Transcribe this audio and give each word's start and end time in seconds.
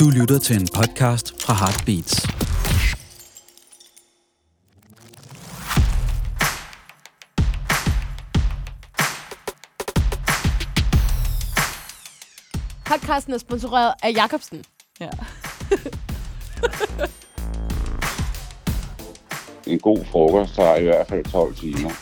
Du 0.00 0.10
lytter 0.10 0.38
til 0.38 0.56
en 0.56 0.68
podcast 0.74 1.42
fra 1.42 1.54
Heartbeats. 1.54 2.26
Podcasten 12.86 13.32
er 13.32 13.38
sponsoreret 13.38 13.94
af 14.02 14.12
Jacobsen. 14.12 14.64
Ja. 15.00 15.10
En 19.66 19.78
god 19.78 20.04
frokost 20.04 20.54
tager 20.54 20.76
i 20.76 20.84
hvert 20.84 21.06
fald 21.06 21.24
12 21.24 21.54
timer. 21.54 21.90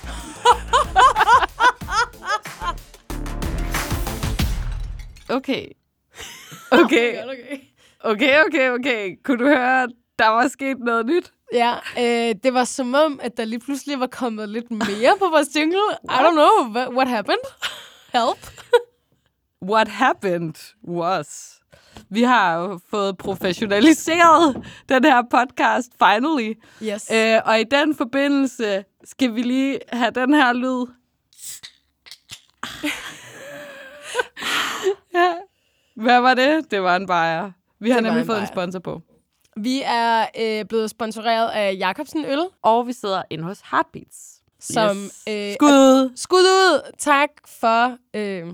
Okay. 5.38 5.68
Okay. 6.72 7.24
okay. 7.24 7.67
Okay, 8.04 8.42
okay, 8.46 8.70
okay. 8.70 9.16
Kunne 9.24 9.38
du 9.38 9.44
høre, 9.44 9.88
der 10.18 10.28
var 10.28 10.48
sket 10.48 10.78
noget 10.78 11.06
nyt? 11.06 11.32
Ja, 11.52 11.74
øh, 11.98 12.34
det 12.42 12.54
var 12.54 12.64
som 12.64 12.94
om, 12.94 13.20
at 13.22 13.36
der 13.36 13.44
lige 13.44 13.60
pludselig 13.60 14.00
var 14.00 14.06
kommet 14.06 14.48
lidt 14.48 14.70
mere 14.70 15.16
på 15.18 15.28
vores 15.30 15.48
jingle. 15.56 15.78
I 16.04 16.06
don't 16.06 16.30
know, 16.32 16.72
what, 16.74 16.88
what 16.88 17.08
happened? 17.08 17.44
Help. 18.12 18.50
What 19.72 19.88
happened 19.88 20.54
was... 20.88 21.54
Vi 22.10 22.22
har 22.22 22.58
jo 22.58 22.80
fået 22.90 23.18
professionaliseret 23.18 24.66
den 24.88 25.04
her 25.04 25.22
podcast, 25.30 25.88
finally. 25.98 26.54
Yes. 26.82 27.10
Øh, 27.12 27.40
og 27.44 27.60
i 27.60 27.64
den 27.64 27.96
forbindelse 27.96 28.84
skal 29.04 29.34
vi 29.34 29.42
lige 29.42 29.78
have 29.92 30.10
den 30.10 30.34
her 30.34 30.52
lyd. 30.52 30.86
ja. 35.14 35.34
Hvad 35.96 36.20
var 36.20 36.34
det? 36.34 36.70
Det 36.70 36.82
var 36.82 36.96
en 36.96 37.06
bajer. 37.06 37.50
Vi 37.80 37.90
har 37.90 38.00
nemlig 38.00 38.20
en 38.20 38.26
fået 38.26 38.36
en 38.36 38.40
bajer. 38.40 38.52
sponsor 38.52 38.78
på. 38.78 39.00
Vi 39.56 39.82
er 39.84 40.26
øh, 40.40 40.64
blevet 40.64 40.90
sponsoreret 40.90 41.48
af 41.48 41.76
Jacobsen 41.78 42.24
Øl, 42.24 42.40
Og 42.62 42.86
vi 42.86 42.92
sidder 42.92 43.22
inde 43.30 43.44
hos 43.44 43.60
Heartbeats. 43.70 44.40
som... 44.60 44.96
Yes. 44.96 45.22
Øh, 45.28 45.54
Skud 45.54 46.12
Skud 46.16 46.38
ud. 46.38 46.92
Tak 46.98 47.30
for 47.60 47.96
øh, 48.14 48.46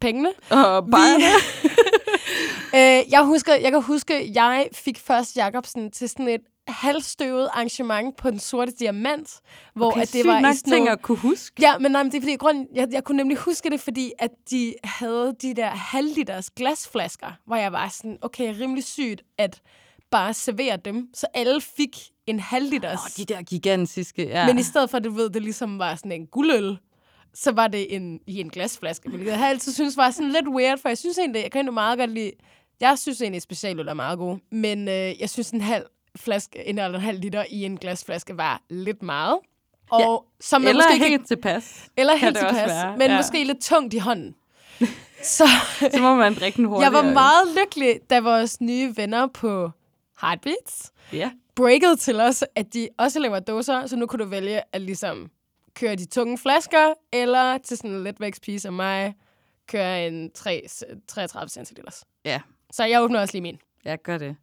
pengene. 0.00 0.28
og 0.50 0.86
bajerne. 0.90 1.24
Øh, 2.74 3.12
jeg, 3.12 3.24
husker, 3.24 3.54
jeg 3.54 3.72
kan 3.72 3.82
huske, 3.82 4.30
jeg 4.34 4.68
fik 4.72 4.98
først 4.98 5.36
Jacobsen 5.36 5.90
til 5.90 6.08
sådan 6.08 6.28
et 6.28 6.40
halvstøvet 6.68 7.48
arrangement 7.52 8.16
på 8.16 8.30
den 8.30 8.38
sorte 8.38 8.72
diamant, 8.72 9.30
hvor 9.74 9.90
Okay, 9.90 10.02
at 10.02 10.12
det 10.12 10.26
var 10.26 10.40
nok 10.40 10.54
i 10.54 10.56
sådan 10.56 10.72
nogle- 10.78 10.90
at 10.90 11.02
kunne 11.02 11.18
huske. 11.18 11.62
Ja, 11.62 11.78
men, 11.78 11.92
nej, 11.92 12.02
men 12.02 12.12
det 12.12 12.18
er 12.18 12.22
fordi, 12.22 12.36
grund, 12.36 12.66
jeg, 12.74 12.88
jeg 12.92 13.04
kunne 13.04 13.16
nemlig 13.16 13.38
huske 13.38 13.70
det, 13.70 13.80
fordi 13.80 14.12
at 14.18 14.30
de 14.50 14.74
havde 14.84 15.34
de 15.42 15.54
der 15.54 15.66
halvliters 15.70 16.50
glasflasker, 16.50 17.30
hvor 17.46 17.56
jeg 17.56 17.72
var 17.72 17.88
sådan, 17.88 18.18
okay, 18.22 18.54
rimelig 18.60 18.84
sygt 18.84 19.22
at 19.38 19.60
bare 20.10 20.34
servere 20.34 20.76
dem, 20.76 21.08
så 21.14 21.26
alle 21.34 21.60
fik 21.60 21.96
en 22.26 22.40
halvliters. 22.40 22.98
Åh, 22.98 23.24
de 23.24 23.34
der 23.34 23.42
gigantiske, 23.42 24.28
ja. 24.28 24.46
Men 24.46 24.58
i 24.58 24.62
stedet 24.62 24.90
for, 24.90 24.98
at 24.98 25.04
du 25.04 25.10
ved, 25.10 25.30
det 25.30 25.42
ligesom 25.42 25.78
var 25.78 25.94
sådan 25.94 26.12
en 26.12 26.26
guldøl, 26.26 26.78
så 27.34 27.52
var 27.52 27.68
det 27.68 27.94
en, 27.96 28.20
i 28.26 28.40
en 28.40 28.50
glasflaske, 28.50 29.08
hvilket 29.08 29.30
jeg 29.30 29.40
altid 29.48 29.72
synes 29.72 29.96
var 29.96 30.10
sådan 30.10 30.30
lidt 30.32 30.48
weird, 30.48 30.78
for 30.78 30.88
jeg 30.88 30.98
synes 30.98 31.18
egentlig, 31.18 31.42
jeg 31.42 31.50
kan 31.52 31.58
egentlig 31.58 31.74
meget 31.74 31.98
godt 31.98 32.10
lide, 32.10 32.32
jeg 32.80 32.98
synes 32.98 33.20
egentlig, 33.20 33.36
at 33.36 33.42
specialøl 33.42 33.88
er 33.88 33.94
meget 33.94 34.18
god, 34.18 34.38
men 34.50 34.88
øh, 34.88 35.20
jeg 35.20 35.30
synes, 35.30 35.50
en 35.50 35.60
halv 35.60 35.84
flaske, 36.16 36.66
en 36.68 36.78
eller 36.78 36.98
en 36.98 37.04
halv 37.04 37.20
liter 37.20 37.44
i 37.50 37.64
en 37.64 37.76
glasflaske 37.76 38.36
var 38.36 38.62
lidt 38.70 39.02
meget. 39.02 39.38
Og 39.90 40.00
Ja, 40.00 40.16
som 40.44 40.60
man 40.62 40.68
Eller 40.68 40.84
måske 40.84 40.98
helt 40.98 41.12
ikke, 41.12 41.24
tilpas. 41.26 41.90
eller 41.96 42.12
kan 42.18 42.20
helt 42.20 42.38
tilpas, 42.38 42.70
men 42.98 43.10
ja. 43.10 43.16
måske 43.16 43.44
lidt 43.44 43.60
tungt 43.62 43.94
i 43.94 43.98
hånden. 43.98 44.34
Så 45.22 45.44
Så 45.92 45.98
må 46.00 46.14
man 46.14 46.34
drikke 46.34 46.56
den 46.56 46.64
hurtigere. 46.64 46.94
jeg 46.96 47.04
var 47.04 47.12
meget 47.12 47.56
lykkelig, 47.60 48.00
da 48.10 48.20
vores 48.20 48.60
nye 48.60 48.92
venner 48.96 49.26
på 49.26 49.70
Heartbeats 50.20 50.92
Ja. 51.12 51.30
breaket 51.54 51.98
til 52.00 52.20
os, 52.20 52.44
at 52.54 52.74
de 52.74 52.88
også 52.98 53.18
laver 53.18 53.38
dåser, 53.40 53.86
så 53.86 53.96
nu 53.96 54.06
kunne 54.06 54.24
du 54.24 54.28
vælge 54.30 54.60
at 54.72 54.80
ligesom 54.80 55.30
køre 55.74 55.96
de 55.96 56.04
tunge 56.04 56.38
flasker, 56.38 56.94
eller 57.12 57.58
til 57.58 57.76
sådan 57.76 57.90
en 57.90 58.04
letvægtspise 58.04 58.68
af 58.68 58.72
mig, 58.72 59.14
køre 59.66 60.06
en 60.06 60.30
3, 60.34 60.62
33 61.08 61.48
centiliters. 61.48 62.04
Ja, 62.24 62.40
Så 62.70 62.84
jeg 62.84 63.02
åbner 63.02 63.20
også 63.20 63.34
lige 63.34 63.42
min. 63.42 63.58
jeg 63.84 64.02
gør 64.02 64.18
det. 64.18 64.36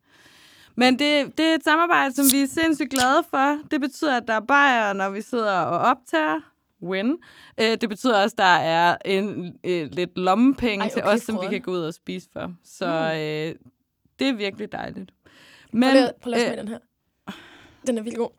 Men 0.79 0.99
det, 0.99 1.37
det 1.37 1.45
er 1.45 1.55
et 1.55 1.63
samarbejde, 1.63 2.13
som 2.13 2.25
vi 2.33 2.41
er 2.41 2.47
sindssygt 2.47 2.89
glade 2.89 3.23
for. 3.29 3.59
Det 3.71 3.81
betyder, 3.81 4.17
at 4.17 4.27
der 4.27 4.33
er 4.33 4.39
bajer, 4.39 4.93
når 4.93 5.09
vi 5.09 5.21
sidder 5.21 5.59
og 5.59 5.79
optager. 5.79 6.39
Win. 6.81 7.17
Øh, 7.61 7.77
det 7.81 7.89
betyder 7.89 8.23
også, 8.23 8.33
at 8.33 8.37
der 8.37 8.43
er 8.43 8.97
en, 9.05 9.53
øh, 9.63 9.91
lidt 9.91 10.17
lommepenge 10.17 10.83
Ej, 10.83 10.89
til 10.89 11.03
okay, 11.03 11.13
os, 11.13 11.21
som 11.21 11.39
vi 11.41 11.47
kan 11.49 11.61
gå 11.61 11.71
ud 11.71 11.79
og 11.79 11.93
spise 11.93 12.29
for. 12.33 12.53
Så 12.63 12.85
øh, 12.85 13.55
det 14.19 14.29
er 14.29 14.33
virkelig 14.33 14.71
dejligt. 14.71 15.11
Men, 15.73 15.91
prøv 15.91 16.09
prøv 16.21 16.33
at 16.33 16.39
øh, 16.39 16.45
smage 16.45 16.59
den 16.59 16.67
her. 16.67 16.79
Den 17.87 17.97
er 17.97 18.01
vildt 18.01 18.17
god. 18.17 18.29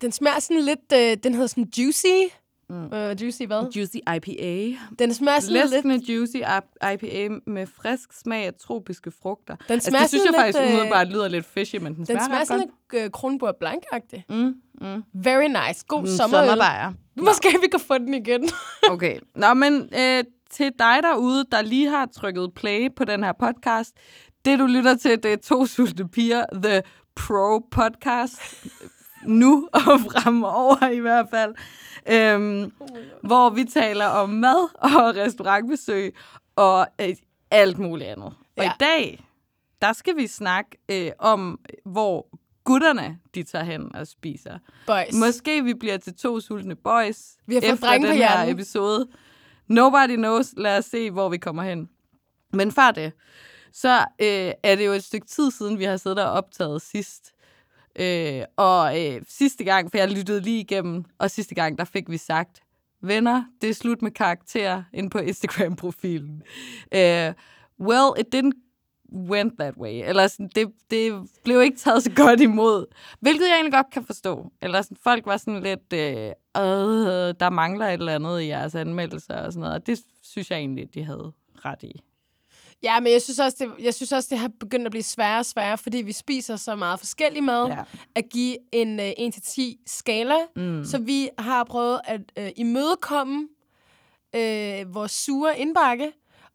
Den 0.00 0.12
smager 0.12 0.40
sådan 0.40 0.62
lidt, 0.62 0.92
øh, 0.94 1.16
den 1.22 1.32
hedder 1.34 1.46
sådan 1.46 1.70
juicy. 1.78 2.34
Mm. 2.70 2.92
Øh, 2.94 3.22
juicy 3.22 3.42
hvad? 3.42 3.70
Juicy 3.76 3.96
IPA. 4.16 4.78
Den 4.98 5.14
smager 5.14 5.40
sådan 5.40 5.52
lidt, 5.56 5.70
Læskende 5.70 6.12
juicy 6.14 6.36
IPA 6.92 7.28
med 7.46 7.66
frisk 7.66 8.12
smag 8.12 8.46
af 8.46 8.54
tropiske 8.54 9.10
frugter. 9.22 9.56
den 9.56 9.64
Altså, 9.74 9.90
smager 9.90 10.02
det 10.02 10.08
synes 10.10 10.24
jeg 10.24 10.28
sådan 10.34 10.40
faktisk 10.44 10.58
lidt, 10.58 10.68
øh, 10.68 10.74
umiddelbart 10.74 11.08
lyder 11.08 11.28
lidt 11.28 11.46
fishy, 11.46 11.76
men 11.76 11.86
den, 11.86 11.96
den 11.96 12.06
smager, 12.06 12.26
smager 12.26 12.44
sådan 12.44 12.60
godt. 12.66 12.70
lidt 12.92 13.04
øh, 13.04 13.10
Kronborg 13.10 13.54
Blanc-agtig. 13.64 14.22
Mm, 14.28 14.54
mm. 14.80 15.02
Very 15.14 15.44
nice. 15.68 15.84
God 15.88 16.00
Mm, 16.00 16.06
sommerøl. 16.06 16.46
sommerbajer. 16.48 16.92
Måske 17.16 17.48
vi 17.62 17.68
kan 17.68 17.80
få 17.80 17.98
den 17.98 18.14
igen. 18.14 18.48
Okay. 18.90 19.18
Nå, 19.34 19.54
men 19.54 19.88
øh, 19.98 20.24
til 20.50 20.70
dig 20.78 20.98
derude, 21.02 21.44
der 21.52 21.62
lige 21.62 21.88
har 21.90 22.06
trykket 22.06 22.50
play 22.56 22.88
på 22.96 23.04
den 23.04 23.24
her 23.24 23.32
podcast, 23.40 23.90
det 24.44 24.58
du 24.58 24.66
lytter 24.66 24.94
til, 24.96 25.22
det 25.22 25.32
er 25.32 25.36
to 25.36 25.66
sultne 25.66 26.08
piger, 26.08 26.44
The 26.62 26.82
Pro 27.16 27.58
Podcast, 27.58 28.40
nu 29.28 29.68
og 29.72 30.00
fremover 30.00 30.88
i 30.88 30.98
hvert 30.98 31.26
fald, 31.30 31.54
øhm, 32.10 32.72
hvor 33.22 33.50
vi 33.50 33.64
taler 33.64 34.06
om 34.06 34.28
mad 34.30 34.68
og 34.74 35.16
restaurantbesøg 35.16 36.14
og 36.56 36.86
øh, 37.00 37.16
alt 37.50 37.78
muligt 37.78 38.10
andet. 38.10 38.26
Og 38.26 38.64
Ja. 38.64 38.70
i 38.70 38.74
dag, 38.80 39.24
der 39.82 39.92
skal 39.92 40.16
vi 40.16 40.26
snakke 40.26 40.70
øh, 40.88 41.10
om, 41.18 41.60
hvor 41.84 42.26
gutterne 42.64 43.18
de 43.34 43.42
tager 43.42 43.64
hen 43.64 43.94
og 43.94 44.06
spiser. 44.06 44.58
Boys. 44.86 45.14
Måske 45.14 45.64
vi 45.64 45.74
bliver 45.74 45.96
til 45.96 46.14
to 46.14 46.40
sultne 46.40 46.74
boys 46.76 47.18
Vi 47.46 47.54
har 47.54 47.60
fået 47.60 47.72
efter 47.72 47.86
drenge 47.86 48.06
på 48.06 48.10
den 48.12 48.18
her 48.18 48.28
hjernen. 48.36 48.54
episode. 48.54 49.08
Nobody 49.68 50.14
knows. 50.16 50.54
Lad 50.56 50.78
os 50.78 50.84
se, 50.84 51.10
hvor 51.10 51.28
vi 51.28 51.36
kommer 51.38 51.62
hen. 51.62 51.88
Men 52.52 52.72
før 52.72 52.90
det, 52.90 53.12
så 53.72 53.98
øh, 53.98 54.52
er 54.62 54.74
det 54.76 54.86
jo 54.86 54.92
et 54.92 55.04
stykke 55.04 55.26
tid 55.26 55.50
siden, 55.50 55.78
vi 55.78 55.84
har 55.84 55.96
siddet 55.96 56.18
og 56.18 56.30
optaget 56.30 56.82
sidst. 56.82 57.32
Øh, 57.98 58.42
og 58.56 59.04
øh, 59.04 59.22
sidste 59.28 59.64
gang, 59.64 59.90
for 59.90 59.98
jeg 59.98 60.10
lyttede 60.10 60.40
lige 60.40 60.60
igennem, 60.60 61.04
og 61.18 61.30
sidste 61.30 61.54
gang, 61.54 61.78
der 61.78 61.84
fik 61.84 62.10
vi 62.10 62.16
sagt, 62.16 62.62
venner, 63.00 63.44
det 63.60 63.70
er 63.70 63.74
slut 63.74 64.02
med 64.02 64.10
karakterer 64.10 64.82
ind 64.92 65.10
på 65.10 65.18
Instagram-profilen. 65.18 66.42
Øh, 66.94 67.32
well, 67.80 68.20
it 68.20 68.34
didn't 68.34 68.68
went 69.12 69.58
that 69.58 69.76
way. 69.76 70.08
Eller 70.08 70.26
sådan, 70.26 70.50
det, 70.54 70.72
det 70.90 71.28
blev 71.44 71.62
ikke 71.62 71.78
taget 71.78 72.02
så 72.02 72.10
godt 72.10 72.40
imod. 72.40 72.86
Hvilket 73.20 73.48
jeg 73.48 73.54
egentlig 73.54 73.72
godt 73.72 73.90
kan 73.92 74.04
forstå. 74.04 74.52
Eller 74.62 74.82
sådan, 74.82 74.96
folk 75.02 75.26
var 75.26 75.36
sådan 75.36 75.62
lidt, 75.62 75.92
øh, 75.92 76.26
øh, 76.56 77.34
der 77.40 77.50
mangler 77.50 77.86
et 77.86 77.92
eller 77.92 78.14
andet 78.14 78.40
i 78.40 78.46
jeres 78.46 78.74
anmeldelser 78.74 79.34
og 79.34 79.52
sådan 79.52 79.60
noget. 79.60 79.74
Og 79.74 79.86
det 79.86 79.98
synes 80.22 80.50
jeg 80.50 80.58
egentlig, 80.58 80.94
de 80.94 81.04
havde 81.04 81.32
ret 81.64 81.82
i. 81.82 82.00
Ja, 82.82 83.00
men 83.00 83.12
jeg 83.12 83.22
synes, 83.22 83.38
også, 83.38 83.56
det, 83.60 83.84
jeg 83.84 83.94
synes 83.94 84.12
også, 84.12 84.28
det 84.30 84.38
har 84.38 84.50
begyndt 84.60 84.86
at 84.86 84.90
blive 84.90 85.02
sværere 85.02 85.38
og 85.38 85.46
sværere, 85.46 85.78
fordi 85.78 85.98
vi 85.98 86.12
spiser 86.12 86.56
så 86.56 86.76
meget 86.76 86.98
forskellig 86.98 87.42
mad, 87.44 87.66
Ja. 87.66 87.82
at 88.14 88.24
give 88.30 88.56
en 88.72 89.00
uh, 89.00 89.06
1-10 89.06 89.60
skala. 89.86 90.34
Mm. 90.56 90.84
Så 90.84 90.98
vi 90.98 91.28
har 91.38 91.64
prøvet 91.64 92.00
at 92.04 92.20
uh, 92.40 92.48
imødekomme 92.56 93.48
uh, 94.36 94.94
vores 94.94 95.12
sure 95.12 95.58
indbakke, 95.58 96.12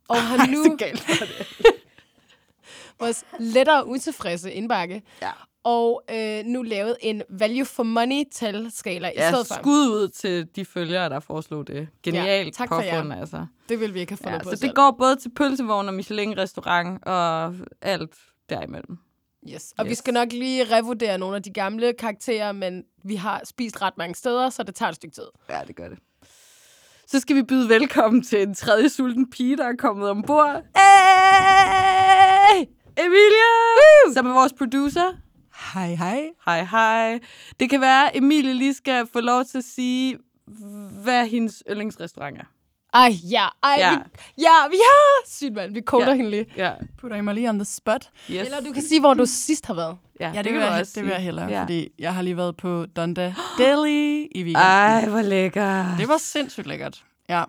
og 0.09 0.21
har 0.21 0.47
nu 0.55 0.63
så 0.63 0.75
galt 0.77 1.05
vores 2.99 3.25
lettere 3.39 3.87
utilfredse 3.87 4.51
indbakke. 4.53 5.01
Ja. 5.21 5.31
Og 5.63 6.03
øh, 6.15 6.43
nu 6.45 6.61
lavet 6.61 6.97
en 7.01 7.21
value 7.29 7.65
for 7.65 7.83
money 7.83 8.23
talskala 8.31 9.07
i 9.07 9.11
Ja, 9.15 9.29
stedet 9.31 9.47
for. 9.47 9.53
skud 9.55 9.87
ud 9.87 10.07
til 10.09 10.47
de 10.55 10.65
følgere, 10.65 11.09
der 11.09 11.19
foreslog 11.19 11.67
det. 11.67 11.87
Genialt 12.03 12.45
Ja, 12.45 12.51
tak 12.51 12.67
for 12.67 12.81
jer. 12.81 13.01
påfund, 13.01 13.13
altså. 13.13 13.45
Det 13.69 13.79
vil 13.79 13.93
vi 13.93 13.99
ikke 13.99 14.11
have 14.11 14.17
fundet 14.17 14.37
Ja, 14.37 14.43
på 14.43 14.49
så 14.49 14.55
selv. 14.55 14.67
det 14.69 14.75
går 14.75 14.95
både 14.99 15.15
til 15.15 15.29
pølsevogn 15.35 15.87
og 15.87 15.93
Michelin-restaurant 15.93 17.05
og 17.05 17.55
alt 17.81 18.15
derimellem. 18.49 18.97
Yes. 19.53 19.73
Og 19.77 19.85
yes. 19.85 19.89
vi 19.89 19.95
skal 19.95 20.13
nok 20.13 20.31
lige 20.31 20.63
revurdere 20.63 21.17
nogle 21.17 21.35
af 21.35 21.43
de 21.43 21.49
gamle 21.53 21.93
karakterer, 21.93 22.51
men 22.51 22.83
vi 23.03 23.15
har 23.15 23.41
spist 23.45 23.81
ret 23.81 23.97
mange 23.97 24.15
steder, 24.15 24.49
så 24.49 24.63
det 24.63 24.75
tager 24.75 24.89
et 24.89 24.95
stykke 24.95 25.15
tid. 25.15 25.27
Ja, 25.49 25.59
det 25.67 25.75
gør 25.75 25.87
det. 25.89 25.97
Så 27.07 27.19
skal 27.19 27.35
vi 27.35 27.43
byde 27.43 27.69
velkommen 27.69 28.23
til 28.23 28.41
en 28.41 28.55
tredje 28.55 28.89
sulten 28.89 29.29
pige, 29.29 29.57
der 29.57 29.65
er 29.65 29.75
kommet 29.79 30.09
ombord. 30.09 30.61
Hey! 30.75 32.65
Emilie! 32.97 34.13
Som 34.13 34.25
er 34.27 34.33
vores 34.33 34.53
producer. 34.57 35.11
Hej, 35.73 35.95
hej. 35.95 36.23
Hej, 36.45 36.63
hej. 36.63 37.19
Det 37.59 37.69
kan 37.69 37.81
være, 37.81 38.09
at 38.09 38.17
Emilie 38.17 38.53
lige 38.53 38.73
skal 38.73 39.07
få 39.13 39.19
lov 39.19 39.45
til 39.45 39.57
at 39.57 39.63
sige, 39.63 40.17
hvad 41.03 41.27
hendes 41.27 41.63
yndlingsrestaurant 41.69 42.37
er. 42.37 42.43
Ej, 42.93 43.11
ja. 43.31 43.47
Ej, 43.63 43.75
Ja. 43.77 43.91
ja. 43.91 43.97
Vi, 43.97 44.03
ja, 44.37 44.67
vi 44.69 44.75
har... 44.75 45.27
Sygt, 45.27 45.53
mand. 45.53 45.73
Vi 45.73 45.81
koder 45.81 46.03
Ja. 46.05 46.09
ja. 46.11 46.15
hende 46.15 46.31
lige. 46.31 46.45
Ja. 46.57 46.71
Putter 46.97 47.21
mig 47.21 47.35
lige 47.35 47.49
on 47.49 47.55
the 47.59 47.65
spot? 47.65 48.09
Yes. 48.31 48.45
Eller 48.45 48.61
du 48.61 48.71
kan 48.73 48.83
sige, 48.83 48.99
hvor 48.99 49.13
du 49.13 49.25
sidst 49.25 49.65
har 49.65 49.73
været. 49.73 49.97
ja, 50.19 50.31
Ja, 50.35 50.37
det, 50.37 50.45
kan 50.45 50.53
vil, 50.53 50.61
jeg, 50.61 50.79
også 50.79 50.91
det 50.95 51.03
vil 51.03 51.11
jeg 51.11 51.21
hellere, 51.21 51.45
Ja. 51.47 51.53
ja. 51.55 51.61
fordi 51.61 51.89
jeg 51.99 52.13
har 52.13 52.21
lige 52.21 52.37
været 52.37 52.57
på 52.57 52.85
Donda 52.85 53.35
Deli 53.57 54.21
i 54.25 54.29
weekenden. 54.35 54.55
Ej, 54.55 55.05
hvor 55.09 55.21
lækker. 55.21 55.95
Det 55.97 56.07
var 56.07 56.17
sindssygt 56.17 56.67
lækkert. 56.67 57.03
Ja. 57.29 57.43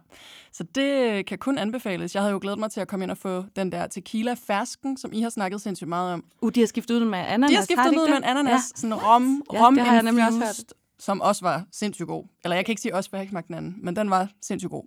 Så 0.56 0.62
det 0.74 1.26
kan 1.26 1.38
kun 1.38 1.58
anbefales. 1.58 2.14
Jeg 2.14 2.22
havde 2.22 2.32
jo 2.32 2.38
glædet 2.42 2.58
mig 2.58 2.70
til 2.70 2.80
at 2.80 2.88
komme 2.88 3.04
ind 3.04 3.10
og 3.10 3.18
få 3.18 3.44
den 3.56 3.72
der 3.72 3.86
tequila 3.86 4.34
fersken, 4.46 4.96
som 4.96 5.12
I 5.12 5.20
har 5.20 5.30
snakket 5.30 5.60
sindssygt 5.60 5.88
meget 5.88 6.12
om. 6.12 6.24
Uh, 6.42 6.50
de 6.54 6.60
har 6.60 6.66
skiftet 6.66 6.94
ud 7.00 7.04
med 7.04 7.18
ananas. 7.18 7.50
De 7.50 7.56
har 7.56 7.62
skiftet 7.64 7.92
de 7.92 8.00
ud 8.00 8.08
med 8.08 8.16
en 8.16 8.24
ananas, 8.24 8.50
Ja. 8.50 8.54
ja. 8.54 8.60
sådan 8.74 8.94
rom, 8.94 9.42
Ja, 9.52 9.64
rom 9.66 9.74
det 9.74 9.84
har 9.84 9.94
jeg 9.94 10.02
nemlig 10.02 10.24
også 10.26 10.38
infused, 10.38 10.64
som 10.98 11.20
også 11.20 11.44
var 11.44 11.64
sindssygt 11.72 12.06
god. 12.08 12.24
Eller 12.44 12.56
jeg 12.56 12.64
kan 12.64 12.72
ikke 12.72 12.82
sige 12.82 12.94
også, 12.94 13.10
for 13.10 13.16
jeg 13.16 13.22
ikke 13.22 13.30
smagt 13.30 13.46
den 13.46 13.54
anden, 13.54 13.76
men 13.82 13.96
den 13.96 14.10
var 14.10 14.28
sindssygt 14.42 14.70
god. 14.70 14.84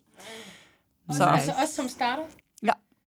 Så 1.12 1.24
Altså 1.24 1.54
også 1.62 1.74
som 1.75 1.88
starter. 1.88 2.24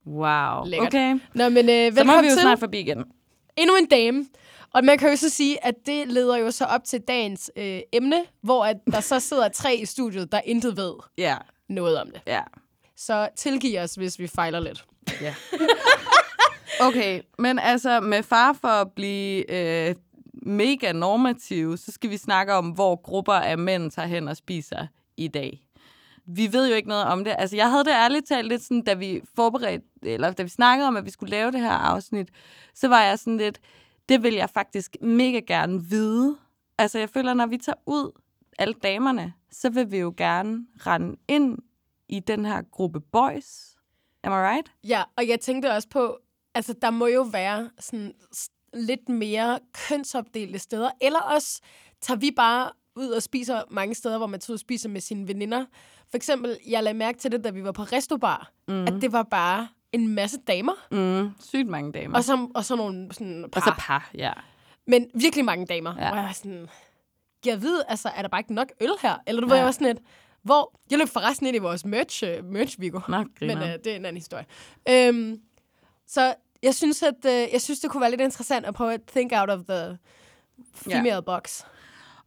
Wow. 0.06 0.64
Lækkert. 0.64 0.88
Okay. 0.88 1.18
Nå, 1.34 1.48
men 1.48 1.56
øh, 1.56 1.56
Så 1.56 1.64
må 1.64 1.66
vi 1.66 1.96
velkommen 1.96 2.24
jo 2.24 2.30
til 2.30 2.40
snart 2.40 2.58
forbi 2.58 2.78
igen. 2.80 3.04
endnu 3.56 3.76
en 3.76 3.86
dame. 3.86 4.26
Og 4.74 4.84
man 4.84 4.98
kan 4.98 5.10
jo 5.10 5.16
så 5.16 5.28
sige, 5.28 5.64
at 5.66 5.74
det 5.86 6.08
leder 6.08 6.36
jo 6.36 6.50
så 6.50 6.64
op 6.64 6.84
til 6.84 7.00
dagens 7.00 7.50
øh, 7.56 7.80
emne, 7.92 8.24
hvor 8.42 8.64
at 8.64 8.76
der 8.92 9.00
så 9.00 9.20
sidder 9.20 9.48
tre 9.48 9.76
i 9.76 9.84
studiet, 9.84 10.32
der 10.32 10.40
intet 10.44 10.76
ved 10.76 10.92
Ja, 11.18 11.36
noget 11.70 12.00
om 12.00 12.10
det. 12.10 12.20
ja. 12.26 12.42
Så 12.96 13.28
tilgiv 13.36 13.78
os, 13.78 13.94
hvis 13.94 14.18
vi 14.18 14.26
fejler 14.26 14.60
lidt. 14.60 14.84
Ja. 15.20 15.34
Okay, 16.80 17.20
men 17.38 17.58
altså 17.58 18.00
med 18.00 18.22
far 18.22 18.52
for 18.52 18.68
at 18.68 18.92
blive 18.92 19.50
øh, 19.50 19.94
mega 20.42 20.92
normativ, 20.92 21.76
så 21.76 21.92
skal 21.92 22.10
vi 22.10 22.16
snakke 22.16 22.54
om, 22.54 22.68
hvor 22.68 22.96
grupper 22.96 23.32
af 23.32 23.58
mænd 23.58 23.90
tager 23.90 24.08
hen 24.08 24.28
og 24.28 24.36
spiser 24.36 24.86
i 25.16 25.28
dag. 25.28 25.62
Vi 26.26 26.52
ved 26.52 26.68
jo 26.68 26.74
ikke 26.74 26.88
noget 26.88 27.04
om 27.04 27.24
det. 27.24 27.34
Altså, 27.38 27.56
jeg 27.56 27.70
havde 27.70 27.84
det 27.84 27.90
ærligt 27.90 28.28
talt 28.28 28.48
lidt 28.48 28.62
sådan, 28.62 28.82
da 28.82 28.94
vi 28.94 29.20
forberedte, 29.36 29.86
eller 30.02 30.32
da 30.32 30.42
vi 30.42 30.48
snakkede 30.48 30.88
om, 30.88 30.96
at 30.96 31.04
vi 31.04 31.10
skulle 31.10 31.30
lave 31.30 31.52
det 31.52 31.60
her 31.60 31.70
afsnit, 31.70 32.28
så 32.74 32.88
var 32.88 33.02
jeg 33.02 33.18
sådan 33.18 33.36
lidt, 33.36 33.60
det 34.08 34.22
vil 34.22 34.34
jeg 34.34 34.50
faktisk 34.50 34.96
mega 35.00 35.40
gerne 35.46 35.84
vide. 35.84 36.36
Altså, 36.78 36.98
jeg 36.98 37.10
føler, 37.10 37.34
når 37.34 37.46
vi 37.46 37.56
tager 37.56 37.78
ud, 37.86 38.20
alle 38.60 38.74
damerne, 38.82 39.32
så 39.52 39.70
vil 39.70 39.90
vi 39.90 39.98
jo 39.98 40.14
gerne 40.16 40.66
rende 40.86 41.16
ind 41.28 41.58
i 42.08 42.20
den 42.20 42.44
her 42.44 42.62
gruppe 42.70 43.00
boys. 43.00 43.76
Am 44.24 44.32
I 44.32 44.34
right? 44.34 44.72
Ja, 44.84 45.02
og 45.16 45.28
jeg 45.28 45.40
tænkte 45.40 45.70
også 45.72 45.88
på, 45.88 46.18
altså 46.54 46.74
der 46.82 46.90
må 46.90 47.06
jo 47.06 47.22
være 47.22 47.70
sådan 47.78 48.12
lidt 48.74 49.08
mere 49.08 49.58
kønsopdelte 49.88 50.58
steder, 50.58 50.90
eller 51.00 51.20
også 51.20 51.60
tager 52.00 52.18
vi 52.18 52.30
bare 52.36 52.70
ud 52.96 53.08
og 53.08 53.22
spiser 53.22 53.62
mange 53.70 53.94
steder, 53.94 54.18
hvor 54.18 54.26
man 54.26 54.40
tager 54.40 54.52
ud 54.52 54.56
og 54.56 54.60
spiser 54.60 54.88
med 54.88 55.00
sine 55.00 55.28
veninder. 55.28 55.64
For 56.10 56.16
eksempel, 56.16 56.58
jeg 56.68 56.82
lagde 56.82 56.98
mærke 56.98 57.18
til 57.18 57.32
det, 57.32 57.44
da 57.44 57.50
vi 57.50 57.64
var 57.64 57.72
på 57.72 57.82
Restobar, 57.82 58.52
mm. 58.68 58.82
at 58.82 58.92
det 59.00 59.12
var 59.12 59.22
bare 59.22 59.68
en 59.92 60.08
masse 60.08 60.38
damer, 60.46 60.72
Mm, 60.90 61.30
sygt 61.40 61.68
mange 61.68 61.92
damer. 61.92 62.16
og 62.16 62.24
så, 62.24 62.48
og 62.54 62.64
så 62.64 62.76
nogle 62.76 63.12
sådan 63.14 63.44
par. 63.52 63.60
og 63.60 63.64
så 63.66 63.74
par, 63.78 64.10
ja. 64.14 64.32
Men 64.86 65.06
virkelig 65.14 65.44
mange 65.44 65.66
damer. 65.66 65.94
Ja. 65.98 66.04
Ja. 66.04 66.10
Og 66.10 66.16
jeg 66.16 66.24
var 66.24 66.32
sådan, 66.32 66.68
jeg 67.46 67.62
ved, 67.62 67.82
altså, 67.88 68.08
er 68.08 68.22
der 68.22 68.28
bare 68.28 68.40
ikke 68.40 68.54
nok 68.54 68.68
øl 68.80 68.90
her? 69.02 69.16
Eller 69.26 69.40
du 69.40 69.46
ved, 69.46 69.54
Ja. 69.54 69.58
jeg 69.58 69.66
var 69.66 69.72
sådan 69.72 69.86
et, 69.86 69.98
hvor, 70.42 70.80
jeg 70.90 70.98
løb 70.98 71.08
forresten 71.08 71.46
ind 71.46 71.56
i 71.56 71.58
vores 71.58 71.84
merch, 71.84 72.24
uh, 72.24 72.44
merch 72.44 72.80
Vigo. 72.80 73.00
Nå, 73.08 73.16
Men 73.18 73.28
griner. 73.38 73.66
øh, 73.72 73.78
det 73.84 73.86
er 73.86 73.96
en 73.96 74.04
anden 74.04 74.16
historie. 74.16 74.46
Øhm, 74.88 75.36
så 76.06 76.34
jeg 76.62 76.74
synes, 76.74 77.02
at 77.02 77.24
øh, 77.26 77.48
jeg 77.52 77.60
synes, 77.60 77.80
det 77.80 77.90
kunne 77.90 78.00
være 78.00 78.10
lidt 78.10 78.20
interessant 78.20 78.66
at 78.66 78.74
prøve 78.74 78.94
at 78.94 79.00
think 79.12 79.32
out 79.34 79.50
of 79.50 79.60
the 79.68 79.98
female 80.74 81.06
yeah. 81.08 81.24
box. 81.24 81.62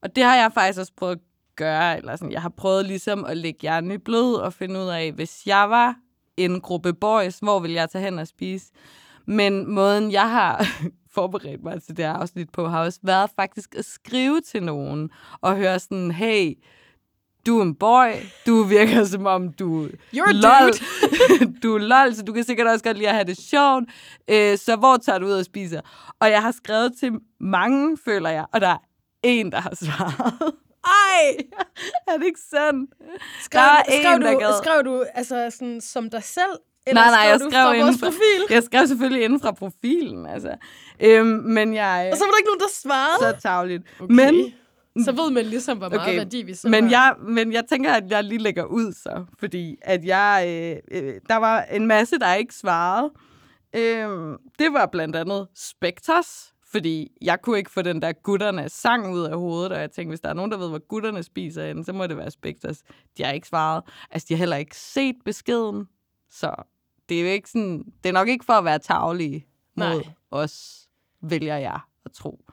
Og 0.01 0.15
det 0.15 0.23
har 0.23 0.35
jeg 0.35 0.51
faktisk 0.53 0.79
også 0.79 0.93
prøvet 0.97 1.15
at 1.15 1.21
gøre. 1.55 1.97
Eller 1.97 2.15
sådan, 2.15 2.31
jeg 2.31 2.41
har 2.41 2.49
prøvet 2.49 2.85
ligesom 2.85 3.25
at 3.25 3.37
lægge 3.37 3.59
hjernen 3.61 3.91
i 3.91 3.97
blød 3.97 4.35
og 4.35 4.53
finde 4.53 4.79
ud 4.79 4.87
af, 4.87 5.11
hvis 5.11 5.45
jeg 5.47 5.69
var 5.69 5.95
en 6.37 6.61
gruppe 6.61 6.93
boys, 6.93 7.39
hvor 7.39 7.59
vil 7.59 7.71
jeg 7.71 7.89
tage 7.89 8.03
hen 8.03 8.19
og 8.19 8.27
spise? 8.27 8.65
Men 9.25 9.71
måden, 9.73 10.11
jeg 10.11 10.29
har 10.29 10.67
forberedt 11.15 11.63
mig 11.63 11.83
til 11.83 11.97
det 11.97 12.05
her 12.05 12.13
afsnit 12.13 12.49
på, 12.49 12.67
har 12.67 12.83
også 12.85 12.99
været 13.03 13.29
faktisk 13.35 13.75
at 13.77 13.85
skrive 13.85 14.41
til 14.41 14.63
nogen 14.63 15.09
og 15.41 15.55
høre 15.55 15.79
sådan, 15.79 16.11
hey, 16.11 16.53
du 17.45 17.59
er 17.59 17.63
en 17.63 17.75
boy, 17.75 18.11
du 18.45 18.63
virker 18.63 19.03
som 19.13 19.25
om 19.25 19.53
du 19.53 19.87
You're 19.87 20.31
lol. 20.31 20.71
du 21.63 21.75
er 21.75 21.79
lol, 21.79 22.15
så 22.15 22.23
du 22.23 22.33
kan 22.33 22.43
sikkert 22.43 22.67
også 22.67 22.83
godt 22.83 22.97
lide 22.97 23.09
at 23.09 23.15
have 23.15 23.25
det 23.25 23.37
sjovt. 23.37 23.83
Øh, 24.27 24.57
så 24.57 24.75
hvor 24.75 24.97
tager 24.97 25.19
du 25.19 25.25
ud 25.25 25.31
og 25.31 25.45
spiser? 25.45 25.81
Og 26.19 26.29
jeg 26.29 26.41
har 26.41 26.51
skrevet 26.51 26.93
til 26.99 27.11
mange, 27.39 27.97
føler 28.05 28.29
jeg, 28.29 28.45
og 28.53 28.61
der 28.61 28.67
er 28.67 28.77
en, 29.23 29.51
der 29.51 29.61
har 29.61 29.75
svaret. 29.85 30.53
Ej, 30.85 31.37
er 32.07 32.17
det 32.17 32.25
ikke 32.25 32.39
sandt? 32.49 32.91
Skrev, 33.41 33.61
Der 33.61 33.67
er 33.67 33.83
skrev, 34.01 34.15
en, 34.15 34.21
der 34.21 34.33
du, 34.33 34.39
gad. 34.39 34.63
skrev 34.63 34.83
du 34.85 35.05
altså 35.13 35.49
sådan 35.49 35.81
som 35.81 36.09
dig 36.09 36.23
selv? 36.23 36.51
Eller 36.87 37.01
Nej, 37.01 37.09
nej, 37.11 37.29
jeg 37.29 37.39
skrev 37.39 37.51
fra 37.51 37.73
inden 37.73 37.85
vores 37.85 37.97
profil? 37.97 38.41
Jeg 38.55 38.63
skrev 38.63 38.87
selvfølgelig 38.87 39.23
inden 39.23 39.39
fra 39.39 39.51
profilen, 39.51 40.25
altså. 40.25 40.55
Øhm, 40.99 41.27
men 41.27 41.73
jeg... 41.73 42.09
Og 42.11 42.17
så 42.17 42.23
var 42.23 42.31
der 42.31 42.37
ikke 42.37 42.47
nogen, 42.47 42.59
der 42.59 42.71
svarede? 42.73 43.35
så 43.35 43.41
tavligt. 43.41 43.83
Okay. 43.99 44.13
Men, 44.15 44.53
så 45.05 45.11
ved 45.11 45.31
man 45.31 45.45
ligesom, 45.45 45.77
hvor 45.77 45.89
meget 45.89 46.01
Okay, 46.01 46.17
værdi 46.17 46.41
vi 46.41 46.53
selv 46.53 46.71
men, 46.71 46.83
har. 46.83 46.91
jeg, 46.91 47.15
men 47.33 47.53
jeg 47.53 47.63
tænker, 47.69 47.93
at 47.93 48.03
jeg 48.09 48.23
lige 48.23 48.39
lægger 48.39 48.63
ud 48.63 48.93
så, 48.93 49.25
fordi 49.39 49.75
at 49.81 50.05
jeg, 50.05 50.45
øh, 50.91 51.03
øh, 51.03 51.13
der 51.29 51.35
var 51.35 51.61
en 51.61 51.87
masse, 51.87 52.19
der 52.19 52.33
ikke 52.33 52.55
svarede. 52.55 53.11
Øh, 53.75 54.37
det 54.59 54.73
var 54.73 54.85
blandt 54.85 55.15
andet 55.15 55.47
Spectres, 55.55 56.53
fordi 56.71 57.11
jeg 57.21 57.41
kunne 57.41 57.57
ikke 57.57 57.71
få 57.71 57.81
den 57.81 58.01
der 58.01 58.11
gutternes 58.11 58.71
sang 58.71 59.13
ud 59.13 59.21
af 59.21 59.37
hovedet, 59.37 59.71
og 59.71 59.79
jeg 59.79 59.91
tænkte, 59.91 60.09
hvis 60.11 60.19
der 60.19 60.29
er 60.29 60.33
nogen, 60.33 60.51
der 60.51 60.57
ved, 60.57 60.69
hvad 60.69 60.79
gutterne 60.89 61.23
spiser 61.23 61.67
henne, 61.67 61.85
så 61.85 61.93
må 61.93 62.07
det 62.07 62.17
være 62.17 62.31
Spectres. 62.31 62.83
De 63.17 63.23
har 63.23 63.31
ikke 63.31 63.47
svaret. 63.47 63.83
Altså, 64.11 64.25
de 64.29 64.33
har 64.33 64.39
heller 64.39 64.57
ikke 64.57 64.77
set 64.77 65.15
beskeden, 65.25 65.87
så 66.29 66.63
det 67.13 67.21
er 67.21 67.25
jo 67.25 67.33
ikke 67.33 67.49
sådan, 67.49 67.83
det 68.03 68.09
er 68.09 68.13
nok 68.13 68.27
ikke 68.27 68.45
for 68.45 68.53
at 68.53 68.65
være 68.65 68.79
tavlige 68.79 69.47
mod 69.75 69.85
Nej. 69.87 70.03
Os, 70.31 70.87
vælger 71.21 71.57
jeg 71.57 71.79
at 72.05 72.11
tro. 72.11 72.45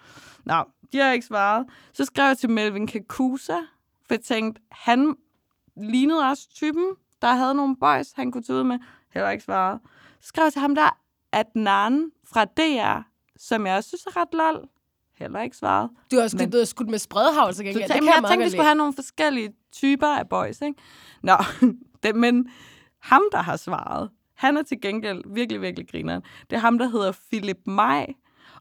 Nå, 0.44 0.64
de 0.92 0.98
har 0.98 1.12
ikke 1.12 1.26
svaret. 1.26 1.66
Så 1.92 2.04
skrev 2.04 2.26
jeg 2.26 2.38
til 2.38 2.50
Melvin 2.50 2.86
Kakusa, 2.86 3.56
for 4.06 4.14
jeg 4.14 4.20
tænkte, 4.20 4.62
han 4.72 5.16
lignede 5.76 6.28
også 6.30 6.48
typen, 6.54 6.84
der 7.22 7.32
havde 7.34 7.54
nogle 7.54 7.76
boys, 7.76 8.12
han 8.16 8.32
kunne 8.32 8.42
tage 8.42 8.58
ud 8.58 8.64
med. 8.64 8.78
Heller 9.14 9.30
ikke 9.30 9.44
svaret. 9.44 9.80
Så 10.20 10.28
skrev 10.28 10.44
jeg 10.44 10.52
til 10.52 10.60
ham 10.60 10.74
der, 10.74 10.98
Adnan 11.32 12.10
fra 12.24 12.44
DR, 12.44 13.00
som 13.36 13.66
jeg 13.66 13.76
også 13.76 13.88
synes 13.88 14.06
er 14.06 14.16
ret 14.16 14.28
lol. 14.32 14.68
Heller 15.18 15.40
ikke 15.40 15.56
svaret. 15.56 15.90
Du 16.10 16.16
har 16.16 16.22
også 16.22 16.36
Men- 16.36 16.50
blevet 16.50 16.68
skudt 16.68 16.88
med 16.88 16.98
spredhavl, 16.98 17.54
så 17.54 17.64
gengæld. 17.64 17.84
Det 17.88 17.94
kan 17.94 18.04
jeg 18.04 18.14
meget 18.20 18.30
tænkte, 18.30 18.44
vi 18.44 18.50
skulle 18.50 18.64
have 18.64 18.74
nogle 18.74 18.92
forskellige 18.92 19.52
typer 19.72 20.06
af 20.06 20.28
boys, 20.28 20.60
ikke? 20.60 20.80
Nå, 21.22 21.36
det, 22.02 22.16
men 22.16 22.48
ham, 22.98 23.22
der 23.32 23.38
har 23.42 23.56
svaret, 23.56 24.10
han 24.40 24.56
er 24.56 24.62
til 24.62 24.80
gengæld 24.80 25.22
virkelig, 25.34 25.62
virkelig 25.62 25.88
grineren. 25.90 26.22
Det 26.50 26.56
er 26.56 26.60
ham, 26.60 26.78
der 26.78 26.88
hedder 26.88 27.12
Philip 27.32 27.58
Maj. 27.66 28.06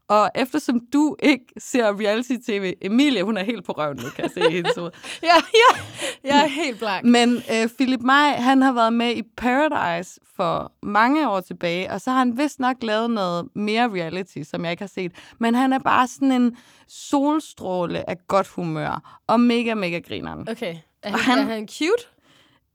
Og 0.08 0.30
eftersom 0.34 0.80
du 0.92 1.16
ikke 1.22 1.44
ser 1.58 2.00
reality-tv, 2.00 2.72
Emilie, 2.82 3.22
hun 3.22 3.36
er 3.36 3.42
helt 3.44 3.64
på 3.64 3.72
røven 3.72 3.96
nu, 3.96 4.08
kan 4.16 4.24
jeg 4.24 4.30
se 4.30 4.50
i 4.50 4.54
hendes 4.56 4.76
hoved. 4.76 4.90
Ja, 5.22 5.34
ja. 5.34 5.80
Jeg 6.24 6.42
er 6.44 6.46
helt 6.48 6.78
blank. 6.78 7.04
Men 7.04 7.36
øh, 7.36 7.68
Philip 7.78 8.00
Maj, 8.00 8.28
han 8.32 8.62
har 8.62 8.72
været 8.72 8.92
med 8.92 9.16
i 9.16 9.22
Paradise 9.36 10.20
for 10.36 10.72
mange 10.82 11.28
år 11.30 11.40
tilbage, 11.40 11.90
og 11.92 12.00
så 12.00 12.10
har 12.10 12.18
han 12.18 12.38
vist 12.38 12.60
nok 12.60 12.76
lavet 12.82 13.10
noget 13.10 13.48
mere 13.54 13.88
reality, 13.88 14.38
som 14.42 14.64
jeg 14.64 14.70
ikke 14.70 14.82
har 14.82 14.88
set. 14.88 15.12
Men 15.38 15.54
han 15.54 15.72
er 15.72 15.78
bare 15.78 16.06
sådan 16.08 16.32
en 16.32 16.56
solstråle 16.88 18.10
af 18.10 18.16
godt 18.28 18.48
humør, 18.48 19.22
og 19.26 19.40
mega, 19.40 19.74
mega 19.74 19.98
grineren. 20.08 20.48
Okay. 20.50 20.76
Er 21.02 21.12
Og 21.12 21.18
han, 21.18 21.38
han- 21.38 21.48
er 21.50 21.54
han 21.54 21.68
cute? 21.68 22.06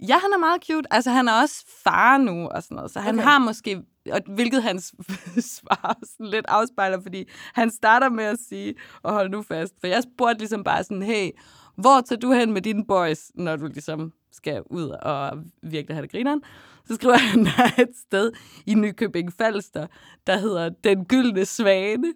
Ja, 0.07 0.17
han 0.19 0.33
er 0.33 0.37
meget 0.37 0.63
cute. 0.67 0.93
Altså, 0.93 1.11
han 1.11 1.27
er 1.27 1.33
også 1.41 1.65
far 1.83 2.17
nu 2.17 2.47
og 2.47 2.63
sådan 2.63 2.75
noget, 2.75 2.91
så 2.91 2.99
han 2.99 3.15
Okay. 3.15 3.27
har 3.27 3.39
måske, 3.39 3.81
og 4.11 4.19
hvilket 4.27 4.63
hans 4.63 4.93
svar 5.55 5.97
sådan 6.03 6.25
lidt 6.31 6.45
afspejler, 6.47 7.01
fordi 7.01 7.29
han 7.53 7.71
starter 7.71 8.09
med 8.09 8.23
at 8.23 8.37
sige, 8.49 8.75
og 9.03 9.13
hold 9.13 9.29
nu 9.29 9.41
fast, 9.41 9.73
for 9.79 9.87
jeg 9.87 10.03
spurgte 10.03 10.37
ligesom 10.39 10.63
bare 10.63 10.83
sådan, 10.83 11.03
hey, 11.03 11.29
hvor 11.75 12.01
tager 12.01 12.19
du 12.19 12.31
hen 12.31 12.51
med 12.53 12.61
dine 12.61 12.85
boys, 12.85 13.31
når 13.35 13.55
du 13.55 13.65
ligesom 13.67 14.11
skal 14.31 14.61
ud 14.69 14.89
og 14.89 15.37
virkelig 15.63 15.95
have 15.95 16.01
det 16.01 16.11
grineren? 16.11 16.41
Så 16.87 16.95
skriver 16.95 17.17
han, 17.17 17.45
der 17.45 17.51
er 17.77 17.81
et 17.81 17.97
sted 18.07 18.31
i 18.65 18.73
Nykøbing 18.73 19.33
Falster, 19.33 19.87
der 20.27 20.37
hedder 20.37 20.69
Den 20.69 21.05
Gyldne 21.05 21.45
Svane. 21.45 22.13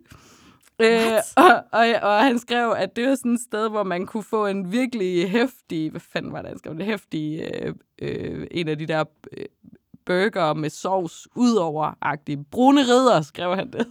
Øh, 0.82 1.14
og, 1.36 1.64
og, 1.72 1.88
og 2.02 2.24
han 2.24 2.40
skrev, 2.40 2.74
at 2.78 2.96
det 2.96 3.08
var 3.10 3.16
sådan 3.16 3.34
et 3.34 3.42
sted, 3.42 3.70
hvor 3.70 3.84
man 3.84 4.06
kunne 4.06 4.24
få 4.24 4.46
en 4.48 4.72
virkelig 4.72 5.30
hæftig, 5.30 5.90
hvad 5.92 6.02
fanden 6.02 6.32
var 6.34 6.42
det, 6.42 6.50
han 6.50 6.58
skrev, 6.60 6.74
en 6.74 6.82
hæftig, 6.82 7.50
øh, 7.54 7.74
øh, 8.02 8.48
en 8.52 8.68
af 8.68 8.78
de 8.78 8.86
der 8.86 9.04
øh, 9.38 9.46
burger 10.06 10.54
med 10.54 10.70
sovs 10.70 11.28
udover-agtige. 11.36 12.44
Brune 12.52 12.82
ridder, 12.82 13.22
skrev 13.22 13.56
han 13.56 13.72
det. 13.72 13.88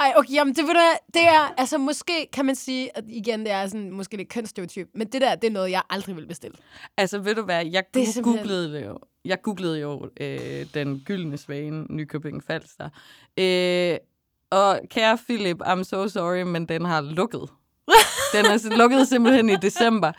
Ej, 0.00 0.12
okay, 0.16 0.32
jamen 0.32 0.54
det, 0.54 0.64
ved 0.64 0.74
du, 0.74 0.80
det 1.14 1.22
er, 1.28 1.54
altså 1.56 1.78
måske 1.78 2.28
kan 2.32 2.44
man 2.44 2.54
sige, 2.54 2.96
at 2.96 3.04
igen, 3.08 3.40
det 3.40 3.50
er 3.50 3.66
sådan, 3.66 3.90
måske 3.90 4.16
lidt 4.16 4.28
kønsstereotyp, 4.28 4.88
men 4.94 5.06
det 5.06 5.20
der, 5.20 5.34
det 5.34 5.48
er 5.48 5.52
noget, 5.52 5.70
jeg 5.70 5.82
aldrig 5.90 6.16
vil 6.16 6.26
bestille. 6.26 6.56
altså, 6.96 7.18
ved 7.18 7.34
du 7.34 7.42
hvad, 7.42 7.66
jeg 7.66 7.84
Det 7.86 7.94
det 7.94 8.08
simpelthen- 8.08 8.42
googlede 8.46 8.72
det 8.72 8.86
jo. 8.86 8.98
Jeg 9.24 9.42
googlede 9.42 9.80
jo 9.80 10.10
øh, 10.20 10.66
den 10.74 11.02
gyldne 11.06 11.36
svane, 11.36 11.86
Nykøbing 11.90 12.44
Falster. 12.44 12.88
Øh, 13.38 13.96
og 14.50 14.80
kære 14.90 15.18
Philip, 15.18 15.62
I'm 15.62 15.82
so 15.82 16.08
sorry, 16.08 16.42
men 16.42 16.66
den 16.66 16.84
har 16.84 17.00
lukket. 17.00 17.48
Den 18.34 18.44
er 18.44 18.76
lukket 18.76 19.08
simpelthen 19.08 19.48
i 19.48 19.56
december. 19.56 20.12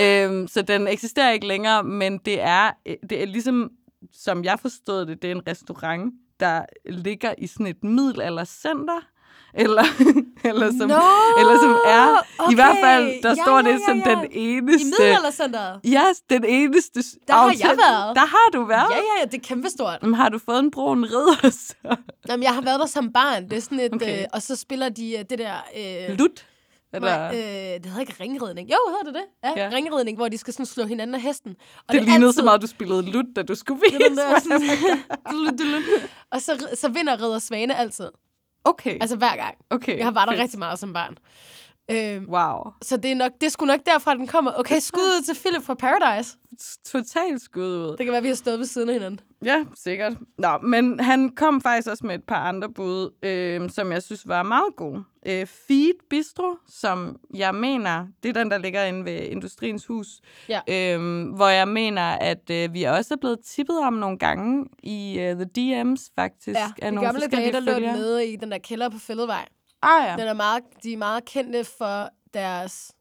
øhm, 0.00 0.48
så 0.48 0.62
den 0.62 0.88
eksisterer 0.88 1.32
ikke 1.32 1.46
længere, 1.46 1.82
men 1.82 2.18
det 2.18 2.40
er, 2.40 2.70
øh, 2.86 2.96
det 3.10 3.22
er 3.22 3.26
ligesom, 3.26 3.70
som 4.12 4.44
jeg 4.44 4.58
forstod 4.60 5.06
det, 5.06 5.22
det 5.22 5.30
er 5.30 5.34
en 5.34 5.48
restaurant, 5.48 6.14
der 6.40 6.64
ligger 6.90 7.34
i 7.38 7.46
sådan 7.46 7.66
et 7.66 7.84
middelaldercenter, 7.84 9.00
eller, 9.54 9.82
eller, 10.50 10.70
som, 10.78 10.88
Nå, 10.88 11.00
eller 11.40 11.56
som 11.62 11.70
er, 11.86 12.06
i 12.52 12.54
hvert 12.54 12.76
fald, 12.84 13.04
okay. 13.06 13.18
der 13.22 13.28
Ja, 13.28 13.42
står 13.44 13.56
ja, 13.56 13.72
det 13.72 13.80
som 13.88 13.98
ja. 13.98 14.10
den 14.10 14.32
I 14.32 14.38
eneste... 14.38 14.84
middelaldercenteret. 14.86 15.80
Ja, 15.84 16.04
den 16.30 16.44
eneste... 16.44 17.00
Der 17.28 17.34
har 17.34 17.46
jeg 17.46 17.54
autent- 17.70 17.90
været. 17.90 18.16
Der 18.16 18.26
har 18.26 18.48
du 18.52 18.64
været? 18.64 18.90
Ja, 18.90 18.96
ja, 18.96 19.02
ja, 19.20 19.24
det 19.24 19.34
er 19.34 19.42
kæmpestort. 19.48 19.98
Jamen, 20.02 20.14
har 20.14 20.28
du 20.28 20.38
fået 20.38 20.58
en 20.58 20.70
brun 20.70 21.04
ridder 21.04 21.50
så? 21.68 21.96
Jamen, 22.28 22.42
jeg 22.42 22.54
har 22.54 22.62
været 22.62 22.80
der 22.80 22.86
som 22.86 23.12
barn. 23.12 23.48
Det 23.50 23.56
er 23.56 23.60
sådan 23.60 23.80
et... 23.80 23.94
Okay. 23.94 24.20
Øh, 24.20 24.26
og 24.32 24.42
så 24.42 24.56
spiller 24.56 24.88
de 24.88 25.12
øh, 25.18 25.24
det 25.30 25.38
der... 25.38 25.54
Øh, 26.10 26.18
Lut? 26.18 26.46
Nej, 26.92 26.98
Eller? 26.98 27.28
øh, 27.28 27.34
det 27.80 27.86
hedder 27.86 28.00
ikke 28.00 28.14
ringridning. 28.20 28.70
Jo, 28.70 28.76
hedder 28.88 29.04
det 29.04 29.14
det? 29.14 29.50
Ja, 29.58 29.64
Ja. 29.64 29.70
ringridning, 29.76 30.16
hvor 30.18 30.28
de 30.28 30.38
skal 30.38 30.52
sådan 30.52 30.66
slå 30.66 30.84
hinanden 30.84 31.14
af 31.14 31.20
hesten. 31.20 31.56
Og 31.88 31.94
det, 31.94 32.00
er 32.00 32.04
lignede 32.04 32.26
altid- 32.26 32.32
så 32.32 32.44
meget, 32.44 32.62
du 32.62 32.66
spillede 32.66 33.02
lut, 33.10 33.24
da 33.36 33.42
du 33.42 33.54
skulle 33.54 33.80
vise 33.90 33.98
Den 34.08 34.16
der 34.16 34.40
sådan, 34.40 34.62
og 36.32 36.40
så, 36.42 36.66
så 36.80 36.88
vinder 36.88 37.22
Ridder 37.22 37.38
Svane 37.38 37.76
altid. 37.76 38.08
Okay, 38.64 38.98
Altså 39.00 39.16
hver 39.16 39.36
gang. 39.36 39.54
okay. 39.70 39.96
Jeg 39.98 40.06
har 40.06 40.12
været 40.12 40.26
der 40.28 40.32
fedt. 40.32 40.42
rigtig 40.42 40.58
meget 40.58 40.78
som 40.78 40.92
barn. 40.92 41.16
Øhm, 41.90 42.26
Wow. 42.28 42.72
så 42.82 42.96
det 42.96 43.10
er, 43.10 43.14
nok, 43.14 43.32
det 43.40 43.46
er 43.46 43.50
sgu 43.50 43.64
nok 43.64 43.80
derfra, 43.86 44.14
den 44.14 44.26
kommer. 44.26 44.52
Okay, 44.56 44.78
skud 44.90 45.00
ud 45.00 45.22
til 45.24 45.34
Philip 45.34 45.62
fra 45.62 45.74
Paradise. 45.74 46.36
Totalt 46.86 47.42
skud 47.42 47.62
ud. 47.76 47.96
Det 47.96 48.06
kan 48.06 48.12
være, 48.12 48.22
vi 48.22 48.28
har 48.28 48.34
stået 48.34 48.58
ved 48.58 48.66
siden 48.66 48.88
af 48.88 48.94
hinanden. 48.94 49.20
Ja, 49.44 49.64
sikkert. 49.74 50.12
Nå, 50.38 50.58
men 50.58 51.00
han 51.00 51.28
kom 51.28 51.60
faktisk 51.60 51.88
også 51.88 52.06
med 52.06 52.14
et 52.14 52.24
par 52.24 52.36
andre 52.48 52.68
bud, 52.72 53.10
øh, 53.22 53.70
som 53.70 53.92
jeg 53.92 54.02
synes 54.02 54.28
var 54.28 54.42
meget 54.42 54.76
gode. 54.76 55.04
Øh, 55.26 55.46
Feed 55.46 55.92
Bistro, 56.10 56.56
som 56.68 57.16
jeg 57.34 57.54
mener, 57.54 58.06
det 58.22 58.28
er 58.28 58.32
den, 58.32 58.50
der 58.50 58.58
ligger 58.58 58.84
inde 58.84 59.04
ved 59.04 59.12
Industriens 59.22 59.86
Hus, 59.86 60.06
Ja. 60.48 60.60
øh, 60.68 61.28
hvor 61.34 61.48
jeg 61.48 61.68
mener, 61.68 62.02
at 62.02 62.50
øh, 62.50 62.74
vi 62.74 62.82
også 62.82 63.14
er 63.14 63.18
blevet 63.20 63.38
tippet 63.46 63.78
om 63.78 63.92
nogle 63.92 64.18
gange 64.18 64.66
i 64.82 65.14
uh, 65.18 65.22
The 65.40 65.46
DM's 65.58 66.08
faktisk. 66.18 66.58
Ja, 66.58 66.66
af 66.82 66.94
nogle 66.94 67.06
gamle 67.08 67.26
dage, 67.26 67.52
der 67.52 67.60
lå 67.60 67.78
nede 67.78 68.26
i 68.26 68.36
den 68.36 68.50
der 68.50 68.58
kælder 68.58 68.88
på 68.88 68.98
Fælledvej. 68.98 69.46
Ah 69.82 70.04
ja, 70.06 70.16
Den 70.16 70.28
er 70.28 70.32
meget, 70.34 70.62
de 70.82 70.92
er 70.92 70.96
meget 70.96 71.24
kendte 71.24 71.64
for 71.64 72.08
deres 72.34 72.92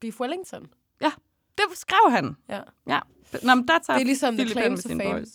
Beef 0.00 0.20
Wellington. 0.20 0.66
det 1.58 1.64
skrev 1.78 2.10
han. 2.10 2.36
Ja. 2.48 2.60
Ja. 2.88 2.98
Nå, 3.42 3.54
men 3.54 3.68
der 3.68 3.78
tager 3.78 3.96
Det 3.98 4.02
er 4.02 4.06
ligesom 4.06 4.34
The 4.36 4.44
Philip 4.44 4.52
claim 4.52 4.64
hen 4.64 4.72
med 4.72 4.82
to 4.82 4.88
fame. 4.88 5.18
boys. 5.20 5.28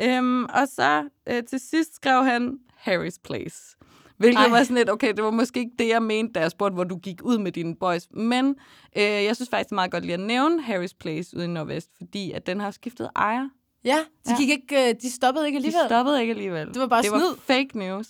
Øhm, 0.00 0.44
og 0.44 0.68
så 0.68 1.08
øh, 1.26 1.42
til 1.44 1.60
sidst 1.60 1.94
skrev 1.94 2.24
han 2.24 2.58
Harry's 2.86 3.16
Place. 3.24 3.76
Hvilket 4.16 4.38
Ej. 4.40 4.48
Var 4.48 4.62
sådan 4.62 4.76
lidt, 4.76 4.90
okay, 4.90 5.12
det 5.14 5.24
var 5.24 5.30
måske 5.30 5.60
ikke 5.60 5.72
det, 5.78 5.88
jeg 5.88 6.02
mente, 6.02 6.32
da 6.32 6.40
jeg 6.40 6.50
spurgte, 6.50 6.74
hvor 6.74 6.84
du 6.84 6.96
gik 6.98 7.22
ud 7.22 7.38
med 7.38 7.52
dine 7.52 7.76
boys. 7.76 8.06
Men 8.10 8.56
øh, 8.96 9.02
jeg 9.02 9.36
synes 9.36 9.48
faktisk, 9.48 9.72
meget 9.72 9.90
godt 9.90 10.04
lige 10.04 10.14
at 10.14 10.20
nævne 10.20 10.62
Harry's 10.62 10.96
Place 11.00 11.36
ude 11.36 11.44
i 11.44 11.48
Nordvest, 11.48 11.90
fordi 11.96 12.32
at 12.32 12.46
den 12.46 12.60
har 12.60 12.70
skiftet 12.70 13.10
ejer. 13.16 13.48
Ja, 13.84 13.96
de, 14.26 14.30
Ja. 14.30 14.36
gik 14.36 14.48
ikke, 14.50 14.88
øh, 14.88 14.94
de 15.02 15.10
stoppede 15.12 15.46
ikke 15.46 15.56
De 15.56 15.64
alligevel. 15.66 15.86
stoppede 15.88 16.20
ikke 16.20 16.30
alligevel. 16.30 16.66
Det 16.68 16.80
var 16.80 16.86
bare 16.86 17.02
det 17.02 17.10
snyd. 17.10 17.20
var 17.20 17.34
fake 17.54 17.78
news. 17.78 18.08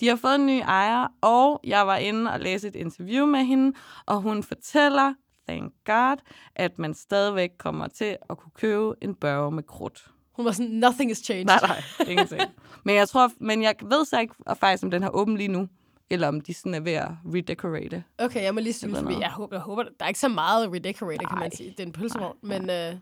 De 0.00 0.08
har 0.08 0.16
fået 0.16 0.34
en 0.34 0.46
ny 0.46 0.60
ejer, 0.60 1.06
og 1.20 1.60
jeg 1.64 1.86
var 1.86 1.96
inde 1.96 2.32
og 2.32 2.40
læse 2.40 2.68
et 2.68 2.76
interview 2.76 3.26
med 3.26 3.44
hende, 3.44 3.76
og 4.06 4.20
hun 4.20 4.42
fortæller, 4.42 5.14
thank 5.48 5.74
God, 5.84 6.16
at 6.56 6.78
man 6.78 6.94
stadigvæk 6.94 7.50
kommer 7.58 7.88
til 7.88 8.16
at 8.30 8.38
kunne 8.38 8.52
købe 8.54 8.94
en 9.02 9.14
børge 9.14 9.52
med 9.52 9.62
krudt. 9.62 10.10
Hun 10.32 10.44
var 10.44 10.52
sådan, 10.52 10.70
nothing 10.70 11.10
is 11.10 11.18
changed. 11.18 11.46
Nej, 11.46 11.60
nej, 11.62 11.82
ingenting. 12.08 12.42
men 12.84 12.94
jeg 12.96 13.08
tror, 13.08 13.30
men 13.40 13.62
jeg 13.62 13.74
ved 13.82 14.04
så 14.04 14.20
ikke 14.20 14.34
og 14.46 14.56
faktisk, 14.56 14.84
om 14.84 14.90
den 14.90 15.02
har 15.02 15.10
åben 15.10 15.36
lige 15.36 15.48
nu, 15.48 15.68
eller 16.10 16.28
om 16.28 16.40
de 16.40 16.54
sådan 16.54 16.74
er 16.74 16.80
ved 16.80 16.92
at 16.92 17.08
redecorate. 17.34 18.04
Okay, 18.18 18.42
jeg 18.42 18.54
må 18.54 18.60
lige 18.60 18.72
synes, 18.72 18.98
jeg 19.20 19.30
håber, 19.30 19.56
jeg 19.56 19.62
håber, 19.62 19.82
der 19.82 20.04
er 20.04 20.08
ikke 20.08 20.20
så 20.20 20.28
meget 20.28 20.72
redecorated, 20.72 21.26
kan 21.26 21.38
man 21.38 21.56
sige. 21.56 21.70
Det 21.70 21.80
er 21.80 21.86
en 21.86 21.92
pølsevogn, 21.92 22.36
men 22.42 22.70
øh, 22.70 22.94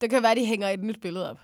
det 0.00 0.10
kan 0.10 0.22
være, 0.22 0.34
de 0.34 0.46
hænger 0.46 0.68
et 0.68 0.82
nyt 0.82 1.00
billede 1.00 1.30
op. 1.30 1.38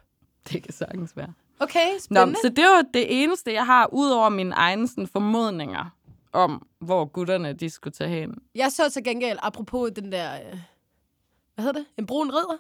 Det 0.49 0.63
kan 0.63 0.73
sagtens 0.73 1.17
være. 1.17 1.33
Okay, 1.63 1.93
Nå, 1.93 1.99
spændende. 2.01 2.39
så 2.43 2.49
det 2.49 2.65
var 2.65 2.83
det 2.95 3.23
eneste, 3.23 3.53
jeg 3.53 3.67
har, 3.67 3.89
ud 3.93 4.11
over 4.11 4.29
mine 4.29 4.55
egne 4.55 4.89
sådan, 4.89 5.07
formodninger 5.07 5.97
om, 6.33 6.67
hvor 6.81 7.05
gutterne 7.05 7.53
de 7.53 7.71
skulle 7.71 7.95
tage 7.95 8.11
hen. 8.11 8.35
Jeg 8.55 8.73
så 8.73 8.91
til 8.91 9.05
gengæld, 9.05 9.39
apropos 9.43 9.91
den 9.97 10.13
der, 10.13 10.35
øh, 10.35 10.59
hvad 11.55 11.65
hedder 11.65 11.73
det? 11.81 11.87
En 11.99 12.07
brun 12.07 12.31
ridder? 12.31 12.57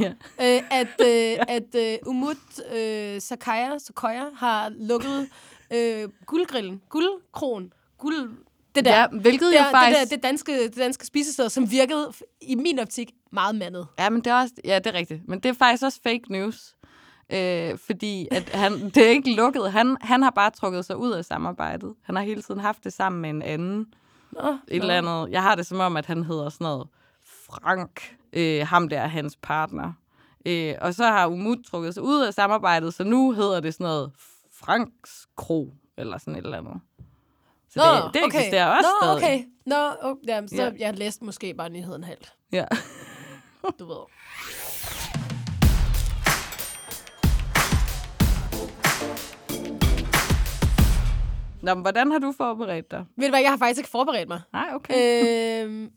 Ja. 0.00 0.08
øh, 0.56 0.62
at 0.70 0.88
øh, 1.06 1.44
at 1.48 1.74
øh, 1.74 1.98
Umut 2.06 2.36
øh, 2.74 3.20
Sakaya, 3.20 3.78
Sakoya 3.78 4.24
har 4.36 4.68
lukket 4.68 5.28
øh, 5.72 6.08
guldgrillen, 6.26 6.82
guldkron, 6.88 7.72
guld... 7.98 8.30
Det 8.74 8.84
der, 8.84 8.96
Ja, 9.00 9.06
hvilket 9.08 9.40
det, 9.46 9.52
jo 9.58 9.64
er- 9.64 9.70
faktisk... 9.70 10.00
det, 10.00 10.10
der, 10.10 10.16
det 10.16 10.22
danske, 10.22 10.62
det 10.64 10.76
danske 10.76 11.06
spisested, 11.06 11.48
som 11.48 11.70
virkede 11.70 12.12
i 12.40 12.54
min 12.54 12.78
optik 12.78 13.10
meget 13.32 13.54
mandet. 13.54 13.86
Ja, 13.98 14.10
men 14.10 14.20
det 14.20 14.30
er 14.30 14.40
også, 14.40 14.54
ja, 14.64 14.78
det 14.78 14.86
er 14.86 14.94
rigtigt. 14.94 15.28
Men 15.28 15.40
det 15.40 15.48
er 15.48 15.52
faktisk 15.52 15.82
også 15.84 16.00
fake 16.02 16.22
news. 16.32 16.74
Øh, 17.32 17.78
fordi 17.78 18.28
at 18.30 18.48
han, 18.48 18.72
det 18.94 19.06
er 19.06 19.10
ikke 19.10 19.34
lukket. 19.34 19.72
Han, 19.72 19.96
han 20.00 20.22
har 20.22 20.30
bare 20.30 20.50
trukket 20.50 20.84
sig 20.84 20.96
ud 20.96 21.10
af 21.12 21.24
samarbejdet. 21.24 21.94
Han 22.02 22.16
har 22.16 22.22
hele 22.22 22.42
tiden 22.42 22.60
haft 22.60 22.84
det 22.84 22.92
sammen 22.92 23.20
med 23.22 23.30
en 23.30 23.42
anden. 23.42 23.86
Nå, 24.32 24.48
Et 24.48 24.58
eller 24.80 24.94
andet. 24.98 25.30
Jeg 25.30 25.42
har 25.42 25.54
det 25.54 25.66
som 25.66 25.80
om, 25.80 25.96
at 25.96 26.06
han 26.06 26.22
hedder 26.24 26.48
sådan 26.48 26.64
noget 26.64 26.88
Frank. 27.50 28.16
Øh, 28.32 28.66
ham 28.66 28.88
der 28.88 29.00
er 29.00 29.06
hans 29.06 29.36
partner. 29.42 29.92
Øh, 30.46 30.74
og 30.80 30.94
så 30.94 31.04
har 31.04 31.26
Umut 31.26 31.58
trukket 31.70 31.94
sig 31.94 32.02
ud 32.02 32.22
af 32.22 32.34
samarbejdet, 32.34 32.94
så 32.94 33.04
nu 33.04 33.32
hedder 33.32 33.60
det 33.60 33.74
sådan 33.74 33.84
noget 33.84 34.12
Franks 34.52 35.26
Kro, 35.36 35.74
eller 35.96 36.18
sådan 36.18 36.34
et 36.36 36.44
eller 36.44 36.58
andet. 36.58 36.80
Så 37.70 37.80
det, 38.04 38.14
det 38.14 38.22
okay. 38.24 38.38
eksisterer 38.38 38.66
også 38.76 38.88
Nå, 39.02 39.06
stadig. 39.06 39.16
okay. 39.16 39.44
Nå, 39.66 39.90
okay. 40.02 40.20
Jamen, 40.28 40.48
så 40.48 40.56
Ja. 40.62 40.70
jeg 40.78 40.98
læste 40.98 41.24
måske 41.24 41.54
bare 41.54 41.68
nyheden 41.70 42.04
halvt, 42.04 42.32
Ja. 42.52 42.64
du 43.78 43.86
ved. 43.86 43.96
Nå, 51.66 51.74
men 51.74 51.82
hvordan 51.82 52.10
har 52.10 52.18
du 52.18 52.32
forberedt 52.32 52.90
dig? 52.90 53.04
Ved 53.16 53.26
du 53.26 53.32
hvad, 53.32 53.40
jeg 53.40 53.50
har 53.50 53.56
faktisk 53.56 53.78
ikke 53.78 53.90
forberedt 53.90 54.28
mig. 54.28 54.40
Nej, 54.52 54.68
okay. 54.74 55.64
øhm, 55.64 55.90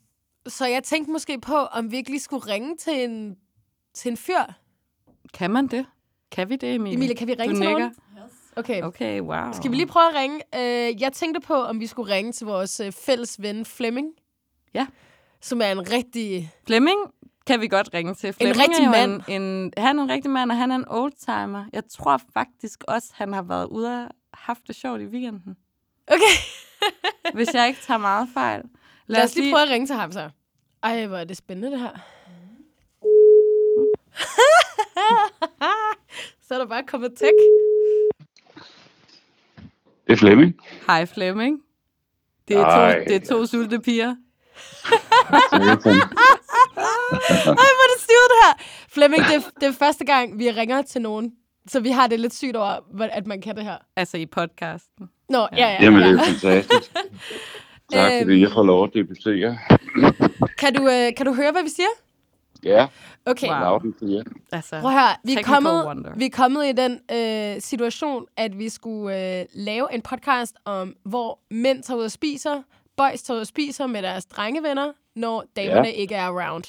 så 0.48 0.66
jeg 0.66 0.84
tænkte 0.84 1.12
måske 1.12 1.40
på, 1.40 1.56
om 1.56 1.92
vi 1.92 1.98
ikke 1.98 2.10
lige 2.10 2.20
skulle 2.20 2.54
ringe 2.54 2.78
til 2.78 3.04
en, 3.04 3.36
til 3.94 4.12
en 4.12 4.18
fyr. 4.18 4.44
Kan 5.34 5.52
man 5.52 5.68
det? 5.68 5.86
Kan 6.32 6.50
vi 6.50 6.56
det, 6.56 6.76
Emilie? 6.76 6.98
Emilie, 6.98 7.16
kan 7.16 7.28
vi 7.28 7.34
ringe 7.34 7.56
du 7.56 7.62
til 7.62 7.68
nikker. 7.68 7.80
nogen? 7.80 7.96
Okay. 8.56 8.82
Okay, 8.82 9.22
wow. 9.22 9.52
Skal 9.54 9.72
vi 9.72 9.76
lige 9.76 9.88
prøve 9.88 10.10
at 10.10 10.16
ringe? 10.16 10.42
Øh, 10.56 11.02
jeg 11.02 11.14
tænkte 11.14 11.42
på, 11.42 11.54
om 11.54 11.80
vi 11.80 11.88
skulle 11.88 12.14
ringe 12.14 12.32
til 12.32 12.48
vores 12.48 12.80
øh, 12.80 12.92
fælles 12.92 13.42
ven 13.42 13.66
Flemming. 13.66 14.08
Ja. 14.74 14.88
Som 15.42 15.62
er 15.62 15.72
en 15.72 15.92
rigtig... 15.92 16.52
Flemming 16.68 16.98
kan 17.48 17.62
vi 17.62 17.68
godt 17.68 17.90
ringe 17.94 18.14
til. 18.14 18.34
Flemming 18.34 18.62
rigtig 18.62 18.82
er 18.82 18.86
jo 18.86 18.92
mand. 18.92 19.22
En, 19.28 19.42
en, 19.42 19.74
han 19.78 20.00
er 20.00 20.04
en 20.04 20.10
rigtig 20.10 20.32
mand, 20.32 20.52
og 20.52 20.58
han 20.58 20.72
er 20.72 20.76
en 20.76 20.86
oldtimer. 20.88 21.66
Jeg 21.74 21.84
tror 21.90 22.22
faktisk 22.34 22.84
også, 22.88 23.10
han 23.14 23.34
har 23.34 23.42
været 23.42 23.68
ude 23.68 24.10
haft 24.34 24.68
det 24.68 24.76
sjovt 24.76 25.02
i 25.02 25.06
weekenden. 25.06 25.58
Okay, 26.08 26.36
Hvis 27.34 27.54
jeg 27.54 27.68
ikke 27.68 27.80
tager 27.82 27.98
meget 27.98 28.30
fejl. 28.34 28.62
lad 29.08 29.24
os 29.24 29.36
lige 29.36 29.52
prøve 29.54 29.64
at 29.64 29.70
ringe 29.70 29.88
til 29.88 29.96
ham 29.96 30.12
så. 30.12 30.30
Ej, 30.84 31.06
hvor 31.06 31.18
er 31.18 31.24
det 31.24 31.38
spændende 31.38 31.72
det 31.72 31.80
her. 31.80 31.92
så 36.48 36.54
er 36.54 36.58
der 36.58 36.66
bare 36.66 36.84
kommet 36.84 37.14
tæk. 37.18 37.32
Det 40.08 40.14
er 40.14 40.18
Flemming. 40.18 40.56
Hej 40.88 41.06
Flemming. 41.06 41.62
Det 42.48 42.56
er, 42.58 42.66
Hej. 42.66 42.94
to, 42.94 43.00
det 43.06 43.16
er 43.16 43.26
to 43.26 43.46
sulte 43.46 43.80
piger. 43.80 44.10
Ej, 44.16 44.16
hvor 47.54 47.86
er 47.86 47.92
det 47.96 48.02
stivet 48.02 48.30
det 48.30 48.40
her. 48.46 48.54
Flemming, 48.90 49.24
det 49.24 49.36
er, 49.36 49.42
det 49.60 49.68
er 49.68 49.72
første 49.72 50.06
gang, 50.06 50.40
vi 50.40 50.52
ringer 50.52 50.82
til 50.82 51.02
nogen. 51.02 51.34
Så 51.70 51.80
vi 51.80 51.90
har 51.90 52.08
det 52.08 52.20
lidt 52.20 52.34
sygt 52.36 52.56
over, 52.56 52.78
at 53.12 53.28
man 53.28 53.42
kan 53.42 53.56
det 53.56 53.64
her. 53.64 53.78
Altså 53.96 54.18
i 54.18 54.26
podcasten. 54.26 55.10
Nå, 55.30 55.38
ja, 55.40 55.48
ja. 55.58 55.78
Jamen, 55.84 56.02
ja. 56.02 56.08
det 56.08 56.20
er 56.20 56.24
fantastisk. 56.24 56.92
Tak 57.94 58.12
Øhm. 58.12 58.22
fordi 58.24 58.42
jeg 58.42 58.52
får 58.52 58.64
lov 58.64 58.84
at 58.84 58.90
debutere. 58.94 59.58
Kan, 60.58 60.74
du, 60.74 60.84
øh, 60.90 61.16
kan 61.18 61.26
du 61.26 61.34
høre, 61.34 61.52
hvad 61.52 61.64
vi 61.64 61.70
siger? 61.70 61.88
Ja, 62.64 62.88
Okay. 63.26 63.48
Wow. 63.50 63.80
Altså, 64.52 64.80
Prøv 64.82 64.92
at 64.92 65.00
høre, 65.00 65.16
vi 65.24 65.34
er, 65.34 65.44
kommet, 65.44 65.86
wonder. 65.86 66.12
vi 66.16 66.26
er 66.26 66.30
kommet 66.30 66.66
i 66.66 66.72
den 66.72 67.00
øh, 67.12 67.62
situation, 67.62 68.26
at 68.38 68.60
vi 68.60 68.70
skulle 68.70 69.40
øh, 69.40 69.46
lave 69.54 69.94
en 69.94 70.02
podcast 70.02 70.56
om, 70.66 70.96
hvor 71.04 71.40
mænd 71.52 71.84
tager 71.84 71.98
ud 71.98 72.04
og 72.04 72.12
spiser, 72.12 72.62
boys 72.98 73.22
tager 73.22 73.36
ud 73.36 73.42
og 73.42 73.48
spiser 73.48 73.88
med 73.88 74.02
deres 74.02 74.26
drengevenner, 74.26 74.92
når 75.16 75.44
damerne 75.56 75.88
Ja. 75.88 75.94
ikke 75.94 76.16
er 76.16 76.24
around. 76.26 76.64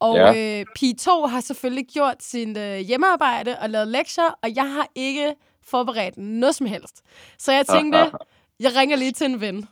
Og 0.00 0.16
Ja. 0.16 0.58
øh, 0.60 0.66
Pige 0.74 0.94
2 0.94 1.26
har 1.26 1.40
selvfølgelig 1.40 1.86
gjort 1.86 2.16
sin 2.20 2.58
øh, 2.58 2.76
hjemmearbejde 2.78 3.56
og 3.62 3.70
lavet 3.70 3.88
lektier, 3.88 4.38
og 4.42 4.56
jeg 4.56 4.72
har 4.72 4.86
ikke 4.94 5.34
forberedt 5.66 6.16
noget 6.18 6.54
som 6.54 6.66
helst. 6.66 7.02
Så 7.38 7.52
jeg 7.52 7.66
tænkte, 7.66 7.98
jeg 8.64 8.70
ringer 8.76 8.96
lige 8.96 9.12
til 9.12 9.26
en 9.26 9.40
ven. 9.40 9.68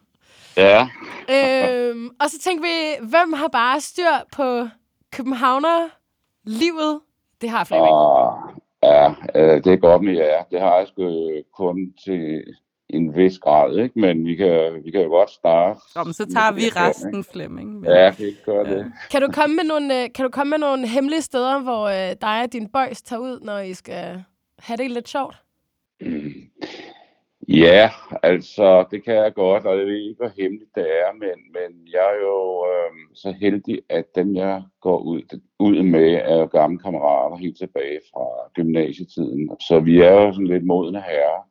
Ja, 0.56 0.88
øhm, 1.30 2.10
og 2.20 2.30
så 2.30 2.38
tænkte 2.40 2.68
vi, 2.68 3.06
hvem 3.08 3.32
har 3.32 3.48
bare 3.48 3.80
styr 3.80 4.12
på 4.32 4.68
Københavner 5.12 5.88
livet? 6.44 7.00
Det 7.40 7.50
har 7.50 7.64
Flemming. 7.64 7.90
og, 7.94 8.38
ja 8.82 9.10
øh, 9.34 9.64
det 9.64 9.72
er 9.72 9.76
godt 9.76 10.02
med 10.02 10.14
jer. 10.16 10.42
Det 10.50 10.60
har 10.60 10.76
jeg 10.76 10.88
sgu 10.88 11.30
kun 11.56 11.92
til 12.04 12.42
en 12.90 13.16
vis 13.16 13.38
grad, 13.38 13.78
ikke? 13.78 13.98
Men 14.00 14.26
vi 14.26 14.34
kan, 14.34 14.80
vi 14.84 14.90
kan 14.90 15.00
jo 15.02 15.08
godt 15.08 15.30
starte. 15.30 15.80
Nå, 15.96 16.04
men 16.04 16.12
så 16.12 16.26
tager 16.26 16.52
vi 16.52 16.60
resten, 16.60 17.24
Flemming. 17.24 17.72
Men- 17.72 17.84
ikke? 17.84 17.92
Ja, 17.98 18.10
vi 18.18 18.24
kan 18.24 18.54
gøre 18.54 18.64
det. 18.64 18.92
Kan 19.10 19.22
du 19.22 19.28
komme 19.32 19.56
med 19.56 19.64
nogle, 19.64 20.02
øh, 20.02 20.08
kan 20.14 20.22
du 20.24 20.30
komme 20.30 20.50
med 20.50 20.58
nogle 20.58 20.88
hemmelige 20.88 21.22
steder, 21.22 21.58
hvor 21.62 21.84
øh, 21.86 22.16
dig 22.20 22.42
og 22.44 22.52
din 22.52 22.68
boys 22.68 23.02
tager 23.02 23.20
ud, 23.20 23.40
når 23.40 23.58
I 23.58 23.74
skal 23.74 24.24
have 24.58 24.76
det 24.76 24.90
lidt 24.90 25.08
sjovt? 25.08 25.36
Mm. 26.00 26.32
Ja, 27.48 27.90
altså, 28.22 28.84
det 28.90 29.04
kan 29.04 29.14
jeg 29.14 29.34
godt, 29.34 29.66
og 29.66 29.78
jeg 29.78 29.86
ved 29.86 30.08
ikke, 30.08 30.16
hvor 30.18 30.32
hemmeligt 30.42 30.70
det 30.74 30.82
er, 30.82 31.12
men, 31.12 31.36
men 31.52 31.88
jeg 31.92 32.06
er 32.14 32.20
jo 32.22 32.66
øh, 32.72 32.92
så 33.14 33.32
heldig, 33.40 33.80
at 33.88 34.04
dem, 34.14 34.36
jeg 34.36 34.62
går 34.80 34.98
ud, 34.98 35.22
ud 35.58 35.82
med, 35.82 36.14
er 36.14 36.36
jo 36.38 36.44
gamle 36.44 36.78
kammerater 36.78 37.36
helt 37.36 37.58
tilbage 37.58 38.00
fra 38.12 38.24
gymnasietiden. 38.54 39.50
Så 39.60 39.80
vi 39.80 40.00
er 40.00 40.12
jo 40.12 40.32
sådan 40.32 40.46
lidt 40.46 40.66
modne 40.66 41.00
herrer, 41.02 41.47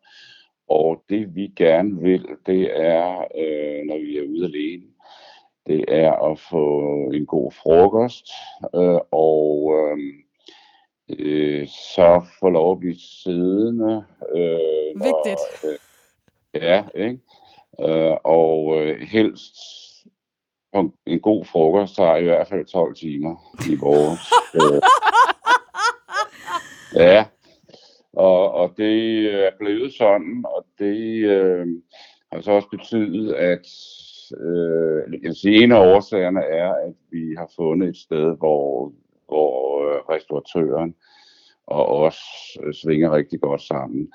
og 0.67 1.03
det 1.09 1.35
vi 1.35 1.51
gerne 1.55 2.01
vil, 2.01 2.25
det 2.45 2.81
er, 2.81 3.19
øh, 3.19 3.85
når 3.85 3.97
vi 3.97 4.17
er 4.17 4.23
ude 4.29 4.45
alene, 4.45 4.83
det 5.67 5.85
er 5.87 6.11
at 6.31 6.39
få 6.39 6.81
en 7.13 7.25
god 7.25 7.51
frokost, 7.51 8.27
øh, 8.75 8.99
og 9.11 9.73
øh, 9.77 9.97
øh, 11.19 11.67
så 11.67 12.25
få 12.39 12.49
lov 12.49 12.71
at 12.71 12.79
blive 12.79 12.95
siddende. 12.99 14.03
Øh, 14.35 14.95
når, 14.95 15.03
Vigtigt. 15.03 15.39
øh, 15.65 15.77
ja, 16.63 16.83
ikke? 16.95 17.19
Øh, 17.81 18.17
og 18.23 18.81
øh, 18.81 18.99
helst 18.99 19.55
en- 20.75 20.93
en 21.05 21.19
god 21.19 21.45
frokost 21.45 21.95
tager 21.95 22.15
i 22.15 22.23
hvert 22.23 22.47
fald 22.47 22.65
12 22.65 22.95
timer 22.95 23.35
i 23.71 23.75
vores. 23.75 24.19
øh, 24.55 24.81
ja, 26.95 27.25
og, 28.13 28.51
og 28.51 28.73
det 28.77 29.25
er 29.45 29.51
blevet 29.59 29.86
sådan, 29.97 30.43
og 30.45 30.65
det 30.79 31.25
øh, 31.25 31.67
har 32.31 32.41
så 32.41 32.51
også 32.51 32.69
betydet, 32.69 33.33
at 33.33 33.67
øh, 34.41 35.13
jeg 35.13 35.29
vil 35.29 35.35
sige, 35.35 35.63
en 35.63 35.71
af 35.71 35.95
årsagerne 35.95 36.41
er, 36.43 36.73
at 36.73 36.93
vi 37.11 37.35
har 37.37 37.51
fundet 37.55 37.89
et 37.89 37.97
sted, 37.97 38.37
hvor, 38.37 38.93
hvor 39.27 39.81
øh, 39.89 40.15
restauratøren 40.15 40.95
og 41.67 41.87
os 41.87 42.19
øh, 42.63 42.73
svinger 42.73 43.11
rigtig 43.11 43.39
godt 43.41 43.61
sammen. 43.61 44.11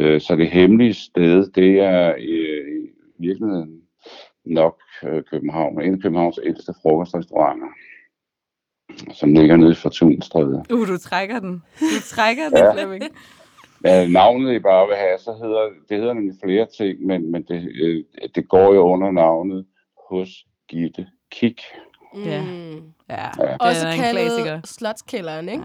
Øh, 0.00 0.20
så 0.20 0.36
det 0.36 0.50
hemmelige 0.50 0.94
sted, 0.94 1.50
det 1.50 1.80
er 1.80 2.14
øh, 2.18 2.78
i 2.78 2.90
virkeligheden 3.18 3.82
nok 4.44 4.80
øh, 5.04 5.22
København, 5.30 5.82
en 5.82 5.94
af 5.94 6.00
Københavns 6.00 6.40
ældste 6.44 6.74
frokostrestauranter, 6.82 7.68
som 9.12 9.32
ligger 9.34 9.56
nede 9.56 9.72
i 9.72 9.74
Fortunstræde. 9.74 10.64
Uh, 10.72 10.88
du 10.88 10.98
trækker 10.98 11.40
den. 11.40 11.62
Du 11.80 12.00
trækker 12.04 12.48
den, 12.48 12.58
Ja. 12.58 12.72
Flemming. 12.72 13.04
Ja, 13.84 14.06
navnet 14.08 14.54
I 14.54 14.58
bare 14.58 14.86
vil 14.88 14.96
have, 14.96 15.18
så 15.18 15.32
hedder 15.32 15.68
det 15.88 15.98
hedder 15.98 16.12
nemlig 16.14 16.34
flere 16.44 16.66
ting, 16.78 17.06
men, 17.06 17.32
men 17.32 17.42
det, 17.42 17.68
øh, 17.82 18.04
det 18.34 18.48
går 18.48 18.74
jo 18.74 18.80
under 18.80 19.10
navnet 19.10 19.66
hos 20.10 20.28
Gitte 20.68 21.06
Kik. 21.30 21.62
Ja. 22.24 22.42
Mm. 22.42 22.82
Ja, 23.10 23.14
Ja. 23.14 23.28
det 23.44 23.56
Også 23.60 23.86
en 23.88 23.94
klassiker. 23.94 24.44
kaldet 24.44 24.68
Slotskælderen, 24.68 25.48
ikke? 25.48 25.64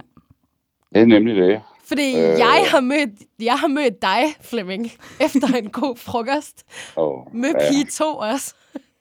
Det 0.94 1.02
er 1.02 1.06
nemlig 1.06 1.36
det. 1.36 1.62
Fordi 1.86 2.10
Øh. 2.16 2.22
jeg, 2.22 2.64
har 2.72 2.80
mødt, 2.82 3.10
jeg 3.42 3.54
har 3.60 3.68
mødt 3.68 4.02
dig, 4.02 4.24
Flemming, 4.42 4.92
efter 5.26 5.48
en 5.58 5.70
god 5.70 5.96
frokost. 5.98 6.64
Og, 6.96 7.28
Med 7.34 7.50
ja, 7.60 7.70
Pige 7.72 7.86
2 7.86 8.04
også. 8.06 8.56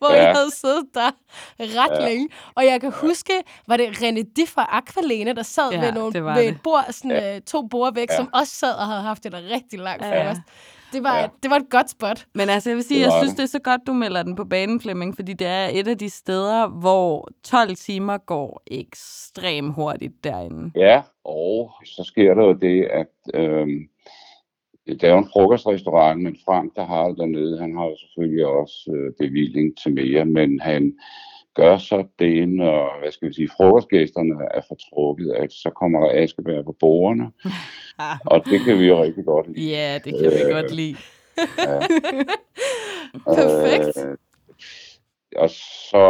Hvor 0.06 0.12
Ja. 0.14 0.22
jeg 0.24 0.34
havde 0.34 0.50
siddet 0.54 0.84
der 0.94 1.10
ret 1.60 2.00
Ja. 2.00 2.08
længe. 2.08 2.28
Og 2.54 2.64
jeg 2.64 2.80
kan 2.80 2.92
huske, 2.92 3.32
var 3.68 3.76
det 3.76 3.86
René 3.88 4.32
Di 4.36 4.46
fra 4.46 4.66
Aqualene, 4.70 5.32
der 5.34 5.42
sad 5.42 5.70
Ja, 5.72 5.80
ved, 5.84 5.92
nogle, 5.92 6.12
det 6.12 6.24
ved 6.24 6.44
et 6.48 6.58
bord, 6.64 6.84
sådan, 6.90 7.10
ja. 7.10 7.38
to 7.46 7.62
bord 7.66 7.94
væk, 7.94 8.10
Ja. 8.10 8.16
som 8.16 8.28
også 8.34 8.54
sad 8.54 8.72
og 8.74 8.86
havde 8.86 9.00
haft 9.00 9.26
et 9.26 9.34
rigtig 9.34 9.78
langt 9.78 10.04
Ja. 10.04 10.22
frokost. 10.22 10.40
Det 10.92 11.02
var, 11.02 11.18
Ja. 11.18 11.26
det 11.42 11.50
var 11.50 11.56
et 11.56 11.70
godt 11.70 11.90
spot. 11.90 12.26
Men 12.34 12.48
altså, 12.48 12.70
jeg 12.70 12.76
vil 12.76 12.84
sige, 12.84 13.00
jeg 13.00 13.12
synes, 13.20 13.30
det. 13.30 13.36
det 13.38 13.42
er 13.42 13.48
så 13.48 13.58
godt, 13.58 13.80
du 13.86 13.92
melder 13.92 14.22
den 14.22 14.36
på 14.36 14.44
banen, 14.44 14.80
Flemming, 14.80 15.16
fordi 15.16 15.32
det 15.32 15.46
er 15.46 15.68
et 15.72 15.88
af 15.88 15.98
de 15.98 16.10
steder, 16.10 16.66
hvor 16.68 17.28
12 17.44 17.76
timer 17.76 18.18
går 18.18 18.62
ekstremt 18.66 19.74
hurtigt 19.74 20.24
derinde. 20.24 20.70
ja, 20.80 21.02
og 21.24 21.70
så 21.84 22.04
sker 22.04 22.34
der 22.34 22.42
jo 22.44 22.52
det, 22.52 22.84
at 22.84 23.40
øh, 23.40 23.66
det 24.86 25.04
er 25.04 25.12
jo 25.12 25.18
en 25.18 25.32
frokostrestaurant, 25.32 26.22
men 26.22 26.36
Frank, 26.44 26.76
der 26.76 26.86
har 26.86 27.08
det 27.08 27.18
dernede, 27.18 27.58
han 27.58 27.76
har 27.76 27.84
jo 27.84 27.96
selvfølgelig 27.96 28.46
også 28.46 28.92
øh, 28.96 29.26
bevilling 29.26 29.78
til 29.78 29.94
mere, 29.94 30.24
men 30.24 30.60
han 30.60 30.94
gør 31.54 31.78
så 31.78 32.04
det, 32.18 32.48
når 32.48 33.00
hvad 33.00 33.12
skal 33.12 33.28
vi 33.28 33.34
sige, 33.34 33.50
frokostgæsterne 33.56 34.34
er 34.54 34.60
fortrukket, 34.68 35.30
at 35.32 35.52
så 35.52 35.70
kommer 35.70 36.00
der 36.00 36.22
askebær 36.22 36.62
på 36.62 36.76
bordene, 36.80 37.32
og 38.32 38.44
det 38.44 38.60
kan 38.60 38.78
vi 38.78 38.86
jo 38.86 39.02
rigtig 39.02 39.24
godt 39.24 39.46
lide. 39.56 39.70
Ja, 39.70 39.98
det 40.04 40.14
kan 40.20 40.30
vi 40.30 40.42
Øh, 40.44 40.50
godt 40.50 40.74
lide. 40.74 40.96
Perfekt. 43.36 44.06
Øh, 44.06 44.16
og 45.36 45.50
så 45.90 46.06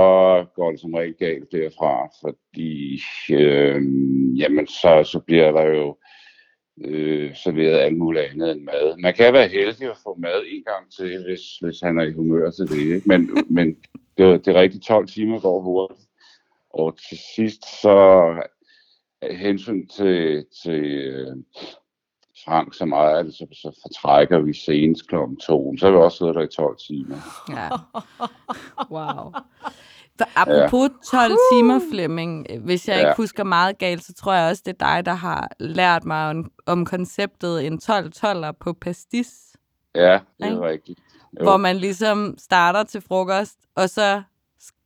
går 0.55 0.71
det 0.71 0.81
som 0.81 0.95
regel 0.95 1.15
galt 1.15 1.53
derfra, 1.53 2.09
fordi 2.21 3.01
øh, 3.31 3.83
jamen, 4.39 4.67
så, 4.67 5.09
så 5.13 5.21
bliver 5.27 5.53
der 5.53 5.65
jo 5.65 5.97
øh, 6.81 7.37
serveret 7.37 7.79
alt 7.79 7.99
muligt 7.99 8.25
andet 8.25 8.51
end 8.51 8.63
mad. 8.63 8.97
Man 8.99 9.15
kan 9.15 9.33
være 9.33 9.49
heldig 9.49 9.91
at 9.91 9.97
få 10.03 10.17
mad 10.19 10.43
en 10.47 10.65
gang 10.65 10.93
til, 10.93 11.25
hvis, 11.25 11.41
hvis 11.61 11.81
han 11.81 11.99
er 11.99 12.03
i 12.03 12.13
humør 12.13 12.51
til 12.51 12.69
det. 12.69 12.95
Ikke? 12.95 13.09
Men, 13.09 13.31
men 13.57 13.77
det, 14.19 14.45
det 14.45 14.57
er 14.57 14.61
rigtigt, 14.61 14.85
12 14.85 15.09
timer 15.09 15.41
går 15.41 15.61
hurtigt. 15.61 16.09
Og 16.71 16.99
til 17.09 17.19
sidst 17.35 17.81
så 17.83 18.35
hensyn 19.31 19.87
til, 19.87 20.47
til 20.63 20.85
øh, 20.85 21.37
Frank 22.45 22.75
som 22.75 22.93
ejer 22.93 23.23
det, 23.23 23.35
så, 23.35 23.47
så 23.53 23.81
fortrækker 23.83 24.39
vi 24.39 24.55
senest 24.55 25.09
klokken 25.09 25.37
to. 25.37 25.77
Så 25.77 25.87
har 25.87 25.93
vi 25.93 25.99
også 25.99 26.19
siddet 26.19 26.35
der 26.35 26.43
i 26.43 26.47
12 26.47 26.77
timer. 26.87 27.17
Ja. 27.49 27.69
Wow. 28.91 29.33
For 30.19 30.27
apropos 30.37 30.91
12 31.11 31.33
timer, 31.53 31.81
Flemming, 31.93 32.47
hvis 32.65 32.89
jeg 32.89 32.97
Ja. 32.97 33.01
ikke 33.09 33.17
husker 33.17 33.45
meget 33.45 33.79
galt, 33.79 34.05
så 34.05 34.13
tror 34.15 34.33
jeg 34.33 34.51
også, 34.51 34.63
det 34.67 34.77
er 34.81 34.87
dig, 34.97 35.07
der 35.07 35.13
har 35.13 35.49
lært 35.61 36.05
mig 36.05 36.31
om, 36.31 36.51
om 36.67 36.85
konceptet 36.85 37.67
en 37.67 37.79
12-12'er 37.85 38.53
på 38.61 38.73
pastis, 38.73 39.33
Ja, 39.95 40.19
det 40.39 40.47
er 40.49 40.61
rigtigt. 40.69 40.99
Jo. 41.41 41.45
hvor 41.45 41.57
man 41.57 41.77
ligesom 41.77 42.35
starter 42.39 42.83
til 42.85 43.01
frokost, 43.01 43.59
og 43.75 43.91
så 43.91 44.23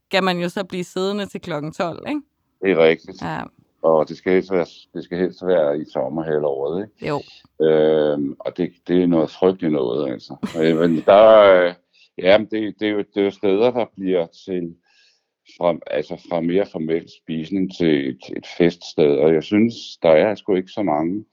skal 0.09 0.23
man 0.23 0.39
jo 0.39 0.49
så 0.49 0.65
blive 0.65 0.85
siddende 0.85 1.27
til 1.27 1.41
klokken 1.41 1.73
12, 1.73 2.05
ikke? 2.09 2.21
Det 2.62 2.71
er 2.71 2.79
rigtigt. 2.85 3.23
Ja, 3.23 3.43
Og 3.83 4.09
det 4.09 4.17
skal 4.17 4.33
helst 4.33 4.53
være, 4.53 4.67
det 4.95 5.05
skal 5.05 5.19
helst 5.19 5.47
være 5.47 5.79
i 5.79 5.85
sommerhalvåret, 5.93 6.89
ikke? 6.89 7.07
jo. 7.09 7.23
Øhm, 7.67 8.37
og 8.41 8.57
det, 8.57 8.73
det 8.89 9.03
er 9.03 9.07
noget 9.07 9.31
frygteligt 9.31 9.73
noget, 9.73 10.12
altså. 10.12 10.37
Øh, 10.61 10.77
Men 10.77 11.01
der, 11.07 11.39
øh, 11.39 11.75
ja, 12.19 12.39
det, 12.51 12.75
det, 12.81 12.89
er 12.89 12.93
jo, 12.93 12.99
det 12.99 13.21
er 13.21 13.25
jo 13.25 13.31
steder, 13.31 13.71
der 13.71 13.85
bliver 13.97 14.27
til 14.27 14.75
fra, 15.59 15.79
altså 15.87 16.27
fra 16.29 16.41
mere 16.41 16.67
formel 16.73 17.09
spisning 17.23 17.77
til 17.77 18.09
et, 18.09 18.37
et 18.37 18.47
feststed, 18.59 19.17
og 19.17 19.35
jeg 19.35 19.43
synes, 19.43 19.75
der 20.03 20.11
er 20.11 20.35
sgu 20.35 20.55
ikke 20.55 20.71
så 20.71 20.83
mange, 20.83 21.25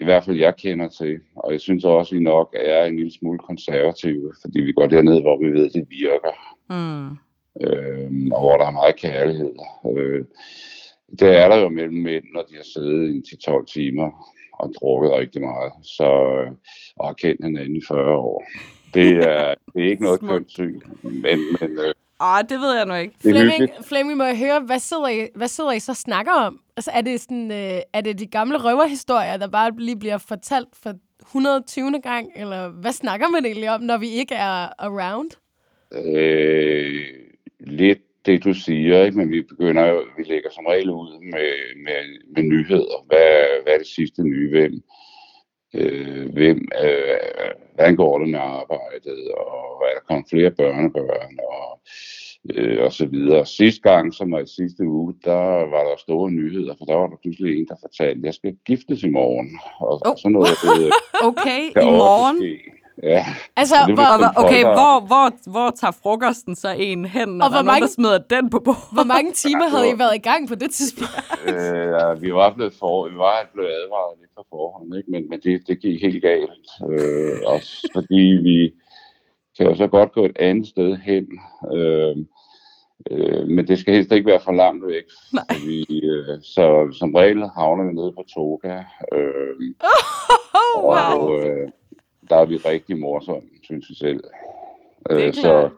i 0.00 0.04
hvert 0.04 0.24
fald 0.24 0.36
jeg 0.36 0.56
kender 0.56 0.88
til, 0.88 1.18
og 1.36 1.52
jeg 1.52 1.60
synes 1.60 1.84
også, 1.84 2.14
vi 2.14 2.20
nok 2.20 2.56
er 2.58 2.84
en 2.84 2.96
lille 2.96 3.12
smule 3.12 3.38
konservative, 3.38 4.32
fordi 4.42 4.60
vi 4.60 4.72
går 4.72 4.86
derned, 4.86 5.20
hvor 5.20 5.38
vi 5.38 5.52
ved, 5.52 5.70
det 5.70 5.86
virker. 5.90 6.34
Mm. 6.70 7.10
øh, 7.66 8.32
og 8.32 8.40
hvor 8.40 8.56
der 8.56 8.66
er 8.66 8.70
meget 8.70 8.96
kærlighed. 8.96 9.54
Øh, 9.96 10.24
det 11.18 11.36
er 11.36 11.48
der 11.48 11.56
jo 11.56 11.68
mellem 11.68 12.02
mænd, 12.02 12.24
når 12.34 12.42
de 12.42 12.54
har 12.54 12.64
siddet 12.74 13.14
i 13.14 13.36
10-12 13.50 13.64
timer 13.64 14.34
og 14.52 14.72
drukket 14.80 15.12
rigtig 15.12 15.40
meget, 15.42 15.72
så, 15.82 16.04
øh, 16.04 16.50
og 16.96 17.06
har 17.06 17.14
kendt 17.14 17.44
hinanden 17.44 17.76
i 17.76 17.82
40 17.88 18.16
år. 18.16 18.44
Det 18.94 19.08
er, 19.08 19.54
det 19.74 19.84
er 19.84 19.90
ikke 19.90 20.02
noget 20.02 20.20
kønt 20.20 20.50
syn, 20.50 20.80
men, 21.02 21.38
men 21.60 21.70
øh, 21.78 21.94
Åh, 22.20 22.40
det 22.48 22.60
ved 22.60 22.76
jeg 22.76 22.86
nu 22.86 22.94
ikke. 22.94 23.14
Flemming. 23.20 23.70
Flemming, 23.88 24.18
må 24.18 24.24
jeg 24.24 24.38
høre, 24.38 24.60
hvad 24.60 24.78
sidder, 24.78 25.08
I, 25.08 25.28
hvad 25.34 25.48
sidder 25.48 25.72
I 25.72 25.78
så 25.78 25.94
snakker 25.94 26.32
om? 26.32 26.60
Altså, 26.76 26.90
er 26.94 27.00
det, 27.00 27.20
sådan, 27.20 27.50
øh, 27.50 27.80
er 27.92 28.00
det 28.00 28.18
de 28.18 28.26
gamle 28.26 28.58
røverhistorier, 28.58 29.36
der 29.36 29.48
bare 29.48 29.70
lige 29.78 29.98
bliver 29.98 30.18
fortalt 30.18 30.68
for 30.82 30.92
120. 31.22 32.00
gang? 32.02 32.30
Eller 32.36 32.68
hvad 32.68 32.92
snakker 32.92 33.28
man 33.28 33.44
egentlig 33.44 33.70
om, 33.70 33.80
når 33.80 33.98
vi 33.98 34.08
ikke 34.08 34.34
er 34.34 34.68
around? 34.78 35.30
Øh, 35.92 37.04
lidt 37.60 37.98
det, 38.26 38.44
du 38.44 38.52
siger, 38.54 39.04
ikke? 39.04 39.18
men 39.18 39.30
vi 39.30 39.42
begynder 39.42 39.86
jo, 39.86 40.04
vi 40.16 40.22
lægger 40.22 40.50
som 40.50 40.66
regel 40.66 40.90
ud 40.90 41.20
med, 41.32 41.50
med, 41.84 42.00
med 42.34 42.42
nyheder. 42.42 43.04
Hvad, 43.06 43.62
hvad 43.62 43.72
er 43.72 43.78
det 43.78 43.86
sidste 43.86 44.22
nye? 44.22 44.50
Hvem, 44.50 44.82
øh, 45.74 46.32
hvem 46.32 46.68
øh, 46.84 47.18
hvordan 47.74 47.96
går 47.96 48.18
det 48.18 48.28
med 48.28 48.38
arbejdet? 48.38 49.18
Og 49.36 49.82
er 49.88 49.94
der 49.94 50.00
kommet 50.08 50.26
flere 50.30 50.50
børnebørn? 50.50 51.38
Og, 51.48 51.80
øh, 52.54 52.84
og 52.84 52.92
så 52.92 53.06
videre. 53.06 53.46
Sidste 53.46 53.82
gang, 53.90 54.14
som 54.14 54.32
var 54.32 54.38
i 54.40 54.46
sidste 54.46 54.84
uge, 54.84 55.14
der 55.24 55.44
var 55.74 55.82
der 55.88 55.96
store 55.98 56.30
nyheder, 56.30 56.74
for 56.78 56.84
der 56.84 56.94
var 56.94 57.06
der 57.06 57.16
pludselig 57.22 57.58
en, 57.58 57.66
der 57.68 57.74
fortalte, 57.80 58.18
at 58.20 58.24
jeg 58.24 58.34
skal 58.34 58.56
giftes 58.66 59.02
i 59.02 59.08
morgen. 59.10 59.58
Og 59.80 60.00
Oh. 60.06 60.14
sådan 60.16 60.32
noget 60.32 60.56
øh, 60.64 60.90
Okay, 61.28 61.62
i 61.82 61.90
morgen. 62.02 62.36
ske. 62.36 62.58
Ja, 63.02 63.26
Altså, 63.56 63.74
Det 63.86 63.94
hvor, 63.94 64.04
okay, 64.44 64.62
folk, 64.62 64.76
der- 64.76 64.80
hvor, 64.80 65.06
hvor, 65.06 65.50
hvor 65.50 65.70
tager 65.70 65.92
frokosten 66.02 66.54
så 66.56 66.68
en 66.78 67.04
hen, 67.04 67.28
når 67.28 67.44
Og 67.44 67.50
der 67.50 67.56
hvor 67.56 67.58
er 67.58 67.62
der 67.62 67.72
mange- 67.72 67.88
smider 67.88 68.18
den 68.18 68.50
på 68.50 68.58
bordet? 68.60 68.82
hvor 68.92 69.04
mange 69.04 69.32
timer 69.32 69.68
havde 69.68 69.90
I 69.90 69.98
været 69.98 70.14
i 70.14 70.18
gang 70.18 70.48
på 70.48 70.54
det 70.54 70.70
tidspunkt? 70.70 71.12
øh, 71.46 71.86
ja, 71.98 72.12
vi 72.12 72.32
var 72.34 72.54
blevet, 72.54 72.74
for, 72.78 73.08
vi 73.08 73.16
var 73.16 73.48
blevet 73.54 73.68
advaret 73.70 74.18
lidt 74.20 74.30
på 74.36 74.42
forhånd, 74.50 74.96
ikke? 74.96 75.10
men, 75.10 75.28
men 75.30 75.40
det, 75.40 75.68
det 75.68 75.80
gik 75.80 76.02
helt 76.02 76.22
galt. 76.22 76.68
Øh, 76.90 77.38
også 77.46 77.88
fordi 77.94 78.22
vi 78.48 78.72
kan 79.56 79.66
jo 79.66 79.74
så 79.74 79.86
godt 79.86 80.12
gå 80.12 80.24
et 80.24 80.36
andet 80.38 80.68
sted 80.68 80.96
hen. 80.96 81.26
Øh, 81.76 82.16
øh, 83.10 83.46
men 83.48 83.68
det 83.68 83.78
skal 83.78 83.94
helst 83.94 84.12
ikke 84.12 84.26
være 84.26 84.40
for 84.40 84.52
langt 84.52 84.86
væk. 84.86 85.04
Nej. 85.32 85.44
Så, 85.50 85.66
vi, 85.66 85.86
øh, 86.04 86.42
så 86.42 86.94
som 86.98 87.14
regel 87.14 87.48
havner 87.58 87.84
vi 87.88 87.92
nede 87.92 88.12
på 88.12 88.24
Toga. 88.34 88.74
Øh, 89.12 89.54
Oh, 90.76 90.84
wow. 90.84 91.20
Og 91.20 91.46
øh, 91.46 91.68
der 92.30 92.36
er 92.36 92.44
vi 92.44 92.56
rigtig 92.56 92.98
morsomme, 92.98 93.48
synes 93.62 93.90
vi 93.90 93.94
selv. 93.94 94.24
Det 95.10 95.22
er 95.22 95.26
Øh, 95.26 95.34
så 95.34 95.70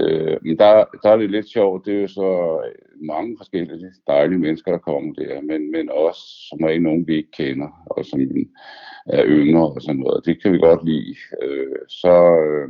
øh, 0.00 0.36
men 0.42 0.58
der, 0.58 0.84
der 1.02 1.10
er 1.10 1.16
det 1.16 1.30
lidt 1.30 1.48
sjovt. 1.48 1.86
Det 1.86 1.94
er 1.94 2.00
jo 2.00 2.08
så 2.08 2.60
mange 3.02 3.36
forskellige 3.38 3.92
dejlige 4.06 4.38
mennesker, 4.38 4.70
der 4.70 4.78
kommer 4.78 5.14
der, 5.14 5.40
men, 5.40 5.72
men 5.72 5.90
også 5.90 6.20
som 6.48 6.58
er 6.60 6.80
nogen, 6.80 7.06
vi 7.06 7.16
ikke 7.16 7.30
kender, 7.30 7.68
og 7.86 8.04
som 8.04 8.20
er 9.06 9.24
yngre 9.26 9.68
og 9.68 9.82
sådan 9.82 10.00
noget. 10.00 10.26
Det 10.26 10.42
kan 10.42 10.52
vi 10.52 10.58
godt 10.58 10.84
lide. 10.84 11.16
Øh, 11.42 11.76
så 11.88 12.36
øh, 12.36 12.68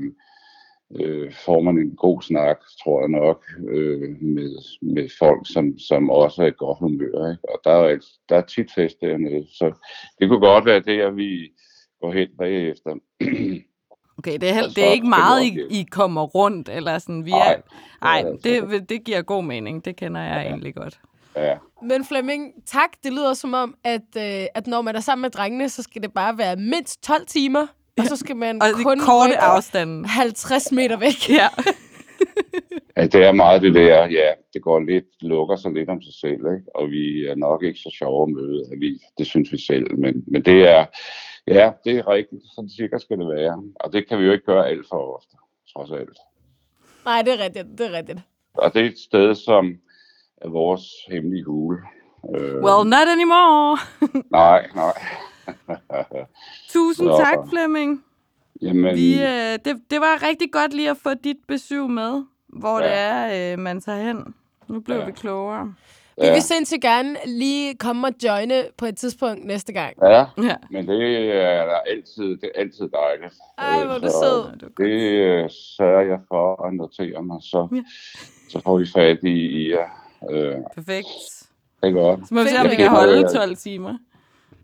øh, 1.01 1.33
får 1.33 1.61
man 1.61 1.79
en 1.79 1.97
god 1.97 2.23
snak, 2.23 2.59
tror 2.83 3.01
jeg 3.01 3.09
nok, 3.09 3.45
øh, 3.69 4.23
med, 4.23 4.51
med 4.83 5.09
folk, 5.19 5.43
som, 5.53 5.79
som 5.79 6.11
også 6.11 6.43
er 6.43 6.47
i 6.47 6.53
godt 6.57 6.79
humør. 6.79 7.31
Ikke? 7.31 7.49
Og 7.55 7.61
der 7.65 7.71
er, 7.71 7.99
der 8.29 8.37
er 8.37 8.43
tit 8.43 8.71
fest 8.75 9.01
dernede, 9.01 9.47
så 9.59 9.73
det 10.19 10.29
kunne 10.29 10.41
godt 10.41 10.67
være 10.67 10.81
det, 10.81 11.01
at 11.01 11.17
vi 11.17 11.53
går 12.05 12.13
hen 12.13 12.29
bagefter. 12.39 12.91
Okay, 14.19 14.39
det 14.41 14.49
er, 14.51 14.63
Og 14.63 14.77
det 14.77 14.85
er 14.89 14.93
ikke 14.93 15.09
meget, 15.09 15.43
I. 15.43 15.81
I 15.81 15.87
kommer 15.91 16.23
rundt, 16.23 16.69
eller 16.69 16.99
sådan. 16.99 17.25
Vi 17.25 17.31
er, 17.31 17.35
Nej, 17.35 18.23
ej, 18.23 18.25
det 18.45 18.57
er 18.57 18.81
det, 18.81 19.05
giver 19.05 19.23
god 19.23 19.45
mening. 19.45 19.85
Det 19.85 19.97
kender 19.97 20.21
jeg 20.21 20.47
egentlig 20.47 20.75
godt. 20.75 21.01
Ja, 21.37 21.55
Men 21.83 22.05
Flemming, 22.05 22.53
tak. 22.67 22.91
Det 23.05 23.13
lyder 23.13 23.35
som 23.35 23.55
om, 23.55 23.75
at, 23.85 24.09
øh, 24.17 24.47
at 24.55 24.67
når 24.67 24.83
man 24.83 24.97
er 24.97 25.01
sammen 25.01 25.23
med 25.23 25.31
drengene, 25.31 25.69
så 25.69 25.83
skal 25.83 26.03
det 26.03 26.13
bare 26.13 26.39
være 26.39 26.57
mindst 26.57 27.03
12 27.03 27.27
timer, 27.27 27.67
og 27.99 28.05
så 28.05 28.17
skal 28.17 28.37
man 28.37 28.63
Og 28.63 28.69
kun 28.83 28.99
korte 28.99 29.39
afstanden. 29.39 30.05
50 30.05 30.73
meter 30.73 30.97
væk. 30.97 31.31
Ja. 31.31 31.49
Ja, 32.97 33.07
det 33.07 33.25
er 33.25 33.33
meget 33.33 33.63
det 33.63 33.75
der, 33.75 34.07
ja, 34.07 34.31
det 34.55 34.63
går 34.63 34.81
lidt, 34.81 35.05
lukker 35.21 35.57
sig 35.57 35.73
lidt 35.73 35.89
om 35.89 36.03
sig 36.03 36.15
selv, 36.15 36.33
ikke? 36.55 36.67
og 36.75 36.91
vi 36.91 37.27
er 37.27 37.35
nok 37.35 37.63
ikke 37.63 37.79
så 37.79 37.91
sjove 37.99 38.23
at 38.23 38.29
møde, 38.29 38.63
at 38.73 38.81
vi, 38.81 38.99
det 39.19 39.27
synes 39.27 39.53
vi 39.53 39.59
selv, 39.59 39.99
men, 39.99 40.25
men 40.27 40.43
det 40.45 40.69
er, 40.69 40.87
ja, 41.47 41.73
det 41.85 41.99
er 41.99 42.09
rigtigt, 42.09 42.43
sådan 42.55 42.69
cirka 42.69 42.99
skal 42.99 43.19
det 43.19 43.29
være, 43.29 43.63
og 43.81 43.93
det 43.93 44.09
kan 44.09 44.19
vi 44.19 44.25
jo 44.25 44.33
ikke 44.33 44.45
gøre 44.45 44.69
alt 44.69 44.87
for 44.89 45.17
ofte, 45.17 45.37
trods 45.73 45.91
alt. 45.91 46.19
Nej, 47.05 47.23
det 47.23 47.33
er 47.41 47.45
rigtigt. 47.45 47.67
Det 47.79 47.87
er 47.87 47.93
rigtigt. 47.99 48.19
Og 48.55 48.75
det 48.75 48.83
er 48.83 48.87
et 48.87 48.99
sted, 48.99 49.35
som 49.35 49.75
er 50.37 50.49
vores 50.49 50.83
hemmelige 51.09 51.45
hule. 51.45 51.79
Øh, 52.37 52.55
Well, 52.55 52.89
not 52.89 53.09
anymore. 53.15 53.79
Nej, 54.41 54.67
nej. 54.75 54.93
Tusind 56.73 57.09
Nå. 57.09 57.17
tak, 57.17 57.49
Flemming. 57.49 58.05
Jamen, 58.63 58.95
Vi, 58.95 59.15
øh, 59.23 59.59
det, 59.65 59.83
det 59.91 60.01
var 60.01 60.29
rigtig 60.29 60.53
godt 60.53 60.75
lige 60.75 60.91
at 60.91 60.97
få 60.97 61.15
dit 61.15 61.37
besøg 61.49 61.91
med, 61.91 62.25
hvor 62.49 62.81
Ja. 62.81 62.85
det 62.87 62.95
er, 62.95 63.53
øh, 63.53 63.59
man 63.59 63.81
tager 63.81 64.03
hen. 64.03 64.35
Nu 64.69 64.81
blev 64.81 64.97
Ja. 64.97 65.05
vi 65.05 65.13
klogere. 65.13 65.75
Vi 66.21 66.27
ja, 66.27 66.33
vil 66.33 66.43
sindssygt 66.43 66.83
gerne 66.83 67.17
lige 67.27 67.75
komme 67.77 68.07
og 68.07 68.13
joine 68.25 68.65
på 68.79 68.87
et 68.87 68.97
tidspunkt 68.97 69.45
næste 69.45 69.73
gang. 69.73 69.97
ja, 70.03 70.25
Ja. 70.43 70.55
men 70.71 70.89
det 70.89 71.31
er 71.37 71.65
der 71.65 71.77
altid, 71.91 72.37
det 72.37 72.51
er 72.55 72.61
altid 72.61 72.89
dejligt. 72.89 73.35
Ej, 73.59 73.81
Øh, 73.81 73.87
hvor 73.87 73.99
du 73.99 74.07
så 74.07 74.47
sød. 74.61 74.71
Det 74.77 75.13
øh, 75.13 75.51
sørger 75.51 76.01
jeg 76.01 76.19
for 76.29 76.67
at 76.67 76.75
notere 76.75 77.23
mig, 77.23 77.39
så, 77.43 77.69
Ja. 77.75 77.83
så 78.51 78.61
får 78.65 78.79
vi 78.79 78.87
fat 78.95 79.19
i, 79.23 79.29
i 79.29 79.71
jer. 79.71 79.89
Øh, 80.31 80.55
Perfekt. 80.75 81.07
det 81.83 81.89
er 81.89 81.93
godt. 81.93 82.29
Så 82.29 82.35
må 82.35 82.43
vi 82.43 82.49
se, 82.49 82.57
om 82.65 82.71
vi 82.71 82.77
kan 82.77 82.89
holde 82.91 83.17
kender- 83.19 83.33
12 83.47 83.57
timer. 83.57 83.99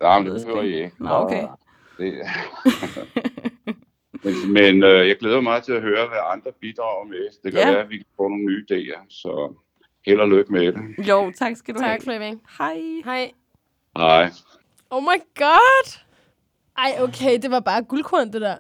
Nej, 0.01 0.19
men 0.19 0.33
det 0.33 0.47
behøver 0.47 0.63
I 0.63 0.67
ikke. 0.67 0.79
ikke. 0.85 1.05
Nå, 1.05 1.11
okay. 1.11 1.47
Det, 1.99 2.15
men 4.25 4.53
men 4.53 4.83
øh, 4.85 5.09
jeg 5.09 5.17
glæder 5.17 5.35
mig 5.37 5.45
meget 5.45 5.65
til 5.65 5.73
at 5.73 5.83
høre, 5.83 6.09
hvad 6.09 6.19
andre 6.33 6.51
bidrager 6.61 7.05
med. 7.05 7.29
Det 7.45 7.53
kan 7.53 7.61
Ja. 7.61 7.71
være, 7.71 7.83
at 7.83 7.91
vi 7.91 7.97
kan 7.97 8.07
få 8.17 8.29
nogle 8.29 8.45
nye 8.45 8.65
idéer, 8.71 9.01
så 9.09 9.55
held 10.07 10.21
og 10.21 10.29
lykke 10.29 10.53
med 10.53 10.73
det. 10.73 11.09
Jo, 11.09 11.33
tak 11.39 11.57
skal 11.57 11.75
du 11.75 11.79
Tak, 11.79 11.89
have. 11.89 12.01
Flemming. 12.01 12.43
Hej. 12.59 12.81
Hej. 13.05 13.33
Hej. 13.97 14.31
Oh 14.91 15.03
my 15.03 15.23
god! 15.39 15.99
Ej, 16.79 16.97
okay, 17.01 17.39
det 17.43 17.51
var 17.51 17.61
bare 17.61 17.83
guldkorn, 17.83 18.33
det 18.33 18.41
der. 18.41 18.57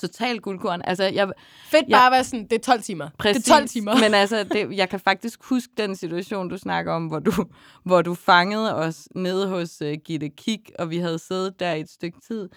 Total 0.00 0.38
guldkorn. 0.38 0.82
Altså, 0.84 1.04
jeg, 1.04 1.32
Fedt 1.70 1.90
bare 1.90 2.06
at 2.06 2.12
være 2.12 2.24
sådan, 2.24 2.44
det 2.44 2.52
er 2.52 2.58
12 2.58 2.82
timer. 2.82 3.08
Præcis. 3.18 3.44
Det 3.44 3.52
er 3.52 3.56
12 3.56 3.68
timer. 3.68 3.94
Men 4.00 4.14
altså, 4.14 4.44
det, 4.44 4.76
jeg 4.76 4.88
kan 4.88 5.00
faktisk 5.00 5.44
huske 5.44 5.72
den 5.76 5.96
situation, 5.96 6.48
du 6.48 6.58
snakker 6.58 6.92
om, 6.92 7.06
hvor 7.06 7.18
du, 7.18 7.32
hvor 7.84 8.02
du 8.02 8.14
fangede 8.14 8.76
os 8.76 9.08
nede 9.14 9.48
hos 9.48 9.82
uh, 9.82 9.92
Gitte 10.04 10.28
Kik, 10.28 10.70
og 10.78 10.90
vi 10.90 10.98
havde 10.98 11.18
siddet 11.18 11.60
der 11.60 11.72
i 11.72 11.80
et 11.80 11.90
stykke 11.90 12.18
tid. 12.26 12.48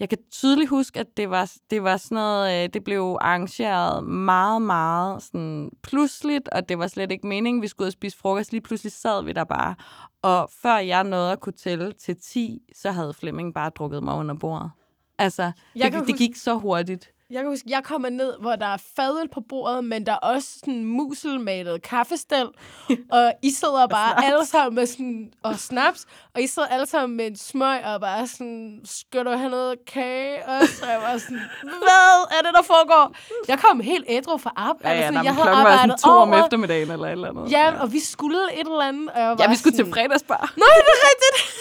Jeg 0.00 0.08
kan 0.08 0.18
tydeligt 0.30 0.70
huske, 0.70 1.00
at 1.00 1.16
det 1.16 1.30
var, 1.30 1.52
det 1.70 1.82
var 1.82 1.96
sådan 1.96 2.14
noget, 2.14 2.64
øh, 2.64 2.68
det 2.72 2.84
blev 2.84 3.18
arrangeret 3.20 4.04
meget, 4.04 4.62
meget 4.62 5.22
sådan 5.22 5.70
pludseligt, 5.82 6.48
og 6.48 6.68
det 6.68 6.78
var 6.78 6.86
slet 6.86 7.12
ikke 7.12 7.26
meningen, 7.26 7.62
vi 7.62 7.68
skulle 7.68 7.84
ud 7.84 7.88
og 7.88 7.92
spise 7.92 8.18
frokost. 8.18 8.52
Lige 8.52 8.60
pludselig 8.60 8.92
sad 8.92 9.24
vi 9.24 9.32
der 9.32 9.44
bare. 9.44 9.74
Og 10.22 10.50
før 10.62 10.76
jeg 10.76 11.04
nåede 11.04 11.32
at 11.32 11.40
kunne 11.40 11.52
tælle 11.52 11.92
til 11.92 12.16
10, 12.16 12.62
så 12.76 12.90
havde 12.90 13.14
Flemming 13.14 13.54
bare 13.54 13.70
drukket 13.70 14.02
mig 14.02 14.14
under 14.14 14.34
bordet. 14.34 14.70
Altså, 15.18 15.52
Jeg 15.76 15.92
det, 15.92 16.06
det 16.06 16.16
gik 16.16 16.36
så 16.36 16.54
hurtigt. 16.54 17.10
Jeg 17.30 17.40
kan 17.40 17.48
huske, 17.50 17.64
jeg 17.68 17.84
kommer 17.84 18.08
ned, 18.08 18.34
hvor 18.40 18.56
der 18.56 18.66
er 18.66 18.76
fadøl 18.96 19.28
på 19.28 19.40
bordet, 19.48 19.84
men 19.84 20.06
der 20.06 20.12
er 20.12 20.16
også 20.16 20.48
sådan 20.58 20.84
muselmalet 20.84 21.82
kaffestel, 21.82 22.46
og 23.16 23.32
I 23.42 23.50
sidder 23.50 23.86
bare 23.86 24.12
snaps. 24.12 24.26
alle 24.26 24.46
sammen 24.46 24.74
med 24.74 24.86
sådan, 24.86 25.32
og 25.42 25.58
snaps, 25.58 26.06
og 26.34 26.40
I 26.42 26.46
sidder 26.46 26.68
alle 26.68 26.86
sammen 26.86 27.16
med 27.16 27.26
en 27.26 27.36
smøg, 27.36 27.84
og 27.84 28.00
bare 28.00 28.26
sådan, 28.26 28.80
skal 28.84 29.24
du 29.24 29.30
have 29.30 29.50
noget 29.50 29.78
kage 29.86 30.48
også? 30.48 30.74
Og 30.84 30.90
jeg 30.90 31.00
var 31.00 31.18
sådan, 31.18 31.40
hvad 31.84 32.38
er 32.38 32.42
det, 32.42 32.54
der 32.54 32.62
foregår? 32.62 33.14
Jeg 33.48 33.58
kom 33.58 33.80
helt 33.80 34.04
ædru 34.08 34.38
fra 34.38 34.52
arbejde. 34.56 34.96
Ja, 34.96 35.00
ja, 35.00 35.06
sådan, 35.06 35.14
nej, 35.14 35.24
jeg 35.24 35.34
klokken 35.34 35.64
var 35.64 35.76
sådan 35.76 35.98
to 35.98 36.10
om 36.10 36.32
eftermiddagen 36.34 36.90
eller 36.90 37.06
et 37.06 37.12
eller 37.12 37.28
andet. 37.28 37.52
Ja, 37.52 37.80
og 37.82 37.92
vi 37.92 38.00
skulle 38.00 38.38
et 38.54 38.58
eller 38.60 38.80
andet, 38.80 39.10
og 39.10 39.20
jeg 39.20 39.28
var 39.28 39.36
Ja, 39.40 39.48
vi 39.48 39.56
skulle 39.56 39.76
sådan, 39.76 39.92
til 39.92 39.94
fredagsbar. 39.94 40.52
Nej, 40.64 40.74
det 40.76 40.92
er 40.96 41.02
rigtigt! 41.10 41.60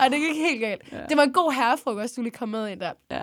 Ej, 0.00 0.08
det 0.08 0.18
gik 0.20 0.36
helt 0.36 0.60
galt. 0.60 0.82
Ja. 0.92 0.96
Det 1.08 1.16
var 1.16 1.22
en 1.22 1.32
god 1.32 1.52
herrefrokost, 1.52 2.16
du 2.16 2.22
lige 2.22 2.32
kom 2.32 2.48
med 2.48 2.68
ind 2.68 2.80
der. 2.80 2.92
Ja. 3.10 3.20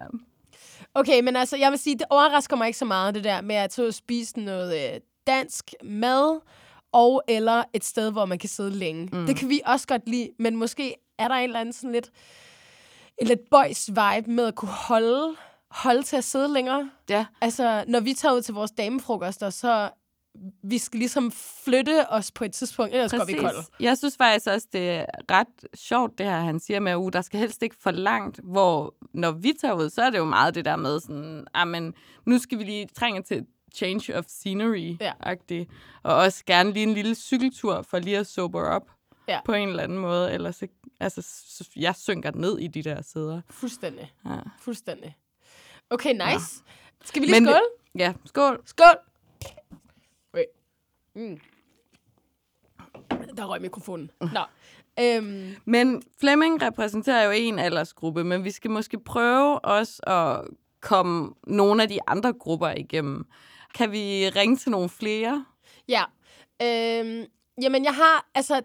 Okay, 0.93 1.21
men 1.21 1.36
altså, 1.36 1.58
jeg 1.58 1.71
vil 1.71 1.80
sige, 1.80 1.97
det 1.97 2.06
overrasker 2.10 2.56
mig 2.56 2.67
ikke 2.67 2.80
så 2.80 2.86
meget, 2.86 3.15
det 3.15 3.23
der 3.23 3.41
med 3.41 3.56
at 3.56 3.69
tage 3.69 3.88
og 3.88 3.93
spise 3.93 4.39
noget 4.39 4.93
øh, 4.93 4.99
dansk 5.28 5.73
mad, 5.84 6.39
og 6.91 7.23
eller 7.28 7.63
et 7.73 7.84
sted, 7.84 8.12
hvor 8.12 8.25
man 8.25 8.39
kan 8.39 8.49
sidde 8.49 8.71
længe. 8.71 9.10
Mm. 9.13 9.25
Det 9.25 9.36
kan 9.36 9.49
vi 9.49 9.62
også 9.65 9.88
godt 9.88 10.10
lide, 10.10 10.30
men 10.39 10.56
måske 10.56 10.95
er 11.17 11.28
der 11.28 11.36
en 11.36 11.43
eller 11.43 11.60
anden 11.60 11.73
sådan 11.73 11.91
lidt, 11.91 12.10
en 13.17 13.28
lidt 13.28 13.49
boys 13.52 13.89
vibe 13.89 14.32
med 14.32 14.45
at 14.47 14.56
kunne 14.56 14.71
holde, 14.71 15.36
holde 15.71 16.04
til 16.04 16.15
at 16.15 16.23
sidde 16.23 16.54
længere. 16.54 16.89
Ja. 17.10 17.25
Altså, 17.41 17.84
når 17.88 17.99
vi 17.99 18.13
tager 18.13 18.36
ud 18.36 18.41
til 18.41 18.54
vores 18.54 18.71
damefrokoster, 18.71 19.49
så 19.49 19.89
vi 20.63 20.77
skal 20.77 20.97
ligesom 20.99 21.31
flytte 21.65 22.09
os 22.09 22.31
på 22.31 22.43
et 22.43 22.51
tidspunkt, 22.53 22.93
ellers 22.93 23.11
går 23.11 23.25
vi 23.25 23.33
kolde. 23.33 23.63
Jeg 23.79 23.97
synes 23.97 24.17
faktisk 24.17 24.47
også, 24.47 24.67
det 24.73 24.89
er 24.89 25.05
ret 25.31 25.47
sjovt, 25.75 26.17
det 26.17 26.25
her, 26.25 26.39
han 26.39 26.59
siger 26.59 26.79
med, 26.79 26.91
at 26.91 26.95
uh, 26.95 27.09
der 27.13 27.21
skal 27.21 27.39
helst 27.39 27.63
ikke 27.63 27.75
for 27.79 27.91
langt, 27.91 28.39
hvor 28.43 28.95
når 29.13 29.31
vi 29.31 29.53
tager 29.61 29.73
ud, 29.73 29.89
så 29.89 30.01
er 30.01 30.09
det 30.09 30.17
jo 30.17 30.25
meget 30.25 30.55
det 30.55 30.65
der 30.65 30.75
med 30.75 30.99
sådan, 30.99 31.47
ah, 31.53 31.67
men 31.67 31.93
nu 32.25 32.39
skal 32.39 32.59
vi 32.59 32.63
lige 32.63 32.87
trænge 32.87 33.21
til 33.23 33.45
change 33.75 34.15
of 34.17 34.25
scenery-agtigt, 34.25 35.65
og 36.03 36.15
også 36.15 36.43
gerne 36.45 36.71
lige 36.73 36.83
en 36.83 36.93
lille 36.93 37.15
cykeltur 37.15 37.81
for 37.81 37.99
lige 37.99 38.17
at 38.17 38.27
sober 38.27 38.61
op 38.63 38.89
Ja. 39.27 39.39
på 39.45 39.53
en 39.53 39.69
eller 39.69 39.83
anden 39.83 39.97
måde, 39.97 40.31
ellers 40.31 40.61
ikke, 40.61 40.73
altså, 40.99 41.21
så 41.47 41.69
jeg 41.75 41.95
synker 41.95 42.31
ned 42.31 42.59
i 42.59 42.67
de 42.67 42.83
der 42.83 43.01
sæder. 43.01 43.41
Fuldstændig. 43.49 44.13
Ja. 44.25 44.35
Fuldstændig. 44.61 45.15
Okay, 45.89 46.11
nice. 46.13 46.23
Ja. 46.25 46.37
Skal 47.05 47.21
vi 47.21 47.27
lige 47.27 47.39
Men- 47.41 47.47
skåle? 47.49 47.65
Ja, 47.97 48.13
skål. 48.25 48.61
Skål! 48.65 48.97
Mm. 51.19 51.39
Der 53.38 53.45
røg 53.45 53.62
mikrofonen. 53.62 54.12
Nå. 54.38 54.41
Øhm, 54.99 55.55
Men 55.65 56.03
Flemming 56.19 56.62
repræsenterer 56.62 57.23
jo 57.25 57.32
en 57.32 57.60
aldersgruppe, 57.60 58.23
men 58.23 58.43
vi 58.43 58.51
skal 58.51 58.71
måske 58.71 58.99
prøve 58.99 59.60
også 59.60 60.01
at 60.08 60.41
komme 60.82 61.34
nogle 61.47 61.84
af 61.84 61.89
de 61.89 61.99
andre 62.08 62.34
grupper 62.34 62.69
igennem. 62.69 63.25
Kan 63.75 63.91
vi 63.91 64.29
ringe 64.36 64.58
til 64.58 64.71
nogle 64.71 64.89
flere? 64.89 65.45
ja. 65.88 66.03
Øhm, 66.62 67.25
jamen, 67.62 67.84
jeg 67.84 67.93
har... 67.95 68.29
Altså, 68.36 68.62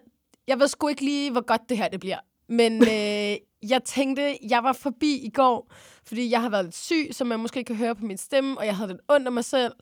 jeg 0.47 0.59
ved 0.59 0.67
sgu 0.67 0.87
ikke 0.87 1.05
lige, 1.05 1.31
hvor 1.31 1.41
godt 1.41 1.61
det 1.69 1.77
her 1.77 1.87
det 1.87 1.99
bliver. 1.99 2.17
Men 2.47 2.81
øh, 2.93 3.37
jeg 3.69 3.81
tænkte, 3.85 4.37
jeg 4.49 4.63
var 4.63 4.73
forbi 4.73 5.15
i 5.15 5.29
går, 5.29 5.71
fordi 6.07 6.29
jeg 6.31 6.41
har 6.41 6.49
været 6.49 6.65
lidt 6.65 6.75
syg, 6.75 7.07
som 7.11 7.27
man 7.27 7.39
måske 7.39 7.63
kan 7.63 7.75
høre 7.75 7.95
på 7.95 8.05
min 8.05 8.17
stemme, 8.17 8.57
og 8.57 8.65
jeg 8.65 8.75
havde 8.75 8.89
lidt 8.89 9.01
ondt 9.07 9.27
af 9.27 9.31
mig 9.31 9.45
selv, 9.45 9.73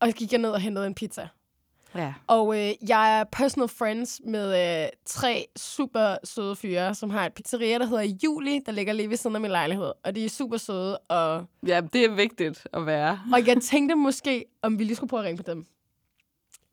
og 0.00 0.08
så 0.08 0.14
gik 0.14 0.32
jeg 0.32 0.40
ned 0.40 0.50
og 0.50 0.60
hentede 0.60 0.86
en 0.86 0.94
pizza. 0.94 1.28
Ja. 1.94 2.14
Og 2.26 2.58
øh, 2.58 2.88
jeg 2.88 3.20
er 3.20 3.24
personal 3.24 3.68
friends 3.68 4.20
med 4.24 4.82
øh, 4.84 4.88
tre 5.06 5.46
super 5.56 6.16
søde 6.24 6.56
fyre, 6.56 6.94
som 6.94 7.10
har 7.10 7.26
et 7.26 7.32
pizzeria, 7.32 7.78
der 7.78 7.86
hedder 7.86 8.16
Juli, 8.24 8.60
der 8.66 8.72
ligger 8.72 8.92
lige 8.92 9.10
ved 9.10 9.16
siden 9.16 9.36
af 9.36 9.40
min 9.42 9.50
lejlighed. 9.50 9.92
Og 10.04 10.14
de 10.14 10.24
er 10.24 10.28
super 10.28 10.56
søde, 10.56 10.98
og, 10.98 11.44
ja, 11.66 11.80
det 11.92 12.04
er 12.04 12.10
vigtigt 12.10 12.66
at 12.72 12.86
være. 12.86 13.20
og 13.32 13.46
jeg 13.46 13.56
tænkte 13.62 13.94
måske, 13.94 14.44
om 14.62 14.78
vi 14.78 14.84
lige 14.84 14.96
skulle 14.96 15.10
prøve 15.10 15.20
at 15.20 15.26
ringe 15.26 15.42
på 15.42 15.50
dem. 15.52 15.66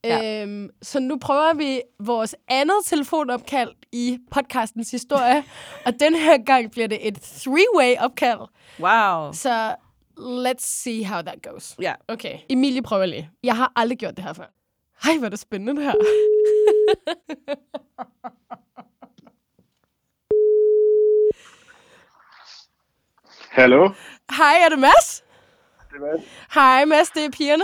Ja. 0.04 0.44
Øhm, 0.44 0.70
så 0.82 1.00
nu 1.00 1.18
prøver 1.18 1.54
vi 1.54 1.82
vores 2.00 2.36
andet 2.48 2.76
telefonopkald 2.86 3.72
i 3.92 4.18
podcastens 4.32 4.92
historie, 4.92 5.44
og 5.86 5.94
den 6.00 6.16
her 6.16 6.38
gang 6.46 6.72
bliver 6.72 6.88
det 6.88 7.08
et 7.08 7.18
three-way 7.18 8.04
opkald. 8.04 8.40
Wow. 8.80 9.32
Så 9.34 9.76
let's 10.20 10.66
see 10.66 11.06
how 11.06 11.22
that 11.22 11.36
goes. 11.52 11.76
Ja. 11.82 11.94
Okay, 12.08 12.38
Emilie 12.50 12.82
prøver 12.82 13.06
lige. 13.06 13.30
Jeg 13.44 13.56
har 13.58 13.72
aldrig 13.76 13.98
gjort 13.98 14.16
det 14.18 14.24
her 14.26 14.34
før. 14.34 14.54
Ej, 15.04 15.18
hvor 15.18 15.26
er 15.26 15.30
det 15.30 15.40
spændende 15.40 15.76
det 15.76 15.84
her. 15.84 15.94
Hallo? 23.50 23.90
Hej, 24.38 24.56
er 24.66 24.70
det 24.70 24.80
Mads? 24.80 25.24
Det 25.90 25.96
er 25.96 26.02
Mads. 26.02 26.24
Hej 26.54 26.86
Mads, 26.86 27.10
det 27.10 27.26
er 27.26 27.30
pigerne. 27.30 27.64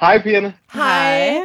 Hej 0.00 0.22
pigerne. 0.22 0.54
Hej. 0.74 1.36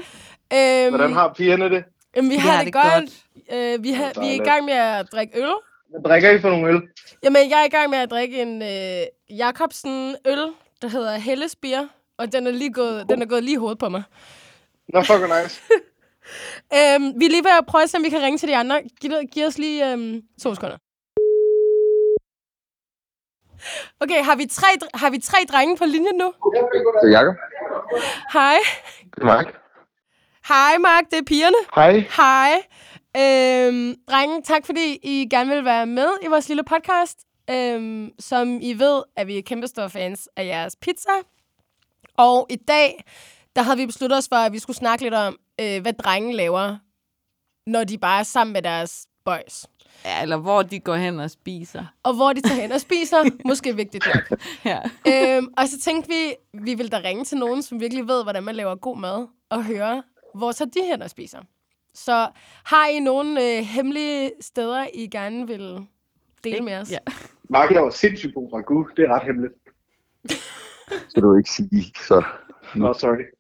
Øhm, 0.54 0.96
Hvordan 0.96 1.14
har 1.14 1.34
pigerne 1.34 1.70
det? 1.70 1.84
jamen, 2.16 2.30
vi, 2.32 2.36
Vi 2.36 2.40
har, 2.40 2.52
har 2.52 2.58
det, 2.58 2.66
det 2.66 2.74
godt. 2.74 2.94
godt. 2.94 3.54
Øh, 3.54 3.84
vi, 3.84 3.92
har, 3.92 4.20
vi 4.22 4.28
er 4.28 4.32
i 4.32 4.38
gang 4.38 4.66
med 4.66 4.74
at 4.74 5.12
drikke 5.12 5.38
øl. 5.44 5.50
Hvad 5.90 6.02
drikker 6.10 6.32
I 6.32 6.42
for 6.42 6.50
nogle 6.50 6.68
øl? 6.68 6.82
Jamen, 7.24 7.50
jeg 7.50 7.62
er 7.62 7.66
i 7.66 7.70
gang 7.70 7.90
med 7.90 7.98
at 7.98 8.12
drikke 8.12 8.42
en 8.42 8.62
øh, 8.62 9.38
Jacobsen 9.38 10.16
øl, 10.26 10.40
der 10.82 10.88
hedder 10.88 11.18
Hellesbier. 11.18 11.88
Og 12.18 12.32
den 12.32 12.48
er, 12.48 12.52
lige 12.52 12.74
gået, 12.74 13.10
den 13.10 13.22
er 13.22 13.26
gået 13.26 13.44
lige 13.44 13.54
i 13.54 13.58
hovedet 13.58 13.80
på 13.80 13.90
mig. 13.90 14.04
Nå, 14.94 15.02
fuck 15.02 15.20
hvor 15.20 15.42
nice. 15.42 15.62
Øhm, 16.78 17.20
vi 17.20 17.26
er 17.26 17.30
lige 17.30 17.44
ved 17.44 17.52
at 17.60 17.66
prøve 17.68 17.84
at 17.84 17.90
se, 17.90 17.98
om 17.98 18.04
vi 18.04 18.10
kan 18.10 18.22
ringe 18.22 18.38
til 18.38 18.50
de 18.50 18.56
andre. 18.58 18.82
Giv, 19.02 19.12
giv 19.32 19.46
os 19.46 19.58
lige 19.58 19.92
øhm, 19.92 20.22
to 20.44 20.56
sekunder. 20.56 20.78
Okay, 24.00 24.24
har 24.24 24.36
vi, 24.36 24.46
tre, 24.46 24.68
har 24.94 25.10
vi 25.10 25.18
tre 25.20 25.38
drenge 25.52 25.78
på 25.78 25.86
linjen 25.86 26.16
nu? 26.16 26.34
Det 26.54 27.04
er 27.04 27.20
Jacob. 27.20 27.36
Hej. 28.34 28.58
Det 29.16 29.22
er 29.22 29.26
Mark. 29.26 29.56
Hej, 30.48 30.78
Mark. 30.78 31.04
Det 31.12 31.20
er 31.20 31.24
pigerne. 31.28 31.58
Hej. 31.76 31.92
Hej. 32.18 32.52
Øhm, 33.18 33.96
drenge, 34.10 34.42
tak 34.42 34.66
fordi 34.66 35.00
I 35.04 35.28
gerne 35.32 35.56
vil 35.56 35.66
være 35.66 35.86
med 35.86 36.10
i 36.24 36.28
vores 36.28 36.48
lille 36.48 36.64
podcast. 36.64 37.20
Øhm, 37.50 38.12
som 38.20 38.60
I 38.62 38.74
ved, 38.74 39.04
er 39.16 39.26
vi 39.26 39.42
kæmpe 39.42 39.68
store 39.68 39.90
fans 39.90 40.30
af 40.36 40.46
jeres 40.46 40.76
pizza. 40.76 41.12
Og 42.18 42.48
i 42.50 42.56
dag, 42.56 43.04
der 43.58 43.64
havde 43.64 43.78
vi 43.78 43.86
besluttet 43.86 44.18
os 44.18 44.30
for, 44.30 44.36
at 44.36 44.54
vi 44.54 44.60
skulle 44.60 44.78
snakke 44.78 45.04
lidt 45.04 45.14
om, 45.14 45.38
øh, 45.62 45.82
hvad 45.82 45.94
drenge 45.94 46.34
laver, 46.34 46.78
når 47.68 47.84
de 47.84 47.98
bare 47.98 48.20
er 48.20 48.24
sammen 48.24 48.54
med 48.54 48.62
deres 48.62 49.08
boys. 49.26 49.66
Ja, 50.06 50.22
eller 50.22 50.38
hvor 50.38 50.62
de 50.62 50.80
går 50.80 50.96
hen 50.96 51.20
og 51.20 51.32
spiser. 51.32 51.86
Og 52.04 52.16
hvor 52.16 52.34
de 52.34 52.42
tager 52.42 52.62
hen 52.62 52.72
og 52.72 52.82
spiser, 52.82 53.18
måske 53.50 53.76
vigtigt 53.76 54.08
nok. 54.14 54.40
Ja. 54.66 54.80
øhm, 55.38 55.48
og 55.58 55.68
så 55.68 55.80
tænkte 55.80 56.10
vi, 56.10 56.36
vi 56.64 56.74
ville 56.74 56.90
da 56.90 57.02
ringe 57.04 57.26
til 57.26 57.38
nogen, 57.38 57.62
som 57.62 57.80
virkelig 57.80 58.08
ved, 58.08 58.24
hvordan 58.24 58.44
man 58.44 58.56
laver 58.56 58.76
god 58.76 58.98
mad, 58.98 59.28
og 59.50 59.64
høre, 59.64 60.04
hvor 60.36 60.52
tager 60.52 60.70
de 60.70 60.82
hen 60.92 61.02
og 61.02 61.10
spiser. 61.10 61.40
Så 61.94 62.28
har 62.64 62.88
I 62.88 63.00
nogle 63.00 63.58
øh, 63.58 63.64
hemmelige 63.64 64.32
steder, 64.42 64.88
I 64.94 65.08
gerne 65.08 65.48
vil 65.48 65.88
dele 66.44 66.62
med 66.62 66.78
os? 66.78 66.92
Ja. 66.92 66.98
Mark 67.50 67.72
laver 67.72 67.90
sindssygt 67.90 68.34
god 68.34 68.54
ragu. 68.54 68.88
Det 68.98 69.06
er 69.06 69.16
ret 69.16 69.24
hemmeligt. 69.26 69.54
skal 71.10 71.24
du 71.24 71.38
ikke 71.38 71.52
sige, 71.52 71.94
så 72.08 72.24
Nå, 72.76 72.94
sorry. 72.94 73.37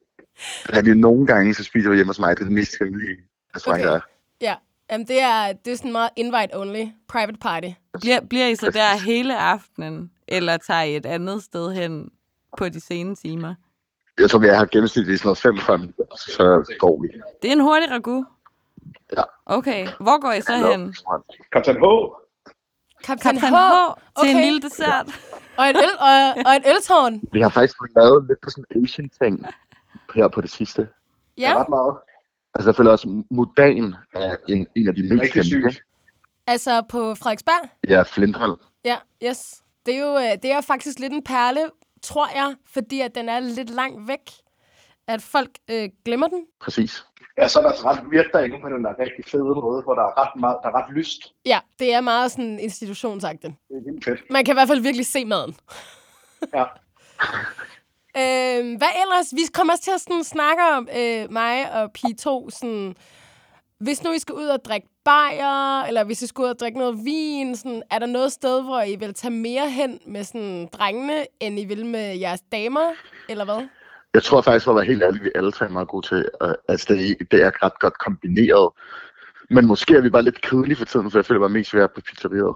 Er 0.70 0.82
det 0.82 0.98
nogle 0.98 1.28
gange, 1.28 1.54
så 1.54 1.64
spiser 1.64 1.90
du 1.90 1.96
hjemme 1.96 2.10
hos 2.10 2.20
mig. 2.20 2.36
Det 2.36 2.42
er 2.42 2.46
det 2.46 2.54
mest 2.54 2.76
hemmelige 2.80 3.18
restaurant, 3.56 3.82
Okay. 3.82 3.90
der 3.90 3.96
er. 3.96 4.02
ja. 4.42 4.56
Jamen, 4.92 5.08
det 5.08 5.22
er, 5.22 5.54
det 5.54 5.74
er 5.74 5.78
sådan 5.78 5.92
meget 5.92 6.10
invite-only, 6.20 6.88
private 7.08 7.38
party. 7.42 7.68
Bliver, 8.02 8.20
bliver 8.22 8.48
I 8.48 8.56
så 8.56 8.72
der 8.72 9.04
hele 9.06 9.38
aftenen, 9.40 10.12
eller 10.28 10.58
tager 10.58 10.82
I 10.82 10.96
et 10.96 11.06
andet 11.06 11.44
sted 11.44 11.74
hen 11.74 12.10
på 12.58 12.70
de 12.70 12.80
sene 12.80 13.16
timer? 13.16 13.56
Jeg 14.20 14.30
tror, 14.30 14.40
vi 14.40 14.48
her 14.48 14.66
gennemsnitligt 14.66 15.20
sådan 15.20 15.28
noget 15.28 15.38
45 15.38 15.78
minutter, 15.78 16.04
så 16.18 16.76
går 16.80 17.02
vi. 17.02 17.08
Det 17.42 17.48
er 17.48 17.52
en 17.52 17.60
hurtig 17.62 17.92
ragu. 17.92 18.26
Ja. 19.18 19.24
Okay, 19.46 19.88
hvor 20.00 20.22
går 20.22 20.32
I 20.32 20.42
så 20.42 20.54
hen? 20.72 20.96
Kaptajn 21.54 21.78
H. 21.78 21.86
Kaptajn 23.04 23.36
Kaptajn 23.40 23.54
H. 23.54 23.58
H 23.58 24.22
til 24.22 24.30
en 24.30 24.36
Okay. 24.36 24.46
lille 24.46 24.62
dessert. 24.62 25.06
Og 25.58 25.66
et, 25.66 25.76
øl, 25.78 25.94
og, 26.00 26.14
og 26.48 26.54
et 26.56 26.64
øltårn. 26.76 27.22
Vi 27.32 27.42
har 27.42 27.50
faktisk 27.50 27.76
lavet 27.96 28.26
lidt 28.28 28.42
på 28.42 28.50
sådan 28.50 28.66
en 28.76 28.84
Asian-ting 28.84 29.46
her 30.16 30.28
på 30.28 30.42
det 30.42 30.50
sidste. 30.52 30.88
Ja, 31.38 31.60
Ret 31.60 31.70
meget. 31.70 31.96
Altså, 32.56 32.70
jeg 32.70 32.76
føler 32.76 32.92
også, 32.92 33.24
Mudan 33.32 33.96
er 34.14 34.36
en, 34.48 34.68
en 34.76 34.88
af 34.88 34.96
de 34.96 35.16
mest 35.16 35.34
kendte. 35.34 35.80
altså 36.48 36.84
på 36.90 37.16
Frederiksberg. 37.16 37.70
Ja, 37.90 38.02
Flinthold. 38.02 38.58
Ja, 38.86 38.98
yes. 39.24 39.64
Det 39.86 39.96
er 39.96 40.00
jo 40.00 40.18
øh, 40.18 40.32
det 40.44 40.52
er 40.52 40.62
faktisk 40.62 41.00
lidt 41.00 41.14
en 41.14 41.24
perle, 41.24 41.60
tror 42.02 42.28
jeg, 42.36 42.56
fordi 42.74 43.02
at 43.02 43.16
den 43.16 43.30
er 43.30 43.40
lidt 43.40 43.70
langt 43.70 44.08
væk. 44.08 44.32
At 45.08 45.22
folk 45.22 45.50
øh, 45.70 45.90
glemmer 46.06 46.28
den. 46.28 46.46
Præcis. 46.62 47.06
Ja, 47.38 47.48
så 47.48 47.60
er 47.60 47.64
der 47.64 47.70
altså 47.70 47.90
ret 47.90 48.12
virkt 48.12 48.30
derinde 48.34 48.58
på 48.62 48.70
den 48.70 48.84
der 48.84 49.00
rigtig 49.00 49.26
fede 49.26 49.44
måde, 49.44 49.82
hvor 49.84 49.96
der 49.96 50.02
er 50.02 50.22
ret, 50.22 50.40
meget, 50.40 50.58
der 50.64 50.70
er 50.70 50.84
ret 50.84 50.94
lyst. 50.96 51.34
Ja, 51.46 51.60
det 51.80 51.94
er 51.94 52.02
meget 52.02 52.32
sådan 52.32 52.60
institutionsagtigt. 52.60 53.54
Det 53.70 53.78
er 53.78 53.92
vildt 53.92 54.06
fedt. 54.06 54.20
Man 54.30 54.46
kan 54.46 54.54
i 54.54 54.56
hvert 54.56 54.68
fald 54.68 54.82
virkelig 54.82 55.06
se 55.06 55.26
maden. 55.26 55.56
Ja. 56.54 56.66
Øhm, 58.18 58.76
hvad 58.76 58.88
ellers? 59.04 59.28
Vi 59.34 59.42
kommer 59.54 59.74
også 59.74 59.84
til 59.84 59.92
at 59.92 60.02
sådan, 60.02 60.24
snakke 60.24 60.64
om 60.78 60.88
øh, 60.98 61.32
mig 61.32 61.72
og 61.74 61.92
Pige 61.92 62.16
2. 62.16 62.50
Sådan, 62.50 62.96
hvis 63.80 64.04
nu 64.04 64.12
I 64.12 64.20
skal 64.20 64.36
ud 64.36 64.46
og 64.46 64.66
drikke 64.66 64.88
bajer, 65.06 65.84
eller 65.84 66.04
hvis 66.04 66.22
I 66.22 66.28
skal 66.28 66.42
ud 66.42 66.48
og 66.48 66.60
drikke 66.60 66.78
noget 66.80 67.06
vin, 67.06 67.56
sådan, 67.56 67.84
er 67.92 68.00
der 68.00 68.06
noget 68.06 68.32
sted, 68.32 68.64
hvor 68.64 68.82
I 68.82 68.96
vil 68.96 69.14
tage 69.14 69.32
mere 69.32 69.70
hen 69.70 70.00
med 70.08 70.24
sådan, 70.24 70.68
drengene, 70.74 71.26
end 71.40 71.60
I 71.60 71.66
vil 71.66 71.86
med 71.86 72.18
jeres 72.18 72.42
damer, 72.52 72.92
eller 73.30 73.46
hvad? 73.46 73.68
Jeg 74.14 74.24
tror 74.24 74.42
faktisk, 74.42 74.64
for 74.66 74.72
at 74.72 74.76
være 74.76 74.86
helt 74.86 75.04
ærlig, 75.04 75.24
vi 75.24 75.30
alle 75.36 75.52
tre 75.52 75.66
er 75.66 75.70
meget 75.70 75.88
gode 75.88 76.08
til, 76.08 76.26
uh, 76.44 76.52
altså 76.70 76.86
det, 76.90 77.10
er- 77.12 77.16
det 77.32 77.44
er 77.44 77.64
ret 77.66 77.80
godt 77.80 77.98
kombineret. 78.00 78.70
Men 79.50 79.66
måske 79.66 79.94
er 79.96 80.02
vi 80.02 80.10
bare 80.10 80.22
lidt 80.24 80.42
kedelige 80.42 80.76
for 80.76 80.86
tiden, 80.86 81.12
for 81.12 81.18
jeg 81.18 81.26
føler 81.26 81.40
bare 81.40 81.50
mest, 81.50 81.74
at 81.74 81.78
vi 81.78 81.84
er 81.84 81.88
på 81.88 82.02
pizzeriet. 82.02 82.56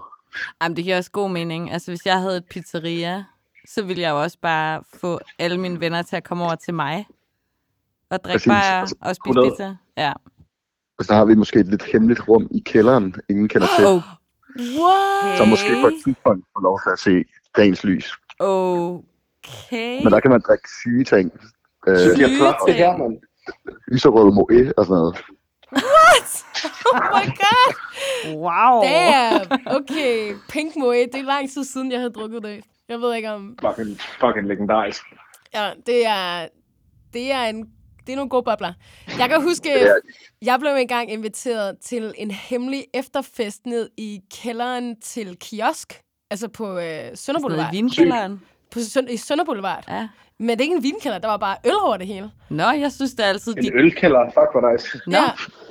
Jamen, 0.62 0.76
det 0.76 0.84
giver 0.84 0.96
også 0.96 1.10
god 1.10 1.30
mening. 1.30 1.72
Altså, 1.72 1.90
hvis 1.90 2.06
jeg 2.06 2.20
havde 2.20 2.36
et 2.36 2.44
pizzeria, 2.50 3.24
så 3.68 3.82
ville 3.82 4.02
jeg 4.02 4.10
jo 4.10 4.22
også 4.22 4.38
bare 4.42 4.82
få 4.94 5.20
alle 5.38 5.58
mine 5.60 5.80
venner 5.80 6.02
til 6.02 6.16
at 6.16 6.24
komme 6.24 6.44
over 6.44 6.54
til 6.54 6.74
mig. 6.74 7.06
Og 8.10 8.24
drikke 8.24 8.48
bajer 8.48 8.80
Altså, 8.80 8.94
og 9.00 9.16
spise 9.16 9.30
100. 9.30 9.50
pizza. 9.50 9.76
Ja. 9.96 10.12
Og 10.98 11.04
så 11.04 11.14
har 11.14 11.24
vi 11.24 11.34
måske 11.34 11.58
et 11.58 11.66
lidt 11.66 11.82
hemmeligt 11.82 12.28
rum 12.28 12.48
i 12.50 12.62
kælderen, 12.66 13.14
ingen 13.30 13.48
kender 13.48 13.66
til. 13.78 13.86
Oh, 13.86 14.02
What? 14.58 15.38
Så 15.38 15.44
måske 15.44 15.70
på 15.80 15.86
et 15.86 15.94
tidspunkt 16.04 16.46
får 16.56 16.60
lov 16.62 16.80
til 16.86 16.90
at 16.92 16.98
se 16.98 17.24
dagens 17.56 17.84
lys. 17.84 18.12
okay. 18.38 20.02
Men 20.04 20.12
der 20.12 20.20
kan 20.20 20.30
man 20.30 20.40
drikke 20.48 20.68
syge 20.82 21.04
ting. 21.04 21.32
Øh, 21.88 21.98
Syge 21.98 22.26
ting. 22.66 22.98
mand. 22.98 23.18
lyserød 23.88 24.32
moe 24.32 24.72
og 24.76 24.84
sådan 24.86 24.98
noget. 24.98 25.16
Oh 26.94 27.00
my 27.16 27.26
god! 27.44 27.74
Wow. 28.44 28.82
Damn! 28.82 29.66
Okay, 29.66 30.34
Pink 30.48 30.76
Moe, 30.76 30.94
det 30.96 31.14
er 31.14 31.22
lang 31.22 31.50
tid 31.50 31.64
siden, 31.64 31.92
jeg 31.92 31.98
havde 32.00 32.10
drukket 32.12 32.42
det. 32.42 32.64
Jeg 32.88 33.00
ved 33.00 33.14
ikke 33.14 33.30
om... 33.30 33.58
Fucking, 33.60 34.00
fucking 34.20 34.46
legendarisk. 34.46 35.02
Ja, 35.54 35.70
det 35.86 36.06
er... 36.06 36.48
Det 37.12 37.32
er 37.32 37.42
en... 37.42 37.68
Det 38.06 38.12
er 38.12 38.16
nogle 38.16 38.28
gode 38.28 38.42
bobler. 38.42 38.72
Jeg 39.18 39.28
kan 39.28 39.42
huske, 39.42 39.88
jeg 40.42 40.60
blev 40.60 40.70
engang 40.72 41.10
inviteret 41.12 41.78
til 41.78 42.14
en 42.18 42.30
hemmelig 42.30 42.84
efterfest 42.94 43.66
ned 43.66 43.90
i 43.96 44.20
kælderen 44.34 45.00
til 45.00 45.36
kiosk. 45.36 46.00
Altså 46.30 46.48
på 46.48 46.78
øh, 46.78 46.84
Sønder 47.14 47.40
noget 47.40 47.40
i 47.40 47.40
Boulevard. 47.42 47.72
vinkælderen. 47.72 48.40
På 48.70 48.78
Søn- 48.78 49.08
I 49.10 49.16
Sønder 49.16 49.44
Boulevard. 49.44 49.84
Ja. 49.88 50.08
Men 50.42 50.48
det 50.50 50.60
er 50.60 50.62
ikke 50.62 50.76
en 50.76 50.82
vinkælder, 50.82 51.18
der 51.18 51.28
var 51.28 51.36
bare 51.36 51.56
øl 51.66 51.74
over 51.82 51.96
det 51.96 52.06
hele. 52.06 52.30
Nå, 52.50 52.70
jeg 52.70 52.92
synes 52.92 53.10
det 53.14 53.24
er 53.24 53.28
altid, 53.28 53.54
de... 53.54 53.66
En 53.66 53.72
ølkælder. 53.74 54.24
Fuck, 54.26 54.48
hvor 54.52 54.72
nice. 54.72 55.00
Nå, 55.06 55.12
Ja, 55.16 55.22